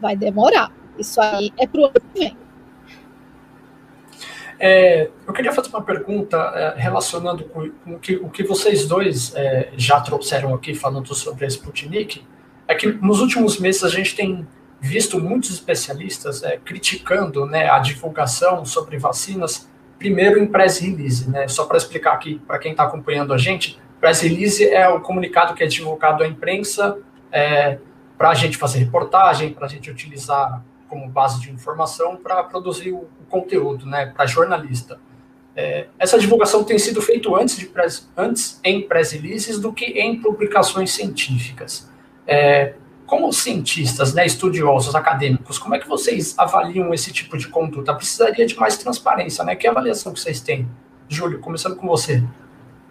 Vai 0.00 0.16
demorar. 0.16 0.72
Isso 0.98 1.20
aí 1.20 1.52
é 1.58 1.66
para 1.66 1.80
o 1.80 1.84
ano 1.84 1.94
que 1.94 2.18
vem. 2.18 2.36
É, 4.58 5.10
eu 5.26 5.32
queria 5.32 5.52
fazer 5.52 5.68
uma 5.68 5.82
pergunta 5.82 6.36
é, 6.36 6.80
relacionando 6.80 7.44
com, 7.44 7.70
o, 7.86 7.98
que, 7.98 8.16
o, 8.16 8.30
que, 8.30 8.44
vocês 8.44 8.86
dois 8.86 9.34
é, 9.34 9.72
já 9.76 10.00
trouxeram 10.00 10.54
aqui 10.54 10.74
falando 10.74 11.12
sobre 11.14 11.44
a 11.44 11.48
Sputnik. 11.48 12.24
É 12.66 12.74
que 12.74 12.86
nos 12.86 13.20
últimos 13.20 13.58
meses 13.58 13.84
a 13.84 13.88
gente 13.88 14.14
tem 14.14 14.46
visto 14.80 15.18
muitos 15.18 15.50
especialistas 15.50 16.42
é, 16.42 16.58
criticando 16.58 17.46
né, 17.46 17.70
a 17.70 17.78
divulgação 17.78 18.64
sobre 18.64 18.98
vacinas, 18.98 19.68
primeiro 19.98 20.38
em 20.38 20.46
press 20.46 20.78
release. 20.78 21.28
Né? 21.28 21.48
Só 21.48 21.64
para 21.64 21.78
explicar 21.78 22.12
aqui 22.12 22.40
para 22.46 22.58
quem 22.58 22.72
está 22.72 22.84
acompanhando 22.84 23.32
a 23.32 23.38
gente, 23.38 23.80
press 23.98 24.20
release 24.20 24.62
é 24.68 24.86
o 24.88 25.00
comunicado 25.00 25.54
que 25.54 25.64
é 25.64 25.66
divulgado 25.66 26.22
à 26.22 26.26
imprensa 26.26 26.98
é, 27.32 27.78
para 28.18 28.28
a 28.28 28.34
gente 28.34 28.58
fazer 28.58 28.78
reportagem, 28.78 29.52
para 29.52 29.66
a 29.66 29.68
gente 29.68 29.90
utilizar 29.90 30.62
como 30.86 31.08
base 31.08 31.40
de 31.40 31.50
informação 31.50 32.16
para 32.16 32.44
produzir 32.44 32.92
o, 32.92 32.98
o, 32.98 33.26
conteúdo, 33.28 33.86
né, 33.86 34.12
para 34.14 34.26
jornalista. 34.26 35.00
É, 35.56 35.86
essa 35.98 36.18
divulgação 36.18 36.62
tem 36.62 36.78
sido 36.78 37.00
feita 37.00 37.28
antes, 37.34 37.56
de 37.56 37.70
antes 38.16 38.60
em 38.62 38.86
press 38.86 39.12
releases 39.12 39.58
do 39.58 39.72
que 39.72 39.86
em 39.86 40.20
publicações 40.20 40.92
científicas. 40.92 41.90
É, 42.26 42.74
como 43.06 43.32
cientistas, 43.32 44.14
né, 44.14 44.24
estudiosos, 44.24 44.94
acadêmicos, 44.94 45.58
como 45.58 45.74
é 45.74 45.78
que 45.78 45.88
vocês 45.88 46.34
avaliam 46.38 46.92
esse 46.94 47.12
tipo 47.12 47.36
de 47.36 47.48
conduta? 47.48 47.94
Precisaria 47.94 48.46
de 48.46 48.56
mais 48.58 48.78
transparência, 48.78 49.44
né? 49.44 49.54
Que 49.54 49.66
avaliação 49.66 50.12
que 50.12 50.20
vocês 50.20 50.40
têm? 50.40 50.68
Júlio, 51.08 51.38
começando 51.40 51.76
com 51.76 51.86
você. 51.86 52.22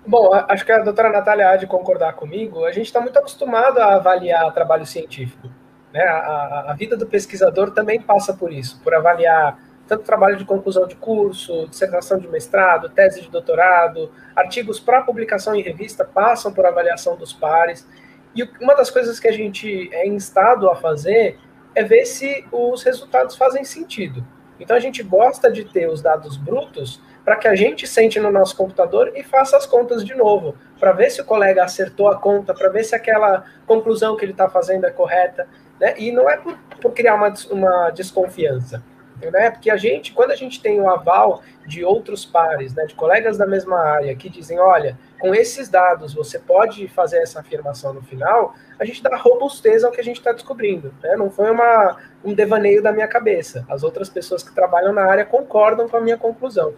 Bom, 0.06 0.32
acho 0.34 0.66
que 0.66 0.72
a 0.72 0.80
doutora 0.80 1.10
Natália 1.10 1.50
há 1.50 1.56
de 1.56 1.66
concordar 1.66 2.14
comigo. 2.14 2.66
A 2.66 2.72
gente 2.72 2.86
está 2.86 3.00
muito 3.00 3.18
acostumado 3.18 3.80
a 3.80 3.96
avaliar 3.96 4.54
trabalho 4.54 4.86
científico. 4.86 5.50
Né? 5.94 6.04
A, 6.04 6.66
a 6.72 6.74
vida 6.74 6.98
do 6.98 7.06
pesquisador 7.06 7.72
também 7.72 8.02
passa 8.02 8.34
por 8.34 8.52
isso, 8.52 8.82
por 8.84 8.94
avaliar 8.94 9.58
tanto 9.88 10.04
trabalho 10.04 10.38
de 10.38 10.46
conclusão 10.46 10.88
de 10.88 10.96
curso, 10.96 11.68
dissertação 11.68 12.18
de 12.18 12.28
mestrado, 12.28 12.90
tese 12.90 13.22
de 13.22 13.30
doutorado, 13.30 14.12
artigos 14.36 14.80
para 14.80 15.02
publicação 15.02 15.54
em 15.56 15.62
revista 15.62 16.06
passam 16.06 16.54
por 16.54 16.66
avaliação 16.66 17.16
dos 17.16 17.34
pares. 17.34 17.88
E 18.36 18.44
uma 18.60 18.76
das 18.76 18.90
coisas 18.90 19.20
que 19.20 19.28
a 19.28 19.32
gente 19.32 19.90
é 19.94 20.08
instado 20.08 20.70
a 20.70 20.76
fazer 20.76 21.40
é 21.76 21.84
ver 21.84 22.06
se 22.06 22.46
os 22.52 22.84
resultados 22.84 23.36
fazem 23.36 23.64
sentido. 23.64 24.26
Então 24.60 24.76
a 24.76 24.80
gente 24.80 25.02
gosta 25.04 25.52
de 25.52 25.66
ter 25.66 25.90
os 25.90 26.02
dados 26.02 26.38
brutos 26.38 27.02
para 27.26 27.36
que 27.36 27.48
a 27.48 27.56
gente 27.56 27.88
sente 27.88 28.20
no 28.20 28.32
nosso 28.32 28.56
computador 28.56 29.12
e 29.16 29.24
faça 29.24 29.56
as 29.56 29.66
contas 29.66 30.04
de 30.04 30.14
novo, 30.14 30.56
para 30.80 30.92
ver 30.92 31.10
se 31.10 31.22
o 31.22 31.26
colega 31.26 31.64
acertou 31.64 32.10
a 32.10 32.18
conta, 32.18 32.54
para 32.54 32.70
ver 32.70 32.84
se 32.84 32.94
aquela 32.96 33.46
conclusão 33.66 34.18
que 34.18 34.26
ele 34.26 34.34
está 34.34 34.50
fazendo 34.50 34.86
é 34.86 34.92
correta. 34.92 35.48
Né? 35.80 35.96
E 35.98 36.12
não 36.12 36.30
é 36.30 36.38
por, 36.38 36.58
por 36.82 36.94
criar 36.94 37.16
uma, 37.16 37.34
uma 37.50 37.90
desconfiança 37.92 38.84
né? 39.32 39.52
Porque 39.52 39.70
a 39.70 39.78
gente, 39.78 40.14
quando 40.14 40.32
a 40.32 40.36
gente 40.36 40.62
tem 40.62 40.80
o 40.80 40.90
aval 40.90 41.42
de 41.66 41.84
outros 41.84 42.26
pares, 42.26 42.74
né, 42.74 42.86
de 42.86 42.96
colegas 42.96 43.38
da 43.38 43.46
mesma 43.46 43.78
área, 43.80 44.16
que 44.16 44.30
dizem, 44.30 44.60
olha, 44.60 44.98
com 45.20 45.34
esses 45.34 45.70
dados 45.70 46.14
você 46.14 46.38
pode 46.38 46.88
fazer 46.90 47.18
essa 47.18 47.40
afirmação 47.40 47.94
no 47.94 48.02
final, 48.02 48.54
a 48.80 48.86
gente 48.86 49.02
dá 49.02 49.16
robustez 49.16 49.84
ao 49.84 49.92
que 49.92 50.02
a 50.02 50.04
gente 50.04 50.18
está 50.18 50.32
descobrindo. 50.32 50.94
Né? 51.02 51.16
Não 51.16 51.30
foi 51.30 51.50
uma, 51.52 51.98
um 52.24 52.34
devaneio 52.34 52.82
da 52.82 52.92
minha 52.92 53.08
cabeça. 53.08 53.66
As 53.70 53.84
outras 53.84 54.10
pessoas 54.10 54.44
que 54.44 54.54
trabalham 54.54 54.94
na 54.94 55.06
área 55.06 55.26
concordam 55.26 55.88
com 55.88 55.98
a 55.98 56.02
minha 56.02 56.18
conclusão. 56.18 56.74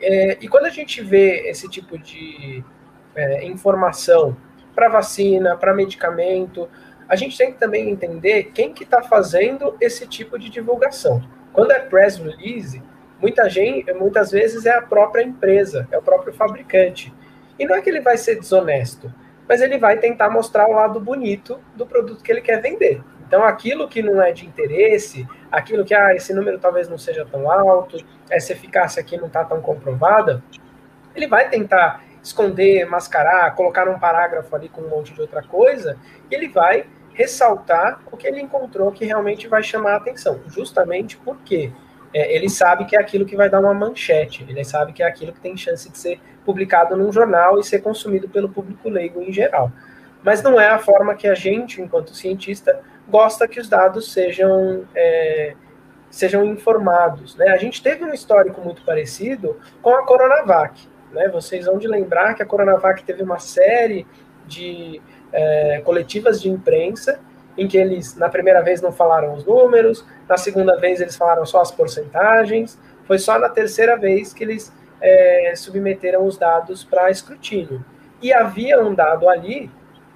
É, 0.00 0.38
e 0.40 0.48
quando 0.48 0.66
a 0.66 0.70
gente 0.70 1.02
vê 1.02 1.48
esse 1.48 1.68
tipo 1.68 1.98
de 1.98 2.62
é, 3.16 3.44
informação 3.44 4.36
para 4.74 4.88
vacina, 4.88 5.56
para 5.56 5.74
medicamento, 5.74 6.68
a 7.08 7.16
gente 7.16 7.36
tem 7.36 7.52
que 7.52 7.58
também 7.58 7.90
entender 7.90 8.52
quem 8.54 8.72
que 8.72 8.84
está 8.84 9.02
fazendo 9.02 9.76
esse 9.80 10.06
tipo 10.06 10.38
de 10.38 10.50
divulgação. 10.50 11.22
Quando 11.58 11.72
é 11.72 11.80
press 11.80 12.18
release, 12.18 12.80
muita 13.20 13.50
gente, 13.50 13.92
muitas 13.92 14.30
vezes 14.30 14.64
é 14.64 14.76
a 14.76 14.80
própria 14.80 15.24
empresa, 15.24 15.88
é 15.90 15.98
o 15.98 16.02
próprio 16.02 16.32
fabricante. 16.32 17.12
E 17.58 17.66
não 17.66 17.74
é 17.74 17.82
que 17.82 17.90
ele 17.90 18.00
vai 18.00 18.16
ser 18.16 18.38
desonesto, 18.38 19.12
mas 19.48 19.60
ele 19.60 19.76
vai 19.76 19.98
tentar 19.98 20.30
mostrar 20.30 20.68
o 20.68 20.72
lado 20.72 21.00
bonito 21.00 21.58
do 21.74 21.84
produto 21.84 22.22
que 22.22 22.30
ele 22.30 22.42
quer 22.42 22.62
vender. 22.62 23.02
Então, 23.26 23.42
aquilo 23.42 23.88
que 23.88 24.00
não 24.00 24.22
é 24.22 24.30
de 24.30 24.46
interesse, 24.46 25.26
aquilo 25.50 25.84
que, 25.84 25.92
ah, 25.92 26.14
esse 26.14 26.32
número 26.32 26.60
talvez 26.60 26.88
não 26.88 26.96
seja 26.96 27.26
tão 27.26 27.50
alto, 27.50 27.98
essa 28.30 28.52
eficácia 28.52 29.00
aqui 29.00 29.16
não 29.16 29.26
está 29.26 29.44
tão 29.44 29.60
comprovada, 29.60 30.40
ele 31.12 31.26
vai 31.26 31.48
tentar 31.48 32.04
esconder, 32.22 32.88
mascarar, 32.88 33.52
colocar 33.56 33.84
num 33.84 33.98
parágrafo 33.98 34.54
ali 34.54 34.68
com 34.68 34.82
um 34.82 34.88
monte 34.88 35.12
de 35.12 35.20
outra 35.20 35.42
coisa, 35.42 35.98
e 36.30 36.34
ele 36.36 36.46
vai 36.46 36.86
ressaltar 37.18 38.00
o 38.12 38.16
que 38.16 38.28
ele 38.28 38.40
encontrou 38.40 38.92
que 38.92 39.04
realmente 39.04 39.48
vai 39.48 39.60
chamar 39.60 39.94
a 39.94 39.96
atenção, 39.96 40.40
justamente 40.46 41.16
porque 41.16 41.72
é, 42.14 42.32
ele 42.32 42.48
sabe 42.48 42.84
que 42.84 42.94
é 42.94 43.00
aquilo 43.00 43.26
que 43.26 43.34
vai 43.34 43.50
dar 43.50 43.58
uma 43.58 43.74
manchete, 43.74 44.46
ele 44.48 44.64
sabe 44.64 44.92
que 44.92 45.02
é 45.02 45.06
aquilo 45.06 45.32
que 45.32 45.40
tem 45.40 45.56
chance 45.56 45.90
de 45.90 45.98
ser 45.98 46.20
publicado 46.44 46.96
num 46.96 47.10
jornal 47.10 47.58
e 47.58 47.64
ser 47.64 47.80
consumido 47.82 48.28
pelo 48.28 48.48
público 48.48 48.88
leigo 48.88 49.20
em 49.20 49.32
geral. 49.32 49.72
Mas 50.22 50.42
não 50.42 50.60
é 50.60 50.68
a 50.68 50.78
forma 50.78 51.16
que 51.16 51.26
a 51.26 51.34
gente, 51.34 51.82
enquanto 51.82 52.14
cientista, 52.14 52.80
gosta 53.08 53.48
que 53.48 53.58
os 53.58 53.68
dados 53.68 54.12
sejam, 54.12 54.86
é, 54.94 55.54
sejam 56.08 56.44
informados. 56.44 57.34
Né? 57.34 57.48
A 57.48 57.56
gente 57.56 57.82
teve 57.82 58.04
um 58.04 58.14
histórico 58.14 58.60
muito 58.60 58.82
parecido 58.82 59.58
com 59.82 59.90
a 59.90 60.06
Coronavac. 60.06 60.88
Né? 61.12 61.28
Vocês 61.28 61.66
vão 61.66 61.78
de 61.78 61.88
lembrar 61.88 62.34
que 62.34 62.42
a 62.44 62.46
Coronavac 62.46 63.02
teve 63.02 63.24
uma 63.24 63.40
série 63.40 64.06
de 64.46 65.02
é, 65.32 65.80
coletivas 65.84 66.40
de 66.40 66.48
imprensa, 66.48 67.20
em 67.56 67.66
que 67.66 67.76
eles, 67.76 68.16
na 68.16 68.28
primeira 68.28 68.62
vez, 68.62 68.80
não 68.80 68.92
falaram 68.92 69.34
os 69.34 69.44
números, 69.44 70.04
na 70.28 70.36
segunda 70.36 70.76
vez, 70.76 71.00
eles 71.00 71.16
falaram 71.16 71.44
só 71.44 71.60
as 71.60 71.70
porcentagens, 71.70 72.78
foi 73.04 73.18
só 73.18 73.38
na 73.38 73.48
terceira 73.48 73.96
vez 73.96 74.32
que 74.32 74.44
eles 74.44 74.72
é, 75.00 75.54
submeteram 75.56 76.24
os 76.24 76.36
dados 76.36 76.84
para 76.84 77.10
escrutínio. 77.10 77.84
E 78.22 78.32
havia 78.32 78.80
um 78.80 78.94
dado 78.94 79.28
ali 79.28 79.70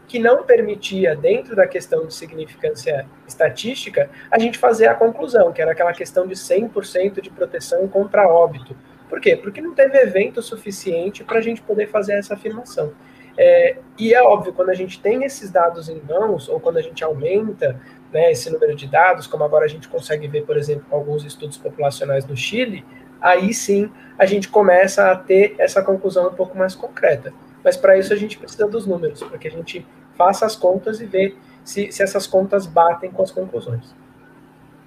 que 0.06 0.18
não 0.18 0.42
permitia, 0.42 1.16
dentro 1.16 1.56
da 1.56 1.66
questão 1.66 2.06
de 2.06 2.12
significância 2.12 3.06
estatística, 3.26 4.10
a 4.30 4.38
gente 4.38 4.58
fazer 4.58 4.86
a 4.86 4.94
conclusão, 4.94 5.52
que 5.52 5.62
era 5.62 5.72
aquela 5.72 5.92
questão 5.92 6.26
de 6.26 6.34
100% 6.34 7.20
de 7.20 7.30
proteção 7.30 7.88
contra 7.88 8.28
óbito. 8.28 8.76
Por 9.08 9.20
quê? 9.20 9.36
Porque 9.36 9.60
não 9.62 9.74
teve 9.74 9.96
evento 9.98 10.42
suficiente 10.42 11.24
para 11.24 11.38
a 11.38 11.40
gente 11.40 11.62
poder 11.62 11.88
fazer 11.88 12.14
essa 12.14 12.34
afirmação. 12.34 12.92
É, 13.36 13.78
e 13.98 14.12
é 14.14 14.22
óbvio, 14.22 14.52
quando 14.52 14.70
a 14.70 14.74
gente 14.74 15.00
tem 15.00 15.24
esses 15.24 15.50
dados 15.50 15.88
em 15.88 16.00
mãos, 16.00 16.48
ou 16.48 16.60
quando 16.60 16.78
a 16.78 16.82
gente 16.82 17.02
aumenta 17.02 17.80
né, 18.12 18.30
esse 18.30 18.50
número 18.50 18.74
de 18.74 18.86
dados, 18.86 19.26
como 19.26 19.42
agora 19.42 19.64
a 19.64 19.68
gente 19.68 19.88
consegue 19.88 20.28
ver, 20.28 20.44
por 20.44 20.56
exemplo, 20.56 20.84
com 20.88 20.96
alguns 20.96 21.24
estudos 21.24 21.56
populacionais 21.56 22.26
no 22.26 22.36
Chile, 22.36 22.84
aí 23.20 23.54
sim 23.54 23.90
a 24.18 24.26
gente 24.26 24.48
começa 24.48 25.10
a 25.10 25.16
ter 25.16 25.54
essa 25.58 25.82
conclusão 25.82 26.28
um 26.28 26.34
pouco 26.34 26.56
mais 26.56 26.74
concreta. 26.74 27.32
Mas 27.64 27.76
para 27.76 27.96
isso 27.96 28.12
a 28.12 28.16
gente 28.16 28.38
precisa 28.38 28.66
dos 28.66 28.86
números, 28.86 29.22
para 29.22 29.38
que 29.38 29.48
a 29.48 29.50
gente 29.50 29.86
faça 30.16 30.44
as 30.44 30.54
contas 30.54 31.00
e 31.00 31.06
vê 31.06 31.34
se, 31.64 31.90
se 31.90 32.02
essas 32.02 32.26
contas 32.26 32.66
batem 32.66 33.10
com 33.10 33.22
as 33.22 33.30
conclusões. 33.30 33.94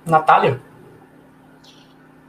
Natália? 0.05 0.61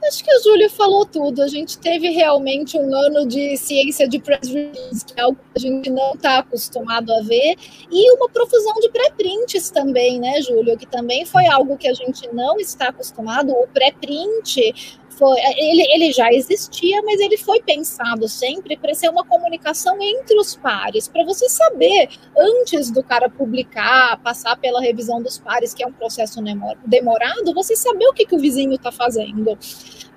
Acho 0.07 0.23
que 0.23 0.33
o 0.33 0.43
Júlio 0.43 0.69
falou 0.69 1.05
tudo. 1.05 1.41
A 1.41 1.47
gente 1.47 1.77
teve 1.77 2.09
realmente 2.09 2.77
um 2.77 2.95
ano 2.95 3.27
de 3.27 3.57
ciência 3.57 4.07
de 4.07 4.19
press 4.19 4.47
release, 4.47 5.05
que 5.05 5.19
é 5.19 5.23
algo 5.23 5.37
que 5.37 5.57
a 5.57 5.59
gente 5.59 5.89
não 5.89 6.13
está 6.13 6.39
acostumado 6.39 7.11
a 7.13 7.21
ver, 7.21 7.55
e 7.91 8.11
uma 8.13 8.29
profusão 8.29 8.73
de 8.75 8.89
pré-prints 8.89 9.69
também, 9.69 10.19
né, 10.19 10.41
Júlio? 10.41 10.77
Que 10.77 10.85
também 10.85 11.25
foi 11.25 11.45
algo 11.47 11.77
que 11.77 11.87
a 11.87 11.93
gente 11.93 12.27
não 12.33 12.57
está 12.57 12.87
acostumado. 12.89 13.51
O 13.51 13.67
pré-print 13.67 14.73
foi, 15.17 15.39
ele, 15.57 15.81
ele 15.93 16.11
já 16.13 16.31
existia, 16.31 17.01
mas 17.01 17.19
ele 17.19 17.37
foi 17.37 17.61
pensado 17.61 18.27
sempre 18.27 18.77
para 18.77 18.93
ser 18.93 19.09
uma 19.09 19.25
comunicação 19.25 19.97
entre 19.99 20.39
os 20.39 20.55
pares, 20.55 21.07
para 21.07 21.25
você 21.25 21.49
saber, 21.49 22.09
antes 22.37 22.91
do 22.91 23.03
cara 23.03 23.27
publicar, 23.27 24.21
passar 24.21 24.55
pela 24.57 24.79
revisão 24.79 25.21
dos 25.21 25.39
pares, 25.39 25.73
que 25.73 25.83
é 25.83 25.87
um 25.87 25.91
processo 25.91 26.39
demorado, 26.85 27.53
você 27.53 27.75
saber 27.75 28.07
o 28.07 28.13
que, 28.13 28.25
que 28.25 28.35
o 28.35 28.39
vizinho 28.39 28.75
está 28.75 28.91
fazendo. 28.91 29.57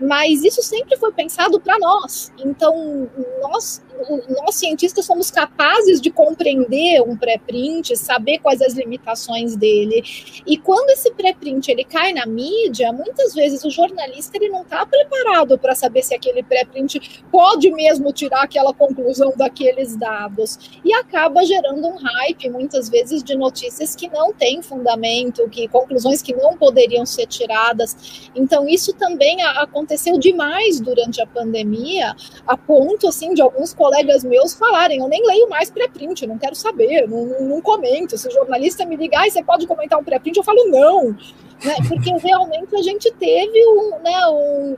Mas 0.01 0.43
isso 0.43 0.63
sempre 0.63 0.97
foi 0.97 1.13
pensado 1.13 1.61
para 1.61 1.79
nós. 1.79 2.33
Então, 2.39 3.09
nós, 3.43 3.83
nós 4.29 4.55
cientistas 4.55 5.05
somos 5.05 5.31
capazes 5.31 6.01
de 6.01 6.11
compreender 6.11 7.03
um 7.03 7.17
pré-print, 7.17 7.97
saber 7.97 8.39
quais 8.39 8.61
as 8.63 8.75
limitações 8.75 9.57
dele. 9.57 10.03
E 10.47 10.57
quando 10.57 10.91
esse 10.91 11.11
pré-print 11.13 11.71
ele 11.71 11.85
cai 11.85 12.13
na 12.13 12.27
mídia, 12.27 12.93
muitas 12.93 13.35
vezes 13.35 13.65
o 13.65 13.71
jornalista 13.71 14.37
ele 14.37 14.49
não 14.49 14.63
está 14.63 14.85
preparado 14.87 15.59
para 15.59 15.75
saber 15.75 16.03
se 16.03 16.15
aquele 16.15 16.43
pré-print 16.43 17.23
pode 17.31 17.71
mesmo 17.71 18.13
tirar 18.13 18.43
aquela 18.43 18.73
conclusão 18.73 19.33
daqueles 19.37 19.97
dados. 19.97 20.81
E 20.85 20.93
acaba 20.95 21.45
gerando 21.45 21.87
um 21.87 21.97
hype, 21.97 22.49
muitas 22.51 22.89
vezes, 22.89 23.23
de 23.23 23.37
notícias 23.37 23.95
que 23.95 24.09
não 24.09 24.33
têm 24.33 24.63
fundamento, 24.63 25.49
que 25.49 25.69
conclusões 25.69 26.23
que 26.23 26.35
não 26.35 26.57
poderiam 26.57 27.05
ser 27.05 27.27
tiradas. 27.27 28.31
Então, 28.35 28.69
isso 28.69 28.93
também 28.93 29.43
aconteceu 29.43 30.19
demais 30.19 30.81
durante 30.81 31.21
a 31.21 31.27
pandemia, 31.27 32.15
a 32.47 32.57
ponto 32.57 33.09
assim 33.09 33.35
de 33.35 33.43
alguns 33.43 33.75
colegas 33.75 33.90
meus 34.25 34.55
falarem: 34.55 35.01
eu 35.01 35.09
nem 35.09 35.25
leio 35.27 35.49
mais 35.49 35.71
pré-print, 35.71 36.27
não 36.27 36.39
quero 36.39 36.55
saber, 36.55 37.09
não, 37.09 37.25
não, 37.41 37.61
comento. 37.61 38.17
Se 38.17 38.29
o 38.29 38.33
jornalista 38.33 38.85
me 38.85 38.97
ligar, 38.97 39.27
ah, 39.27 39.31
você 39.31 39.43
pode 39.43 39.67
comentar 39.67 39.99
um 39.99 40.05
pré-print, 40.05 40.37
eu 40.37 40.45
falo 40.45 40.67
não 40.69 41.17
né? 41.65 41.75
Porque 41.89 42.11
realmente 42.11 42.75
a 42.75 42.83
gente 42.83 43.13
teve 43.13 43.67
um, 43.67 43.99
né, 44.03 44.27
um, 44.29 44.77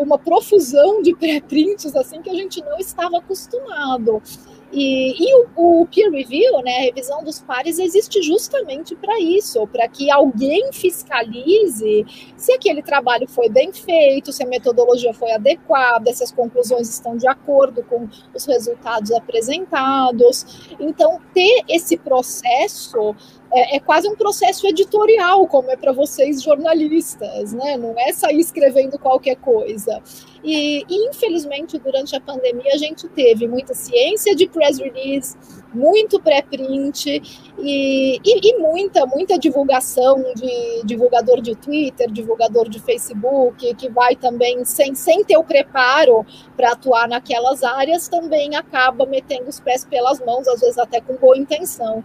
uma 0.00 0.18
profusão 0.18 1.02
de 1.02 1.14
pré-prints 1.14 1.94
assim 1.96 2.22
que 2.22 2.30
a 2.30 2.34
gente 2.34 2.62
não 2.62 2.78
estava 2.78 3.18
acostumado. 3.18 4.22
E, 4.74 5.14
e 5.16 5.34
o, 5.36 5.82
o, 5.82 5.86
peer 5.86 6.10
review, 6.10 6.60
né, 6.62 6.78
a 6.78 6.80
revisão 6.82 7.22
dos 7.22 7.38
pares, 7.38 7.78
existe 7.78 8.20
justamente 8.22 8.96
para 8.96 9.20
isso, 9.20 9.64
para 9.68 9.86
que 9.86 10.10
alguém 10.10 10.72
fiscalize 10.72 12.04
se 12.36 12.52
aquele 12.52 12.82
trabalho 12.82 13.28
foi 13.28 13.48
bem 13.48 13.72
feito, 13.72 14.32
se 14.32 14.42
a 14.42 14.46
metodologia 14.46 15.14
foi 15.14 15.30
adequada, 15.30 16.12
se 16.12 16.24
as 16.24 16.32
conclusões 16.32 16.88
estão 16.88 17.16
de 17.16 17.28
acordo 17.28 17.84
com 17.84 18.08
os 18.34 18.44
resultados 18.46 19.12
apresentados. 19.12 20.74
Então, 20.80 21.20
ter 21.32 21.62
esse 21.68 21.96
processo 21.96 23.14
é, 23.54 23.76
é, 23.76 23.80
quase 23.80 24.08
um 24.08 24.16
processo 24.16 24.66
editorial, 24.66 25.46
como 25.46 25.70
é 25.70 25.76
para 25.76 25.92
vocês 25.92 26.42
jornalistas, 26.42 27.52
né? 27.52 27.76
Não 27.76 27.94
é 27.96 28.12
sair 28.12 28.40
escrevendo 28.40 28.98
qualquer 28.98 29.36
coisa. 29.36 30.02
E, 30.42 30.84
infelizmente, 30.90 31.78
durante 31.78 32.16
a 32.16 32.20
pandemia, 32.20 32.72
a 32.74 32.78
gente 32.78 33.08
teve 33.08 33.46
muita 33.46 33.72
ciência 33.72 34.34
de 34.34 34.48
press 34.48 34.78
release, 34.78 35.36
muito 35.72 36.20
pré-print 36.20 37.22
e, 37.58 38.20
e, 38.22 38.50
e, 38.50 38.58
muita, 38.58 39.06
muita 39.06 39.38
divulgação 39.38 40.20
de 40.34 40.82
divulgador 40.84 41.40
de 41.40 41.54
Twitter, 41.54 42.10
divulgador 42.10 42.68
de 42.68 42.80
Facebook, 42.80 43.72
que 43.76 43.88
vai 43.88 44.16
também, 44.16 44.64
sem, 44.64 44.96
sem 44.96 45.24
ter 45.24 45.36
o 45.36 45.44
preparo 45.44 46.26
para 46.56 46.72
atuar 46.72 47.08
naquelas 47.08 47.62
áreas, 47.62 48.08
também 48.08 48.56
acaba 48.56 49.06
metendo 49.06 49.48
os 49.48 49.60
pés 49.60 49.84
pelas 49.84 50.18
mãos, 50.18 50.48
às 50.48 50.60
vezes 50.60 50.76
até 50.76 51.00
com 51.00 51.14
boa 51.14 51.38
intenção. 51.38 52.04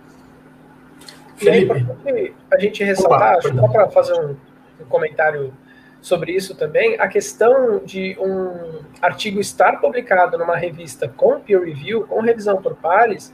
E 2.05 2.33
a 2.51 2.59
gente 2.59 2.83
ressaltar, 2.83 3.41
só 3.41 3.67
para 3.67 3.89
fazer 3.89 4.13
um, 4.13 4.35
um 4.79 4.85
comentário 4.85 5.53
sobre 6.01 6.31
isso 6.31 6.55
também, 6.55 6.95
a 6.99 7.07
questão 7.07 7.79
de 7.83 8.17
um 8.19 8.79
artigo 9.01 9.39
estar 9.39 9.79
publicado 9.81 10.37
numa 10.37 10.55
revista 10.55 11.07
com 11.07 11.39
peer 11.39 11.61
review, 11.61 12.07
com 12.07 12.21
revisão 12.21 12.61
por 12.61 12.75
pares, 12.75 13.33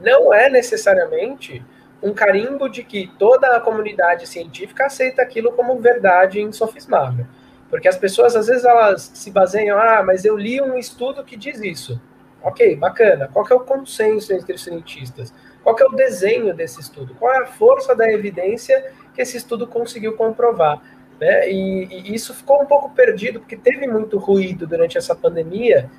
não 0.00 0.32
é 0.32 0.48
necessariamente 0.48 1.62
um 2.02 2.12
carimbo 2.12 2.68
de 2.68 2.82
que 2.82 3.10
toda 3.18 3.56
a 3.56 3.60
comunidade 3.60 4.26
científica 4.26 4.86
aceita 4.86 5.22
aquilo 5.22 5.52
como 5.52 5.78
verdade 5.78 6.40
insofismável. 6.40 7.26
Porque 7.68 7.88
as 7.88 7.96
pessoas, 7.96 8.36
às 8.36 8.46
vezes, 8.46 8.64
elas 8.64 9.10
se 9.14 9.30
baseiam, 9.30 9.78
ah, 9.78 10.02
mas 10.02 10.24
eu 10.24 10.36
li 10.36 10.60
um 10.60 10.78
estudo 10.78 11.24
que 11.24 11.36
diz 11.36 11.60
isso. 11.60 12.00
Ok, 12.46 12.76
bacana. 12.76 13.28
Qual 13.32 13.44
é 13.50 13.54
o 13.54 13.58
consenso 13.58 14.32
entre 14.32 14.54
os 14.54 14.62
cientistas? 14.62 15.34
Qual 15.64 15.76
é 15.76 15.84
o 15.84 15.96
desenho 15.96 16.54
desse 16.54 16.80
estudo? 16.80 17.12
Qual 17.18 17.34
é 17.34 17.38
a 17.38 17.46
força 17.46 17.92
da 17.92 18.08
evidência 18.08 18.92
que 19.12 19.20
esse 19.20 19.36
estudo 19.36 19.66
conseguiu 19.66 20.12
comprovar? 20.14 20.80
Né? 21.20 21.50
E, 21.50 21.88
e 21.90 22.14
isso 22.14 22.32
ficou 22.32 22.62
um 22.62 22.66
pouco 22.66 22.90
perdido, 22.90 23.40
porque 23.40 23.56
teve 23.56 23.88
muito 23.88 24.16
ruído 24.16 24.64
durante 24.64 24.96
essa 24.96 25.12
pandemia, 25.12 25.90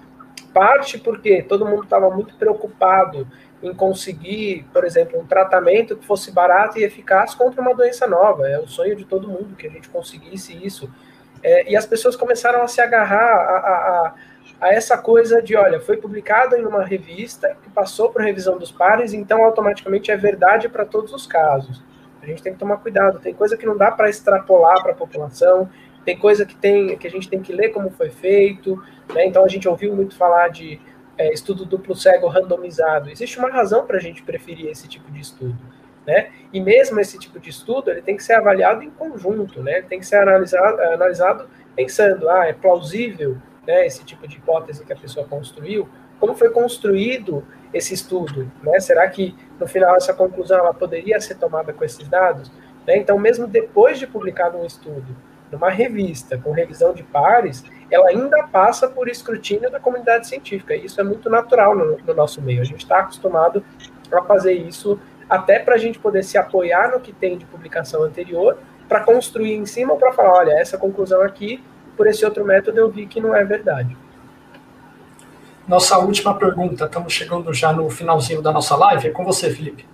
parte 0.54 0.98
porque 0.98 1.42
todo 1.44 1.66
mundo 1.66 1.84
estava 1.84 2.10
muito 2.10 2.34
preocupado 2.36 3.28
em 3.62 3.74
conseguir, 3.74 4.66
por 4.72 4.86
exemplo, 4.86 5.20
um 5.20 5.28
tratamento 5.28 5.98
que 5.98 6.06
fosse 6.06 6.32
barato 6.32 6.80
e 6.80 6.86
eficaz 6.86 7.36
contra 7.36 7.62
uma 7.62 7.76
doença 7.76 8.08
nova. 8.08 8.48
É 8.48 8.58
o 8.58 8.68
sonho 8.68 8.96
de 8.96 9.04
todo 9.04 9.28
mundo 9.28 9.58
que 9.58 9.68
a 9.68 9.70
gente 9.70 9.90
conseguisse 9.90 10.58
isso. 10.66 10.90
É, 11.44 11.70
e 11.70 11.76
as 11.76 11.86
pessoas 11.86 12.16
começaram 12.16 12.62
a 12.62 12.70
se 12.70 12.80
agarrar 12.80 13.34
a, 13.36 13.58
a, 13.58 13.76
a, 14.08 14.16
essa 14.62 14.98
coisa 14.98 15.42
de, 15.42 15.56
olha, 15.56 15.80
foi 15.80 15.98
publicado 15.98 16.56
em 16.56 16.66
uma 16.66 16.84
revista 16.84 17.56
que 17.62 17.70
passou 17.70 18.10
por 18.10 18.22
revisão 18.22 18.58
dos 18.58 18.72
pares, 18.72 19.14
então 19.14 19.44
automaticamente 19.44 20.12
é 20.12 20.18
verdade 20.18 20.68
para 20.68 20.86
todos 20.86 21.14
os 21.14 21.28
casos. 21.28 21.84
A 22.22 22.26
gente 22.26 22.42
tem 22.42 22.54
que 22.54 22.60
tomar 22.60 22.78
cuidado. 22.78 23.20
Tem 23.20 23.34
coisa 23.34 23.56
que 23.56 23.66
não 23.66 23.78
dá 23.78 23.92
para 23.92 24.10
extrapolar 24.10 24.82
para 24.82 24.92
a 24.92 24.96
população. 24.96 25.70
Tem 26.04 26.18
coisa 26.18 26.46
que 26.46 26.56
tem 26.56 26.98
que 26.98 27.08
a 27.08 27.10
gente 27.10 27.30
tem 27.30 27.42
que 27.42 27.54
ler 27.54 27.70
como 27.70 27.90
foi 27.92 28.10
feito. 28.10 28.82
Né? 29.14 29.26
Então 29.26 29.46
a 29.46 29.48
gente 29.48 29.68
ouviu 29.68 29.96
muito 29.96 30.16
falar 30.16 30.50
de 30.50 30.82
é, 31.18 31.32
estudo 31.32 31.66
duplo 31.66 31.96
cego 31.96 32.28
randomizado. 32.28 33.10
Existe 33.10 33.40
uma 33.40 33.50
razão 33.50 33.86
para 33.86 33.98
a 33.98 34.02
gente 34.02 34.24
preferir 34.24 34.68
esse 34.68 34.88
tipo 34.88 35.10
de 35.12 35.22
estudo. 35.22 35.58
Né? 36.06 36.30
E 36.52 36.60
mesmo 36.60 37.00
esse 37.00 37.20
tipo 37.20 37.40
de 37.40 37.50
estudo, 37.50 37.92
ele 37.92 38.02
tem 38.02 38.16
que 38.16 38.24
ser 38.24 38.34
avaliado 38.34 38.82
em 38.82 38.90
conjunto, 38.90 39.62
né? 39.62 39.80
Ele 39.80 39.88
tem 39.88 40.00
que 40.00 40.06
ser 40.06 40.16
analisado, 40.16 40.82
analisado 40.82 41.50
pensando, 41.76 42.30
ah, 42.30 42.46
é 42.46 42.54
plausível, 42.54 43.38
né, 43.68 43.86
esse 43.86 44.04
tipo 44.06 44.28
de 44.28 44.38
hipótese 44.38 44.86
que 44.86 44.94
a 44.94 44.96
pessoa 44.96 45.28
construiu, 45.28 45.88
como 46.20 46.34
foi 46.34 46.50
construído 46.50 47.46
esse 47.74 47.94
estudo, 47.94 48.50
né? 48.64 48.80
Será 48.80 49.08
que 49.10 49.36
no 49.60 49.68
final 49.68 49.96
essa 49.96 50.14
conclusão 50.14 50.58
ela 50.58 50.74
poderia 50.74 51.20
ser 51.20 51.36
tomada 51.36 51.74
com 51.74 51.84
esses 51.84 52.08
dados? 52.08 52.52
Né? 52.88 52.98
Então, 52.98 53.20
mesmo 53.20 53.46
depois 53.46 54.00
de 54.00 54.08
publicado 54.08 54.58
um 54.58 54.66
estudo 54.66 55.16
numa 55.52 55.70
revista 55.70 56.38
com 56.38 56.52
revisão 56.52 56.94
de 56.94 57.04
pares, 57.04 57.64
ela 57.92 58.10
ainda 58.10 58.48
passa 58.48 58.88
por 58.88 59.08
escrutínio 59.08 59.70
da 59.70 59.80
comunidade 59.80 60.28
científica. 60.28 60.76
Isso 60.76 61.00
é 61.00 61.04
muito 61.04 61.30
natural 61.30 61.76
no, 61.76 61.98
no 61.98 62.14
nosso 62.14 62.42
meio. 62.42 62.62
A 62.62 62.66
gente 62.66 62.82
está 62.82 63.00
acostumado 63.00 63.64
a 64.12 64.24
fazer 64.24 64.54
isso 64.54 65.00
até 65.30 65.60
para 65.60 65.76
a 65.76 65.78
gente 65.78 66.00
poder 66.00 66.24
se 66.24 66.38
apoiar 66.38 66.92
no 66.92 67.00
que 67.00 67.12
tem 67.12 67.38
de 67.38 67.46
publicação 67.46 68.04
anterior, 68.04 68.58
para 68.88 69.02
construir 69.02 69.54
em 69.54 69.66
cima 69.66 69.98
para 69.98 70.14
falar, 70.14 70.32
olha, 70.32 70.52
essa 70.54 70.78
conclusão 70.78 71.22
aqui, 71.22 71.62
por 71.98 72.08
esse 72.08 72.24
outro 72.24 72.46
método 72.46 72.78
eu 72.78 72.90
vi 72.90 73.08
que 73.08 73.20
não 73.20 73.36
é 73.36 73.44
verdade. 73.44 73.98
Nossa 75.68 75.98
última 75.98 76.34
pergunta, 76.36 76.86
estamos 76.86 77.12
chegando 77.12 77.54
já 77.54 77.74
no 77.74 77.90
finalzinho 77.90 78.42
da 78.42 78.54
nossa 78.54 78.76
live, 78.78 79.08
é 79.08 79.12
com 79.12 79.26
você, 79.26 79.50
Felipe. 79.50 79.86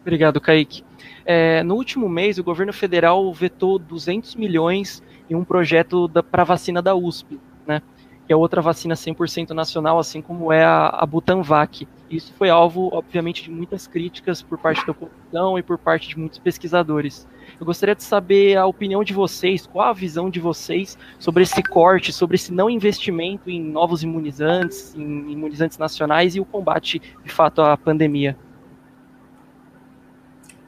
Obrigado, 0.00 0.40
Kaique. 0.40 0.84
É, 1.26 1.62
no 1.64 1.74
último 1.74 2.08
mês, 2.08 2.38
o 2.38 2.44
governo 2.44 2.72
federal 2.72 3.30
vetou 3.34 3.78
200 3.78 4.36
milhões 4.36 5.02
em 5.28 5.34
um 5.34 5.44
projeto 5.44 6.08
para 6.30 6.42
a 6.42 6.44
vacina 6.44 6.80
da 6.80 6.94
USP, 6.94 7.38
né? 7.66 7.82
que 8.26 8.32
é 8.32 8.36
outra 8.36 8.62
vacina 8.62 8.94
100% 8.94 9.50
nacional, 9.50 9.98
assim 9.98 10.22
como 10.22 10.52
é 10.52 10.64
a, 10.64 10.88
a 10.88 11.04
Butanvac. 11.04 11.86
Isso 12.08 12.32
foi 12.34 12.48
alvo, 12.48 12.88
obviamente, 12.92 13.42
de 13.42 13.50
muitas 13.50 13.86
críticas 13.86 14.40
por 14.40 14.58
parte 14.58 14.86
da 14.86 14.94
população 14.94 15.58
e 15.58 15.62
por 15.62 15.76
parte 15.76 16.08
de 16.08 16.18
muitos 16.18 16.38
pesquisadores. 16.38 17.26
Eu 17.58 17.64
gostaria 17.64 17.94
de 17.94 18.02
saber 18.02 18.56
a 18.56 18.66
opinião 18.66 19.02
de 19.02 19.14
vocês, 19.14 19.66
qual 19.66 19.88
a 19.88 19.92
visão 19.92 20.28
de 20.28 20.38
vocês 20.38 20.98
sobre 21.18 21.42
esse 21.42 21.62
corte, 21.62 22.12
sobre 22.12 22.34
esse 22.34 22.52
não 22.52 22.68
investimento 22.68 23.48
em 23.48 23.62
novos 23.62 24.02
imunizantes, 24.02 24.94
em 24.94 25.32
imunizantes 25.32 25.78
nacionais 25.78 26.36
e 26.36 26.40
o 26.40 26.44
combate, 26.44 27.00
de 27.24 27.30
fato, 27.30 27.62
à 27.62 27.76
pandemia. 27.76 28.36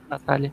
Natália. 0.09 0.53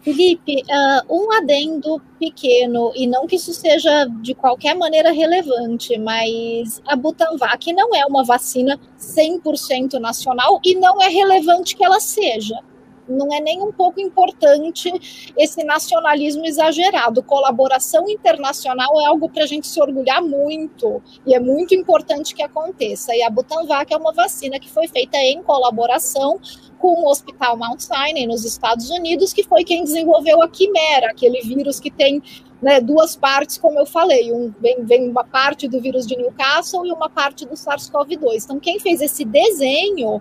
Felipe, 0.00 0.62
uh, 0.62 1.14
um 1.14 1.30
adendo 1.30 2.00
pequeno, 2.18 2.90
e 2.96 3.06
não 3.06 3.26
que 3.26 3.36
isso 3.36 3.52
seja 3.52 4.06
de 4.22 4.34
qualquer 4.34 4.74
maneira 4.74 5.12
relevante, 5.12 5.98
mas 5.98 6.80
a 6.86 6.96
Butanvac 6.96 7.70
não 7.74 7.94
é 7.94 8.06
uma 8.06 8.24
vacina 8.24 8.80
100% 8.98 10.00
nacional 10.00 10.58
e 10.64 10.74
não 10.74 11.02
é 11.02 11.08
relevante 11.08 11.76
que 11.76 11.84
ela 11.84 12.00
seja 12.00 12.58
não 13.10 13.32
é 13.32 13.40
nem 13.40 13.62
um 13.62 13.72
pouco 13.72 14.00
importante 14.00 15.32
esse 15.36 15.64
nacionalismo 15.64 16.44
exagerado. 16.44 17.22
Colaboração 17.22 18.08
internacional 18.08 19.00
é 19.00 19.06
algo 19.06 19.28
para 19.28 19.44
a 19.44 19.46
gente 19.46 19.66
se 19.66 19.80
orgulhar 19.80 20.22
muito 20.22 21.02
e 21.26 21.34
é 21.34 21.40
muito 21.40 21.74
importante 21.74 22.34
que 22.34 22.42
aconteça. 22.42 23.14
E 23.14 23.22
a 23.22 23.30
Butanvac 23.30 23.92
é 23.92 23.96
uma 23.96 24.12
vacina 24.12 24.58
que 24.58 24.68
foi 24.68 24.88
feita 24.88 25.16
em 25.18 25.42
colaboração 25.42 26.40
com 26.78 27.02
o 27.02 27.10
Hospital 27.10 27.56
Mount 27.58 27.80
Sinai 27.80 28.26
nos 28.26 28.44
Estados 28.44 28.88
Unidos, 28.88 29.32
que 29.32 29.42
foi 29.42 29.64
quem 29.64 29.84
desenvolveu 29.84 30.42
a 30.42 30.48
quimera, 30.48 31.10
aquele 31.10 31.40
vírus 31.42 31.78
que 31.78 31.90
tem 31.90 32.22
né, 32.60 32.80
duas 32.80 33.16
partes, 33.16 33.56
como 33.56 33.78
eu 33.78 33.86
falei, 33.86 34.32
um, 34.32 34.52
vem, 34.60 34.84
vem 34.84 35.08
uma 35.08 35.24
parte 35.24 35.66
do 35.66 35.80
vírus 35.80 36.06
de 36.06 36.16
Newcastle 36.16 36.86
e 36.86 36.92
uma 36.92 37.08
parte 37.08 37.46
do 37.46 37.54
SARS-CoV-2. 37.54 38.44
Então, 38.44 38.60
quem 38.60 38.78
fez 38.78 39.00
esse 39.00 39.24
desenho 39.24 40.20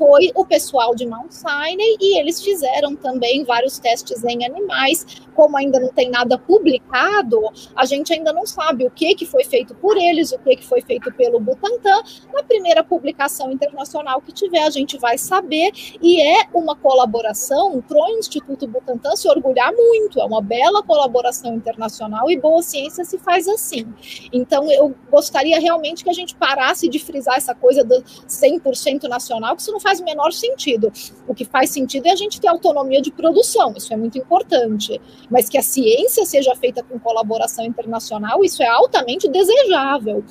foi 0.00 0.30
o 0.34 0.46
pessoal 0.46 0.94
de 0.94 1.06
Mount 1.06 1.30
Sinai 1.30 1.76
e 2.00 2.18
eles 2.18 2.42
fizeram 2.42 2.96
também 2.96 3.44
vários 3.44 3.78
testes 3.78 4.24
em 4.24 4.46
animais. 4.46 5.04
Como 5.34 5.58
ainda 5.58 5.78
não 5.78 5.92
tem 5.92 6.08
nada 6.08 6.38
publicado, 6.38 7.38
a 7.76 7.84
gente 7.84 8.10
ainda 8.10 8.32
não 8.32 8.46
sabe 8.46 8.86
o 8.86 8.90
que, 8.90 9.14
que 9.14 9.26
foi 9.26 9.44
feito 9.44 9.74
por 9.74 9.98
eles, 9.98 10.32
o 10.32 10.38
que, 10.38 10.56
que 10.56 10.66
foi 10.66 10.80
feito 10.80 11.12
pelo 11.12 11.38
Butantan. 11.38 12.02
Na 12.32 12.42
primeira 12.42 12.82
publicação 12.82 13.52
internacional 13.52 14.22
que 14.22 14.32
tiver, 14.32 14.62
a 14.62 14.70
gente 14.70 14.96
vai 14.96 15.18
saber. 15.18 15.70
E 16.00 16.18
é 16.22 16.46
uma 16.54 16.74
colaboração 16.74 17.82
para 17.86 17.98
o 17.98 18.18
Instituto 18.18 18.66
Butantan 18.66 19.14
se 19.16 19.28
orgulhar 19.28 19.70
muito. 19.70 20.18
É 20.18 20.24
uma 20.24 20.40
bela 20.40 20.82
colaboração 20.82 21.54
internacional 21.54 22.30
e 22.30 22.38
boa 22.38 22.62
ciência 22.62 23.04
se 23.04 23.18
faz 23.18 23.46
assim. 23.46 23.86
Então, 24.32 24.70
eu 24.72 24.94
gostaria 25.10 25.60
realmente 25.60 26.02
que 26.02 26.10
a 26.10 26.14
gente 26.14 26.34
parasse 26.34 26.88
de 26.88 26.98
frisar 26.98 27.36
essa 27.36 27.54
coisa 27.54 27.84
do 27.84 28.02
100% 28.02 29.02
nacional, 29.04 29.54
que 29.54 29.60
isso 29.60 29.72
não 29.72 29.80
faz 29.80 29.89
faz 29.90 30.00
o 30.00 30.04
menor 30.04 30.32
sentido. 30.32 30.92
O 31.26 31.34
que 31.34 31.44
faz 31.44 31.70
sentido 31.70 32.06
é 32.06 32.12
a 32.12 32.16
gente 32.16 32.40
ter 32.40 32.46
autonomia 32.46 33.02
de 33.02 33.10
produção, 33.10 33.74
isso 33.76 33.92
é 33.92 33.96
muito 33.96 34.16
importante. 34.18 35.00
Mas 35.28 35.48
que 35.48 35.58
a 35.58 35.62
ciência 35.62 36.24
seja 36.24 36.54
feita 36.54 36.82
com 36.82 36.98
colaboração 36.98 37.64
internacional, 37.64 38.44
isso 38.44 38.62
é 38.62 38.68
altamente 38.68 39.28
desejável. 39.28 40.24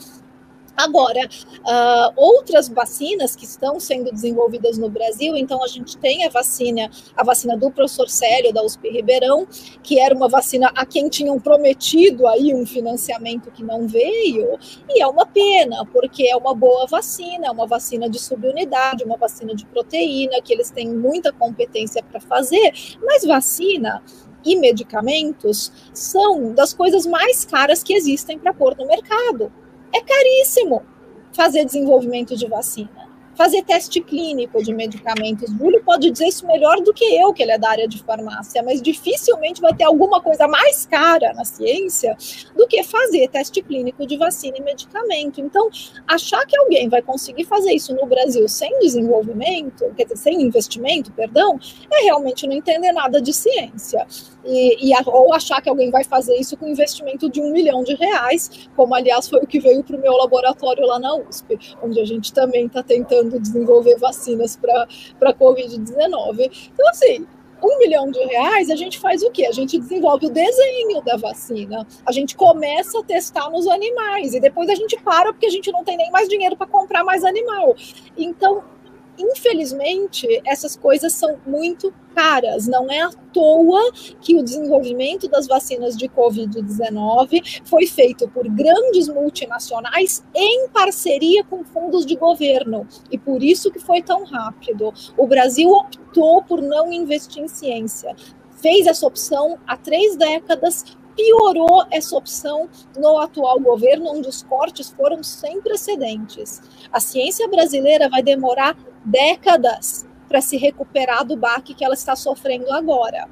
Agora, 0.80 1.28
uh, 1.28 2.14
outras 2.16 2.70
vacinas 2.70 3.36
que 3.36 3.44
estão 3.44 3.82
sendo 3.82 4.14
desenvolvidas 4.14 4.78
no 4.78 4.90
Brasil, 4.90 5.36
então 5.36 5.62
a 5.62 5.68
gente 5.68 5.98
tem 5.98 6.26
a 6.26 6.30
vacina, 6.30 6.90
a 7.18 7.22
vacina 7.22 7.58
do 7.58 7.70
professor 7.70 8.08
Célio 8.10 8.54
da 8.54 8.64
USP 8.64 8.90
Ribeirão, 8.90 9.46
que 9.84 10.00
era 10.00 10.16
uma 10.16 10.30
vacina 10.30 10.72
a 10.74 10.86
quem 10.86 11.10
tinham 11.10 11.38
prometido 11.38 12.26
aí 12.26 12.56
um 12.56 12.66
financiamento 12.66 13.52
que 13.52 13.62
não 13.62 13.90
veio, 13.90 14.58
e 14.88 15.02
é 15.02 15.08
uma 15.08 15.26
pena, 15.26 15.86
porque 15.92 16.24
é 16.28 16.38
uma 16.38 16.56
boa 16.56 16.88
vacina, 16.88 17.48
é 17.48 17.52
uma 17.52 17.68
vacina 17.68 18.10
de 18.10 18.18
subunidade, 18.18 19.04
uma 19.04 19.18
vacina 19.18 19.54
de 19.54 19.66
proteína, 19.66 20.42
que 20.42 20.54
eles 20.54 20.72
têm 20.72 20.88
muita 20.88 21.34
competência 21.34 22.02
para 22.02 22.22
fazer, 22.22 22.72
mas 23.04 23.26
vacina 23.26 24.02
e 24.46 24.56
medicamentos 24.56 25.74
são 25.94 26.54
das 26.54 26.74
coisas 26.74 27.06
mais 27.06 27.44
caras 27.44 27.84
que 27.84 27.94
existem 27.94 28.40
para 28.40 28.54
pôr 28.54 28.78
no 28.78 28.88
mercado. 28.88 29.52
É 29.94 30.02
caríssimo 30.02 30.84
fazer 31.34 31.66
desenvolvimento 31.66 32.36
de 32.36 32.48
vacina 32.48 33.09
fazer 33.40 33.64
teste 33.64 34.02
clínico 34.02 34.62
de 34.62 34.74
medicamentos. 34.74 35.50
Júlio 35.50 35.82
pode 35.82 36.12
dizer 36.12 36.28
isso 36.28 36.46
melhor 36.46 36.82
do 36.82 36.94
que 36.94 37.06
eu, 37.06 37.32
que 37.32 37.42
ele 37.42 37.54
é 37.54 37.58
da 37.58 37.70
área 37.70 37.88
de 37.88 38.04
farmácia, 38.04 38.62
mas 38.62 38.82
dificilmente 38.82 39.62
vai 39.62 39.74
ter 39.74 39.86
alguma 39.86 40.22
coisa 40.22 40.46
mais 40.46 40.86
cara 40.86 41.32
na 41.34 41.46
ciência 41.46 42.18
do 42.54 42.68
que 42.68 42.84
fazer 42.84 43.30
teste 43.30 43.62
clínico 43.62 44.06
de 44.06 44.18
vacina 44.18 44.58
e 44.58 44.62
medicamento. 44.62 45.40
Então, 45.40 45.70
achar 46.06 46.46
que 46.46 46.58
alguém 46.58 46.90
vai 46.90 47.02
conseguir 47.02 47.46
fazer 47.46 47.72
isso 47.72 47.96
no 47.96 48.06
Brasil 48.06 48.46
sem 48.50 48.78
desenvolvimento, 48.80 49.86
quer 49.96 50.04
dizer, 50.04 50.18
sem 50.18 50.42
investimento, 50.42 51.10
perdão, 51.14 51.58
é 51.94 52.04
realmente 52.04 52.46
não 52.46 52.54
entender 52.54 52.92
nada 52.92 53.22
de 53.22 53.32
ciência. 53.32 54.06
E, 54.44 54.92
e, 54.92 54.94
ou 55.06 55.34
achar 55.34 55.62
que 55.62 55.70
alguém 55.70 55.90
vai 55.90 56.04
fazer 56.04 56.36
isso 56.36 56.58
com 56.58 56.68
investimento 56.68 57.30
de 57.30 57.40
um 57.40 57.52
milhão 57.52 57.84
de 57.84 57.94
reais, 57.96 58.70
como 58.76 58.96
aliás 58.96 59.30
foi 59.30 59.40
o 59.40 59.48
que 59.48 59.60
veio 59.60 59.84
para 59.84 59.96
o 59.96 60.00
meu 60.00 60.14
laboratório 60.14 60.86
lá 60.86 61.00
na 61.00 61.16
USP, 61.16 61.58
onde 61.82 62.00
a 62.00 62.06
gente 62.06 62.34
também 62.34 62.66
está 62.66 62.82
tentando 62.84 63.29
desenvolver 63.38 63.98
vacinas 63.98 64.56
para 64.56 64.88
a 65.22 65.34
Covid-19. 65.34 66.72
Então, 66.74 66.90
assim, 66.90 67.28
um 67.62 67.78
milhão 67.78 68.10
de 68.10 68.20
reais, 68.20 68.70
a 68.70 68.76
gente 68.76 69.00
faz 69.00 69.22
o 69.22 69.30
quê? 69.30 69.46
A 69.46 69.52
gente 69.52 69.78
desenvolve 69.78 70.28
o 70.28 70.30
desenho 70.30 71.02
da 71.04 71.18
vacina, 71.18 71.86
a 72.06 72.12
gente 72.12 72.36
começa 72.36 73.00
a 73.00 73.04
testar 73.04 73.50
nos 73.50 73.68
animais 73.68 74.34
e 74.34 74.40
depois 74.40 74.70
a 74.70 74.76
gente 74.76 74.98
para 75.04 75.34
porque 75.34 75.46
a 75.46 75.52
gente 75.52 75.72
não 75.72 75.84
tem 75.84 75.98
nem 75.98 76.10
mais 76.12 76.28
dinheiro 76.28 76.56
para 76.56 76.68
comprar 76.68 77.04
mais 77.04 77.24
animal. 77.24 77.76
Então, 78.18 78.64
infelizmente, 79.20 80.28
essas 80.46 80.76
coisas 80.76 81.14
são 81.14 81.38
muito 81.46 81.94
caras. 82.16 82.68
Não 82.68 82.90
é 82.90 83.02
à 83.02 83.10
toa 83.34 83.92
que 84.22 84.36
o 84.36 84.44
desenvolvimento 84.44 85.28
das 85.28 85.48
vacinas 85.48 85.96
de 85.96 86.08
Covid-19 86.10 87.62
foi 87.66 87.86
feito 87.86 88.28
por 88.30 88.48
grandes 88.48 89.08
multinacionais 89.08 90.24
em 90.34 90.70
parceria 90.70 91.44
com 91.44 91.64
fundos 91.64 92.06
de 92.06 92.16
governo. 92.16 92.88
E 93.12 93.18
por 93.18 93.44
isso 93.44 93.72
que 93.72 93.80
foi 93.80 94.02
tão 94.02 94.24
rápido. 94.24 94.94
O 95.18 95.28
Brasil 95.28 95.70
optou 95.70 96.42
por 96.44 96.62
não 96.62 96.92
investir 96.92 97.44
em 97.44 97.48
ciência. 97.48 98.16
Fez 98.62 98.88
essa 98.88 99.08
opção 99.08 99.58
há 99.66 99.78
três 99.78 100.18
décadas, 100.18 100.84
piorou 101.16 101.84
essa 101.92 102.16
opção 102.16 102.70
no 102.98 103.18
atual 103.18 103.60
governo, 103.60 104.10
onde 104.10 104.28
os 104.30 104.42
cortes 104.42 104.90
foram 104.90 105.22
sem 105.22 105.62
precedentes. 105.62 106.62
A 106.92 107.00
ciência 107.00 107.48
brasileira 107.48 108.10
vai 108.10 108.24
demorar 108.24 108.78
décadas 109.04 110.08
para 110.28 110.42
se 110.42 110.58
recuperar 110.58 111.26
do 111.26 111.36
baque 111.36 111.74
que 111.74 111.84
ela 111.84 111.96
está 111.96 112.16
sofrendo 112.16 112.72
agora. 112.72 113.28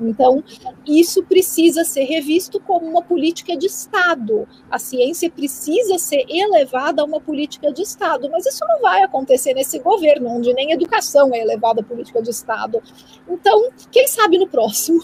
Então, 0.00 0.42
isso 0.86 1.22
precisa 1.22 1.84
ser 1.84 2.04
revisto 2.04 2.58
como 2.58 2.86
uma 2.86 3.02
política 3.02 3.56
de 3.56 3.66
Estado. 3.66 4.48
A 4.70 4.78
ciência 4.78 5.30
precisa 5.30 5.98
ser 5.98 6.24
elevada 6.28 7.02
a 7.02 7.04
uma 7.04 7.20
política 7.20 7.72
de 7.72 7.82
Estado, 7.82 8.28
mas 8.30 8.44
isso 8.46 8.64
não 8.66 8.80
vai 8.80 9.02
acontecer 9.02 9.54
nesse 9.54 9.78
governo, 9.78 10.28
onde 10.28 10.52
nem 10.52 10.72
educação 10.72 11.32
é 11.32 11.40
elevada 11.40 11.82
a 11.82 11.84
política 11.84 12.20
de 12.20 12.30
Estado. 12.30 12.82
Então, 13.28 13.70
quem 13.90 14.06
sabe 14.08 14.38
no 14.38 14.48
próximo. 14.48 15.02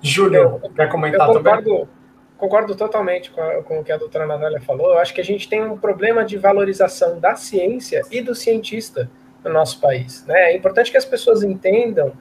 Júlio, 0.00 0.60
quer 0.74 0.88
comentar 0.88 1.28
eu 1.28 1.34
concordo, 1.34 1.62
também? 1.64 1.88
Concordo 2.40 2.74
totalmente 2.74 3.30
com, 3.30 3.42
a, 3.42 3.62
com 3.62 3.80
o 3.80 3.84
que 3.84 3.92
a 3.92 3.98
doutora 3.98 4.26
Natália 4.26 4.62
falou. 4.62 4.92
Eu 4.92 4.98
acho 4.98 5.12
que 5.12 5.20
a 5.20 5.24
gente 5.24 5.46
tem 5.46 5.62
um 5.62 5.76
problema 5.76 6.24
de 6.24 6.38
valorização 6.38 7.20
da 7.20 7.36
ciência 7.36 8.00
e 8.10 8.22
do 8.22 8.34
cientista 8.34 9.10
no 9.44 9.52
nosso 9.52 9.78
país. 9.78 10.24
Né? 10.24 10.52
É 10.52 10.56
importante 10.56 10.90
que 10.90 10.96
as 10.96 11.04
pessoas 11.04 11.42
entendam, 11.42 12.14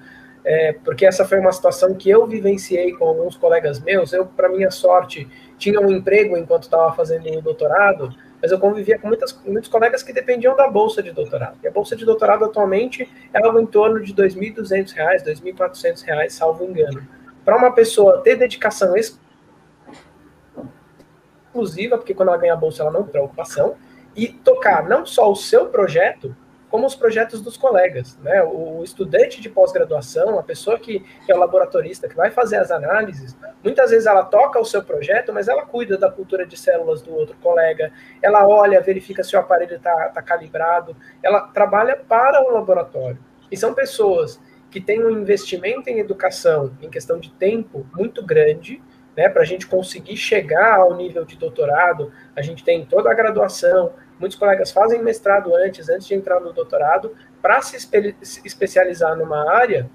é, 0.44 0.74
porque 0.84 1.06
essa 1.06 1.24
foi 1.24 1.40
uma 1.40 1.54
situação 1.54 1.96
que 1.96 2.10
eu 2.10 2.28
vivenciei 2.28 2.92
com 2.92 3.08
alguns 3.08 3.38
colegas 3.38 3.80
meus. 3.80 4.12
Eu, 4.12 4.26
para 4.26 4.50
minha 4.50 4.70
sorte, 4.70 5.26
tinha 5.58 5.80
um 5.80 5.90
emprego 5.90 6.36
enquanto 6.36 6.64
estava 6.64 6.94
fazendo 6.94 7.38
o 7.38 7.42
doutorado, 7.42 8.14
mas 8.42 8.52
eu 8.52 8.60
convivia 8.60 9.00
com 9.00 9.08
muitas, 9.08 9.40
muitos 9.46 9.70
colegas 9.70 10.04
que 10.04 10.12
dependiam 10.12 10.54
da 10.54 10.68
bolsa 10.68 11.02
de 11.02 11.14
doutorado. 11.14 11.58
E 11.64 11.68
a 11.70 11.72
bolsa 11.72 11.96
de 11.96 12.04
doutorado 12.04 12.44
atualmente 12.44 13.10
é 13.34 13.42
algo 13.42 13.58
em 13.58 13.66
torno 13.66 14.04
de 14.04 14.12
R$ 14.12 14.28
2.200, 14.28 14.92
R$ 14.98 15.34
2.400, 15.34 16.30
salvo 16.30 16.66
engano. 16.66 17.08
Para 17.46 17.56
uma 17.56 17.72
pessoa 17.72 18.20
ter 18.22 18.36
dedicação 18.36 18.98
exclusiva, 18.98 19.29
porque 21.98 22.14
quando 22.14 22.30
ela 22.30 22.38
ganha 22.38 22.54
a 22.54 22.58
bolsa 22.58 22.84
ela 22.84 22.92
não 22.92 23.04
tem 23.04 23.12
preocupação, 23.12 23.76
e 24.16 24.28
tocar 24.28 24.88
não 24.88 25.06
só 25.06 25.32
o 25.32 25.36
seu 25.36 25.68
projeto, 25.68 26.36
como 26.70 26.86
os 26.86 26.96
projetos 26.96 27.42
dos 27.42 27.58
colegas. 27.58 28.18
Né? 28.22 28.44
O 28.44 28.84
estudante 28.84 29.42
de 29.42 29.50
pós-graduação, 29.50 30.38
a 30.38 30.44
pessoa 30.44 30.78
que, 30.78 31.00
que, 31.26 31.32
é 31.32 31.36
o 31.36 31.40
laboratorista, 31.40 32.08
que 32.08 32.16
vai 32.16 32.30
fazer 32.30 32.58
as 32.58 32.70
análises, 32.70 33.36
muitas 33.64 33.90
vezes 33.90 34.06
ela 34.06 34.24
toca 34.24 34.60
o 34.60 34.66
seu 34.66 34.84
projeto, 34.84 35.34
mas 35.34 35.48
ela 35.48 35.66
cuida 35.66 35.98
da 35.98 36.12
cultura 36.12 36.46
de 36.46 36.56
células 36.56 37.02
do 37.02 37.14
outro 37.14 37.36
colega, 37.42 37.92
ela 38.22 38.48
olha, 38.48 38.80
verifica 38.82 39.24
se 39.24 39.36
o 39.36 39.40
aparelho 39.40 39.76
está 39.76 40.10
tá 40.10 40.22
calibrado, 40.22 40.96
ela 41.24 41.42
trabalha 41.42 41.96
para 41.96 42.48
o 42.48 42.54
laboratório. 42.54 43.18
E 43.52 43.58
são 43.58 43.74
pessoas 43.74 44.40
que 44.70 44.80
têm 44.80 45.04
um 45.04 45.10
investimento 45.10 45.90
em 45.90 45.98
educação, 45.98 46.72
em 46.82 46.90
questão 46.90 47.20
de 47.20 47.32
tempo, 47.32 47.88
muito 47.96 48.24
grande, 48.24 48.80
né, 49.20 49.30
para 49.30 49.42
a 49.42 49.46
gente 49.46 49.68
conseguir 49.68 50.18
chegar 50.18 50.80
ao 50.80 50.96
nível 50.96 51.26
de 51.26 51.38
doutorado, 51.38 52.12
a 52.36 52.42
gente 52.42 52.64
tem 52.64 52.86
toda 52.86 53.12
a 53.12 53.14
graduação, 53.14 53.94
Muitos 54.20 54.38
colegas 54.38 54.70
fazem 54.70 55.02
mestrado 55.02 55.56
antes, 55.56 55.88
antes 55.88 56.06
de 56.06 56.14
entrar 56.14 56.42
no 56.42 56.52
doutorado, 56.52 57.16
para 57.42 57.62
se 57.62 57.78
espe 57.78 58.16
especializar 58.22 59.16
numa 59.16 59.50
área 59.50 59.90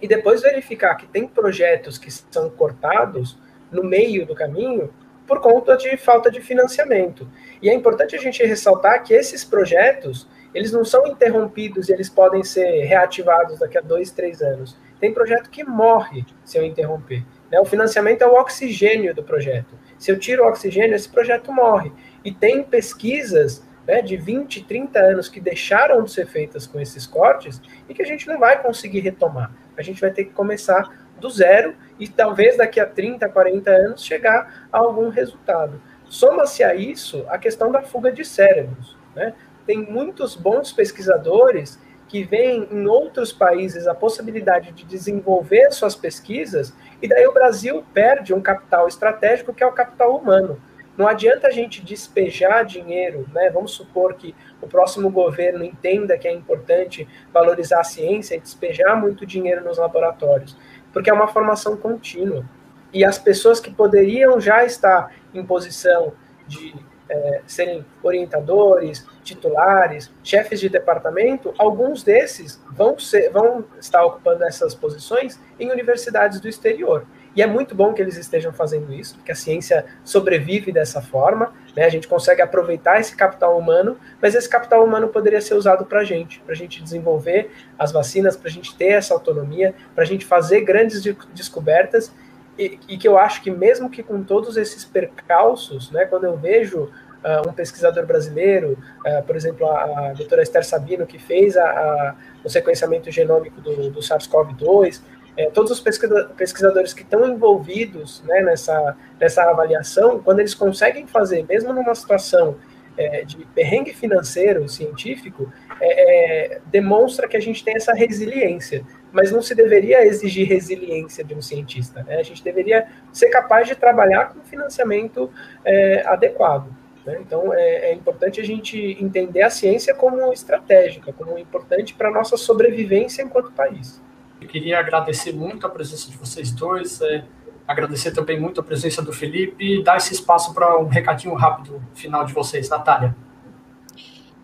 e 0.00 0.08
depois 0.08 0.42
verificar 0.42 0.96
que 0.96 1.06
tem 1.06 1.28
projetos 1.28 1.96
que 1.96 2.10
são 2.10 2.50
cortados 2.50 3.38
no 3.70 3.84
meio 3.84 4.26
do 4.26 4.34
caminho 4.34 4.92
por 5.28 5.40
conta 5.40 5.76
de 5.76 5.96
falta 5.96 6.28
de 6.28 6.40
financiamento. 6.40 7.28
E 7.62 7.70
é 7.70 7.74
importante 7.74 8.16
a 8.16 8.18
gente 8.18 8.44
ressaltar 8.44 9.04
que 9.04 9.14
esses 9.14 9.44
projetos, 9.44 10.28
eles 10.52 10.72
não 10.72 10.84
são 10.84 11.06
interrompidos 11.06 11.88
e 11.88 11.92
eles 11.92 12.10
podem 12.10 12.42
ser 12.42 12.82
reativados 12.82 13.60
daqui 13.60 13.78
a 13.78 13.80
dois, 13.80 14.10
três 14.10 14.42
anos. 14.42 14.76
Tem 14.98 15.14
projeto 15.14 15.48
que 15.50 15.62
morre 15.62 16.26
se 16.44 16.58
eu 16.58 16.64
interromper. 16.64 17.24
Né? 17.52 17.60
O 17.60 17.66
financiamento 17.66 18.22
é 18.22 18.26
o 18.26 18.32
oxigênio 18.32 19.14
do 19.14 19.22
projeto. 19.22 19.78
Se 19.98 20.10
eu 20.10 20.18
tiro 20.18 20.42
o 20.42 20.48
oxigênio, 20.48 20.96
esse 20.96 21.08
projeto 21.08 21.52
morre. 21.52 21.92
E 22.24 22.32
tem 22.32 22.62
pesquisas 22.62 23.62
né, 23.86 24.00
de 24.00 24.16
20, 24.16 24.64
30 24.64 24.98
anos 24.98 25.28
que 25.28 25.38
deixaram 25.38 26.02
de 26.02 26.10
ser 26.10 26.26
feitas 26.26 26.66
com 26.66 26.80
esses 26.80 27.06
cortes 27.06 27.60
e 27.88 27.92
que 27.92 28.00
a 28.00 28.06
gente 28.06 28.26
não 28.26 28.38
vai 28.38 28.62
conseguir 28.62 29.00
retomar. 29.00 29.52
A 29.76 29.82
gente 29.82 30.00
vai 30.00 30.10
ter 30.10 30.24
que 30.24 30.32
começar 30.32 30.90
do 31.20 31.28
zero 31.28 31.74
e 32.00 32.08
talvez 32.08 32.56
daqui 32.56 32.80
a 32.80 32.86
30, 32.86 33.28
40 33.28 33.70
anos 33.70 34.04
chegar 34.04 34.68
a 34.72 34.78
algum 34.78 35.10
resultado. 35.10 35.80
Soma-se 36.06 36.64
a 36.64 36.74
isso 36.74 37.24
a 37.28 37.38
questão 37.38 37.70
da 37.70 37.82
fuga 37.82 38.10
de 38.10 38.24
cérebros. 38.24 38.96
Né? 39.14 39.34
Tem 39.66 39.78
muitos 39.78 40.34
bons 40.34 40.72
pesquisadores 40.72 41.78
que 42.12 42.24
veem 42.24 42.68
em 42.70 42.86
outros 42.86 43.32
países 43.32 43.86
a 43.88 43.94
possibilidade 43.94 44.70
de 44.70 44.84
desenvolver 44.84 45.72
suas 45.72 45.96
pesquisas, 45.96 46.74
e 47.00 47.08
daí 47.08 47.26
o 47.26 47.32
Brasil 47.32 47.82
perde 47.94 48.34
um 48.34 48.42
capital 48.42 48.86
estratégico 48.86 49.54
que 49.54 49.64
é 49.64 49.66
o 49.66 49.72
capital 49.72 50.14
humano. 50.14 50.60
Não 50.94 51.08
adianta 51.08 51.46
a 51.46 51.50
gente 51.50 51.82
despejar 51.82 52.66
dinheiro, 52.66 53.26
né? 53.32 53.48
Vamos 53.48 53.70
supor 53.70 54.12
que 54.12 54.34
o 54.60 54.68
próximo 54.68 55.10
governo 55.10 55.64
entenda 55.64 56.18
que 56.18 56.28
é 56.28 56.32
importante 56.34 57.08
valorizar 57.32 57.80
a 57.80 57.84
ciência 57.84 58.34
e 58.34 58.40
despejar 58.40 58.94
muito 58.94 59.24
dinheiro 59.24 59.64
nos 59.64 59.78
laboratórios, 59.78 60.54
porque 60.92 61.08
é 61.08 61.14
uma 61.14 61.28
formação 61.28 61.78
contínua. 61.78 62.44
E 62.92 63.06
as 63.06 63.18
pessoas 63.18 63.58
que 63.58 63.72
poderiam 63.72 64.38
já 64.38 64.66
estar 64.66 65.14
em 65.32 65.42
posição 65.42 66.12
de 66.46 66.74
é, 67.08 67.40
serem 67.46 67.84
orientadores, 68.02 69.06
titulares, 69.22 70.10
chefes 70.22 70.60
de 70.60 70.68
departamento, 70.68 71.54
alguns 71.58 72.02
desses 72.02 72.60
vão, 72.70 72.98
ser, 72.98 73.30
vão 73.30 73.64
estar 73.78 74.04
ocupando 74.04 74.44
essas 74.44 74.74
posições 74.74 75.38
em 75.58 75.70
universidades 75.70 76.40
do 76.40 76.48
exterior. 76.48 77.06
E 77.34 77.40
é 77.40 77.46
muito 77.46 77.74
bom 77.74 77.94
que 77.94 78.02
eles 78.02 78.16
estejam 78.18 78.52
fazendo 78.52 78.92
isso, 78.92 79.14
porque 79.16 79.32
a 79.32 79.34
ciência 79.34 79.86
sobrevive 80.04 80.70
dessa 80.70 81.00
forma, 81.00 81.52
né? 81.74 81.84
a 81.84 81.88
gente 81.88 82.06
consegue 82.06 82.42
aproveitar 82.42 83.00
esse 83.00 83.16
capital 83.16 83.58
humano, 83.58 83.96
mas 84.20 84.34
esse 84.34 84.48
capital 84.48 84.84
humano 84.84 85.08
poderia 85.08 85.40
ser 85.40 85.54
usado 85.54 85.86
para 85.86 86.00
a 86.00 86.04
gente, 86.04 86.40
para 86.40 86.52
a 86.52 86.56
gente 86.56 86.82
desenvolver 86.82 87.50
as 87.78 87.90
vacinas, 87.90 88.36
para 88.36 88.48
a 88.48 88.52
gente 88.52 88.76
ter 88.76 88.88
essa 88.88 89.14
autonomia, 89.14 89.74
para 89.94 90.04
a 90.04 90.06
gente 90.06 90.26
fazer 90.26 90.60
grandes 90.60 91.02
de 91.02 91.16
descobertas, 91.32 92.12
e, 92.58 92.78
e, 92.88 92.98
que 92.98 93.08
eu 93.08 93.18
acho 93.18 93.42
que 93.42 93.50
mesmo 93.50 93.88
que 93.88 94.02
com 94.02 94.22
todos 94.22 94.56
esses 94.56 94.84
percalços, 94.84 95.90
né, 95.90 96.04
quando 96.04 96.24
eu 96.24 96.36
vejo 96.36 96.82
uh, 96.82 97.48
um 97.48 97.52
pesquisador 97.52 98.04
brasileiro, 98.04 98.78
uh, 99.06 99.22
por 99.24 99.36
exemplo, 99.36 99.66
a, 99.66 100.10
a 100.10 100.12
doutora 100.12 100.42
Esther 100.42 100.64
Sabino, 100.64 101.06
que 101.06 101.18
fez 101.18 101.56
a, 101.56 101.64
a, 101.64 102.14
o 102.44 102.48
sequenciamento 102.50 103.10
genômico 103.10 103.60
do, 103.60 103.90
do 103.90 104.00
SARS-CoV-2, 104.00 105.00
é, 105.36 105.48
todos 105.48 105.70
os 105.70 105.80
pesquisadores 105.80 106.92
que 106.92 107.02
estão 107.02 107.26
envolvidos 107.26 108.22
né, 108.24 108.42
nessa, 108.42 108.96
nessa 109.18 109.42
avaliação, 109.44 110.18
quando 110.18 110.40
eles 110.40 110.54
conseguem 110.54 111.06
fazer, 111.06 111.46
mesmo 111.48 111.72
numa 111.72 111.94
situação 111.94 112.56
é, 112.96 113.24
de 113.24 113.44
perrengue 113.54 113.92
financeiro, 113.92 114.68
científico, 114.68 115.52
é, 115.80 116.54
é, 116.54 116.60
demonstra 116.66 117.26
que 117.28 117.36
a 117.36 117.40
gente 117.40 117.64
tem 117.64 117.74
essa 117.74 117.92
resiliência. 117.92 118.84
Mas 119.12 119.30
não 119.30 119.42
se 119.42 119.54
deveria 119.54 120.06
exigir 120.06 120.48
resiliência 120.48 121.22
de 121.22 121.34
um 121.34 121.42
cientista. 121.42 122.02
Né? 122.02 122.16
A 122.16 122.22
gente 122.22 122.42
deveria 122.42 122.86
ser 123.12 123.28
capaz 123.28 123.68
de 123.68 123.74
trabalhar 123.74 124.32
com 124.32 124.40
financiamento 124.40 125.30
é, 125.64 126.02
adequado. 126.06 126.74
Né? 127.04 127.18
Então, 127.20 127.52
é, 127.52 127.90
é, 127.90 127.94
importante 127.94 128.40
a 128.40 128.44
gente 128.44 128.78
entender 129.00 129.42
a 129.42 129.50
ciência 129.50 129.94
como 129.94 130.32
estratégica, 130.32 131.12
como 131.12 131.38
importante 131.38 131.94
para 131.94 132.08
a 132.08 132.12
nossa 132.12 132.36
sobrevivência 132.36 133.22
enquanto 133.22 133.52
país. 133.52 134.00
Eu 134.40 134.48
queria 134.48 134.78
agradecer 134.78 135.32
muito 135.32 135.66
a 135.66 135.70
presença 135.70 136.10
de 136.10 136.16
vocês 136.16 136.50
dois, 136.50 137.00
é, 137.00 137.24
agradecer 137.66 138.12
também 138.12 138.38
muito 138.38 138.60
a 138.60 138.64
presença 138.64 139.02
do 139.02 139.12
Felipe 139.12 139.64
e 139.64 139.82
dar 139.82 139.96
esse 139.96 140.12
espaço 140.12 140.52
para 140.52 140.78
um 140.78 140.88
recadinho 140.88 141.34
rápido 141.34 141.82
final 141.94 142.24
de 142.24 142.32
vocês, 142.32 142.68
Natália. 142.68 143.14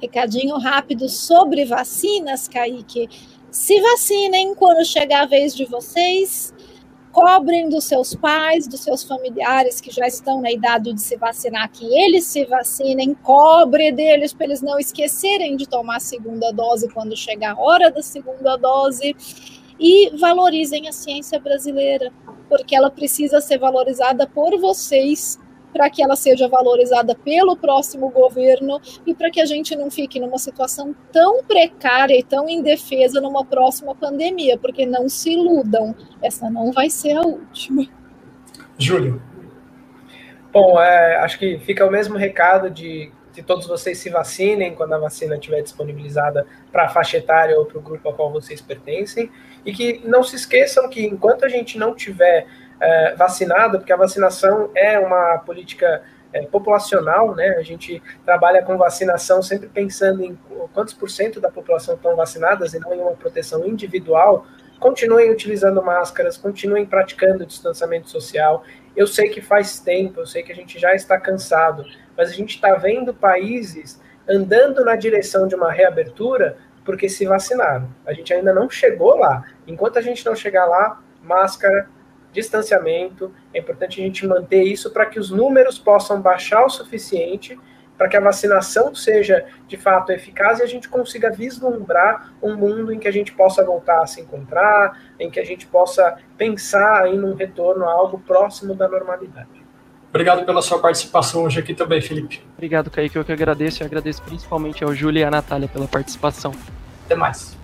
Recadinho 0.01 0.59
rápido 0.59 1.09
sobre 1.09 1.65
vacinas, 1.65 2.47
Kaique. 2.47 3.09
Se 3.51 3.81
vacinem 3.81 4.55
quando 4.55 4.85
chegar 4.85 5.23
a 5.23 5.27
vez 5.27 5.55
de 5.55 5.65
vocês 5.65 6.55
cobrem 7.11 7.69
dos 7.69 7.85
seus 7.85 8.15
pais, 8.15 8.69
dos 8.69 8.81
seus 8.81 9.03
familiares 9.03 9.81
que 9.81 9.91
já 9.91 10.07
estão 10.07 10.41
na 10.41 10.53
idade 10.53 10.93
de 10.93 11.01
se 11.01 11.17
vacinar, 11.17 11.69
que 11.69 11.85
eles 11.85 12.25
se 12.25 12.45
vacinem, 12.45 13.13
cobre 13.13 13.91
deles 13.91 14.33
para 14.33 14.47
eles 14.47 14.63
não 14.63 14.79
esquecerem 14.79 15.57
de 15.57 15.69
tomar 15.69 15.97
a 15.97 16.01
segunda 16.01 16.53
dose 16.53 16.89
quando 16.89 17.17
chegar 17.17 17.55
a 17.55 17.61
hora 17.61 17.91
da 17.91 18.03
segunda 18.03 18.57
dose 18.57 19.17
e 19.79 20.11
valorizem 20.17 20.89
a 20.89 20.93
ciência 20.93 21.39
brasileira, 21.39 22.13
porque 22.49 22.75
ela 22.75 22.91
precisa 22.91 23.41
ser 23.41 23.59
valorizada 23.59 24.27
por 24.27 24.59
vocês 24.59 25.39
para 25.73 25.91
que 25.91 26.03
ela 26.03 26.17
seja 26.17 26.49
valorizada 26.49 27.15
pelo 27.15 27.57
próximo 27.57 28.11
governo 28.11 28.81
e 29.07 29.15
para 29.15 29.31
que 29.31 29.41
a 29.41 29.45
gente 29.45 29.77
não 29.77 29.91
fique 29.91 30.19
numa 30.19 30.39
situação 30.39 30.95
tão 31.13 31.45
precária 31.45 32.19
e 32.19 32.23
tão 32.23 32.49
indefesa 32.49 33.21
numa 33.21 33.45
próxima 33.45 33.95
pandemia, 33.95 34.59
porque 34.59 34.87
não 34.87 35.09
se 35.09 35.33
iludam, 35.33 35.95
essa 36.23 36.51
não 36.51 36.73
vai 36.73 36.91
ser 36.91 37.13
a 37.13 37.23
última. 37.23 37.87
Júlio. 38.79 39.23
Bom, 40.53 40.81
é, 40.81 41.17
acho 41.17 41.39
que 41.39 41.59
fica 41.59 41.85
o 41.87 41.91
mesmo 41.91 42.17
recado 42.17 42.71
de 42.71 43.13
que 43.33 43.43
todos 43.43 43.67
vocês 43.67 43.99
se 43.99 44.11
vacinem 44.11 44.75
quando 44.75 44.95
a 44.95 44.99
vacina 44.99 45.37
estiver 45.37 45.63
disponibilizada 45.63 46.45
para 46.73 46.87
a 46.87 46.89
faixa 46.89 47.19
etária 47.19 47.57
ou 47.57 47.67
para 47.67 47.79
o 47.79 47.81
grupo 47.81 48.09
ao 48.09 48.15
qual 48.15 48.33
vocês 48.33 48.61
pertencem, 48.61 49.31
e 49.69 49.73
que 49.73 50.01
não 50.03 50.23
se 50.23 50.35
esqueçam 50.35 50.89
que 50.89 51.05
enquanto 51.05 51.45
a 51.45 51.49
gente 51.49 51.77
não 51.77 51.95
tiver 51.95 52.47
é, 52.81 53.15
vacinado, 53.15 53.77
porque 53.79 53.93
a 53.93 53.97
vacinação 53.97 54.71
é 54.75 54.99
uma 54.99 55.37
política 55.45 56.03
é, 56.33 56.41
populacional, 56.47 57.35
né? 57.35 57.51
A 57.51 57.63
gente 57.63 58.03
trabalha 58.25 58.63
com 58.63 58.79
vacinação 58.79 59.43
sempre 59.43 59.69
pensando 59.69 60.25
em 60.25 60.39
quantos 60.73 60.95
por 60.95 61.11
cento 61.11 61.39
da 61.39 61.51
população 61.51 61.97
estão 61.97 62.17
vacinadas 62.17 62.73
e 62.73 62.79
não 62.79 62.95
em 62.95 62.99
uma 62.99 63.13
proteção 63.13 63.67
individual. 63.67 64.47
Continuem 64.81 65.31
utilizando 65.31 65.83
máscaras, 65.83 66.39
continuem 66.39 66.87
praticando 66.87 67.45
distanciamento 67.45 68.09
social. 68.09 68.65
Eu 68.97 69.07
sei 69.07 69.29
que 69.29 69.43
faz 69.43 69.81
tempo, 69.81 70.21
eu 70.21 70.27
sei 70.27 70.43
que 70.43 70.51
a 70.51 70.55
gente 70.55 70.79
já 70.79 70.95
está 70.95 71.21
cansado, 71.21 71.85
mas 72.17 72.31
a 72.31 72.33
gente 72.33 72.55
está 72.55 72.75
vendo 72.75 73.13
países 73.13 74.01
andando 74.27 74.83
na 74.83 74.97
direção 74.97 75.47
de 75.47 75.55
uma 75.55 75.71
reabertura 75.71 76.57
porque 76.89 77.07
se 77.07 77.27
vacinaram. 77.27 77.87
A 78.07 78.15
gente 78.15 78.33
ainda 78.33 78.51
não 78.51 78.71
chegou 78.71 79.15
lá. 79.15 79.45
Enquanto 79.67 79.99
a 79.99 80.01
gente 80.01 80.25
não 80.25 80.35
chegar 80.35 80.65
lá, 80.65 81.03
máscara, 81.23 81.87
distanciamento. 82.33 83.31
É 83.53 83.59
importante 83.59 84.01
a 84.01 84.05
gente 84.05 84.27
manter 84.27 84.63
isso 84.63 84.91
para 84.91 85.05
que 85.05 85.21
os 85.21 85.31
números 85.31 85.79
possam 85.79 86.19
baixar 86.19 86.65
o 86.65 86.71
suficiente 86.71 87.61
para 87.99 88.09
que 88.09 88.17
a 88.17 88.21
vacinação 88.21 88.95
seja 88.95 89.45
de 89.67 89.77
fato 89.77 90.13
eficaz 90.13 90.61
e 90.61 90.63
a 90.63 90.67
gente 90.67 90.89
consiga 90.89 91.31
vislumbrar 91.31 92.33
um 92.43 92.57
mundo 92.57 92.91
em 92.91 92.99
que 92.99 93.09
a 93.09 93.13
gente 93.13 93.33
possa 93.33 93.63
voltar 93.63 94.01
a 94.03 94.07
se 94.07 94.23
encontrar, 94.23 94.99
em 95.21 95.29
que 95.29 95.39
a 95.39 95.45
gente 95.45 95.67
possa 95.67 96.17
pensar 96.39 97.07
em 97.09 97.23
um 97.23 97.35
retorno 97.35 97.85
a 97.85 97.93
algo 97.93 98.19
próximo 98.21 98.75
da 98.75 98.89
normalidade. 98.89 99.69
Obrigado 100.09 100.47
pela 100.47 100.63
sua 100.63 100.79
participação 100.79 101.43
hoje 101.43 101.61
aqui 101.61 101.75
também, 101.75 102.01
Felipe. 102.01 102.43
Obrigado, 102.55 102.91
Kaique. 102.91 103.17
Eu 103.17 103.25
que 103.25 103.33
agradeço 103.33 103.83
e 103.83 103.85
agradeço 103.85 104.23
principalmente 104.23 104.83
ao 104.83 104.95
Júlio 104.95 105.21
e 105.21 105.25
à 105.25 105.31
Natália 105.31 105.69
pela 105.69 105.87
participação. 105.87 106.53
Até 107.09 107.17
mais. 107.17 107.58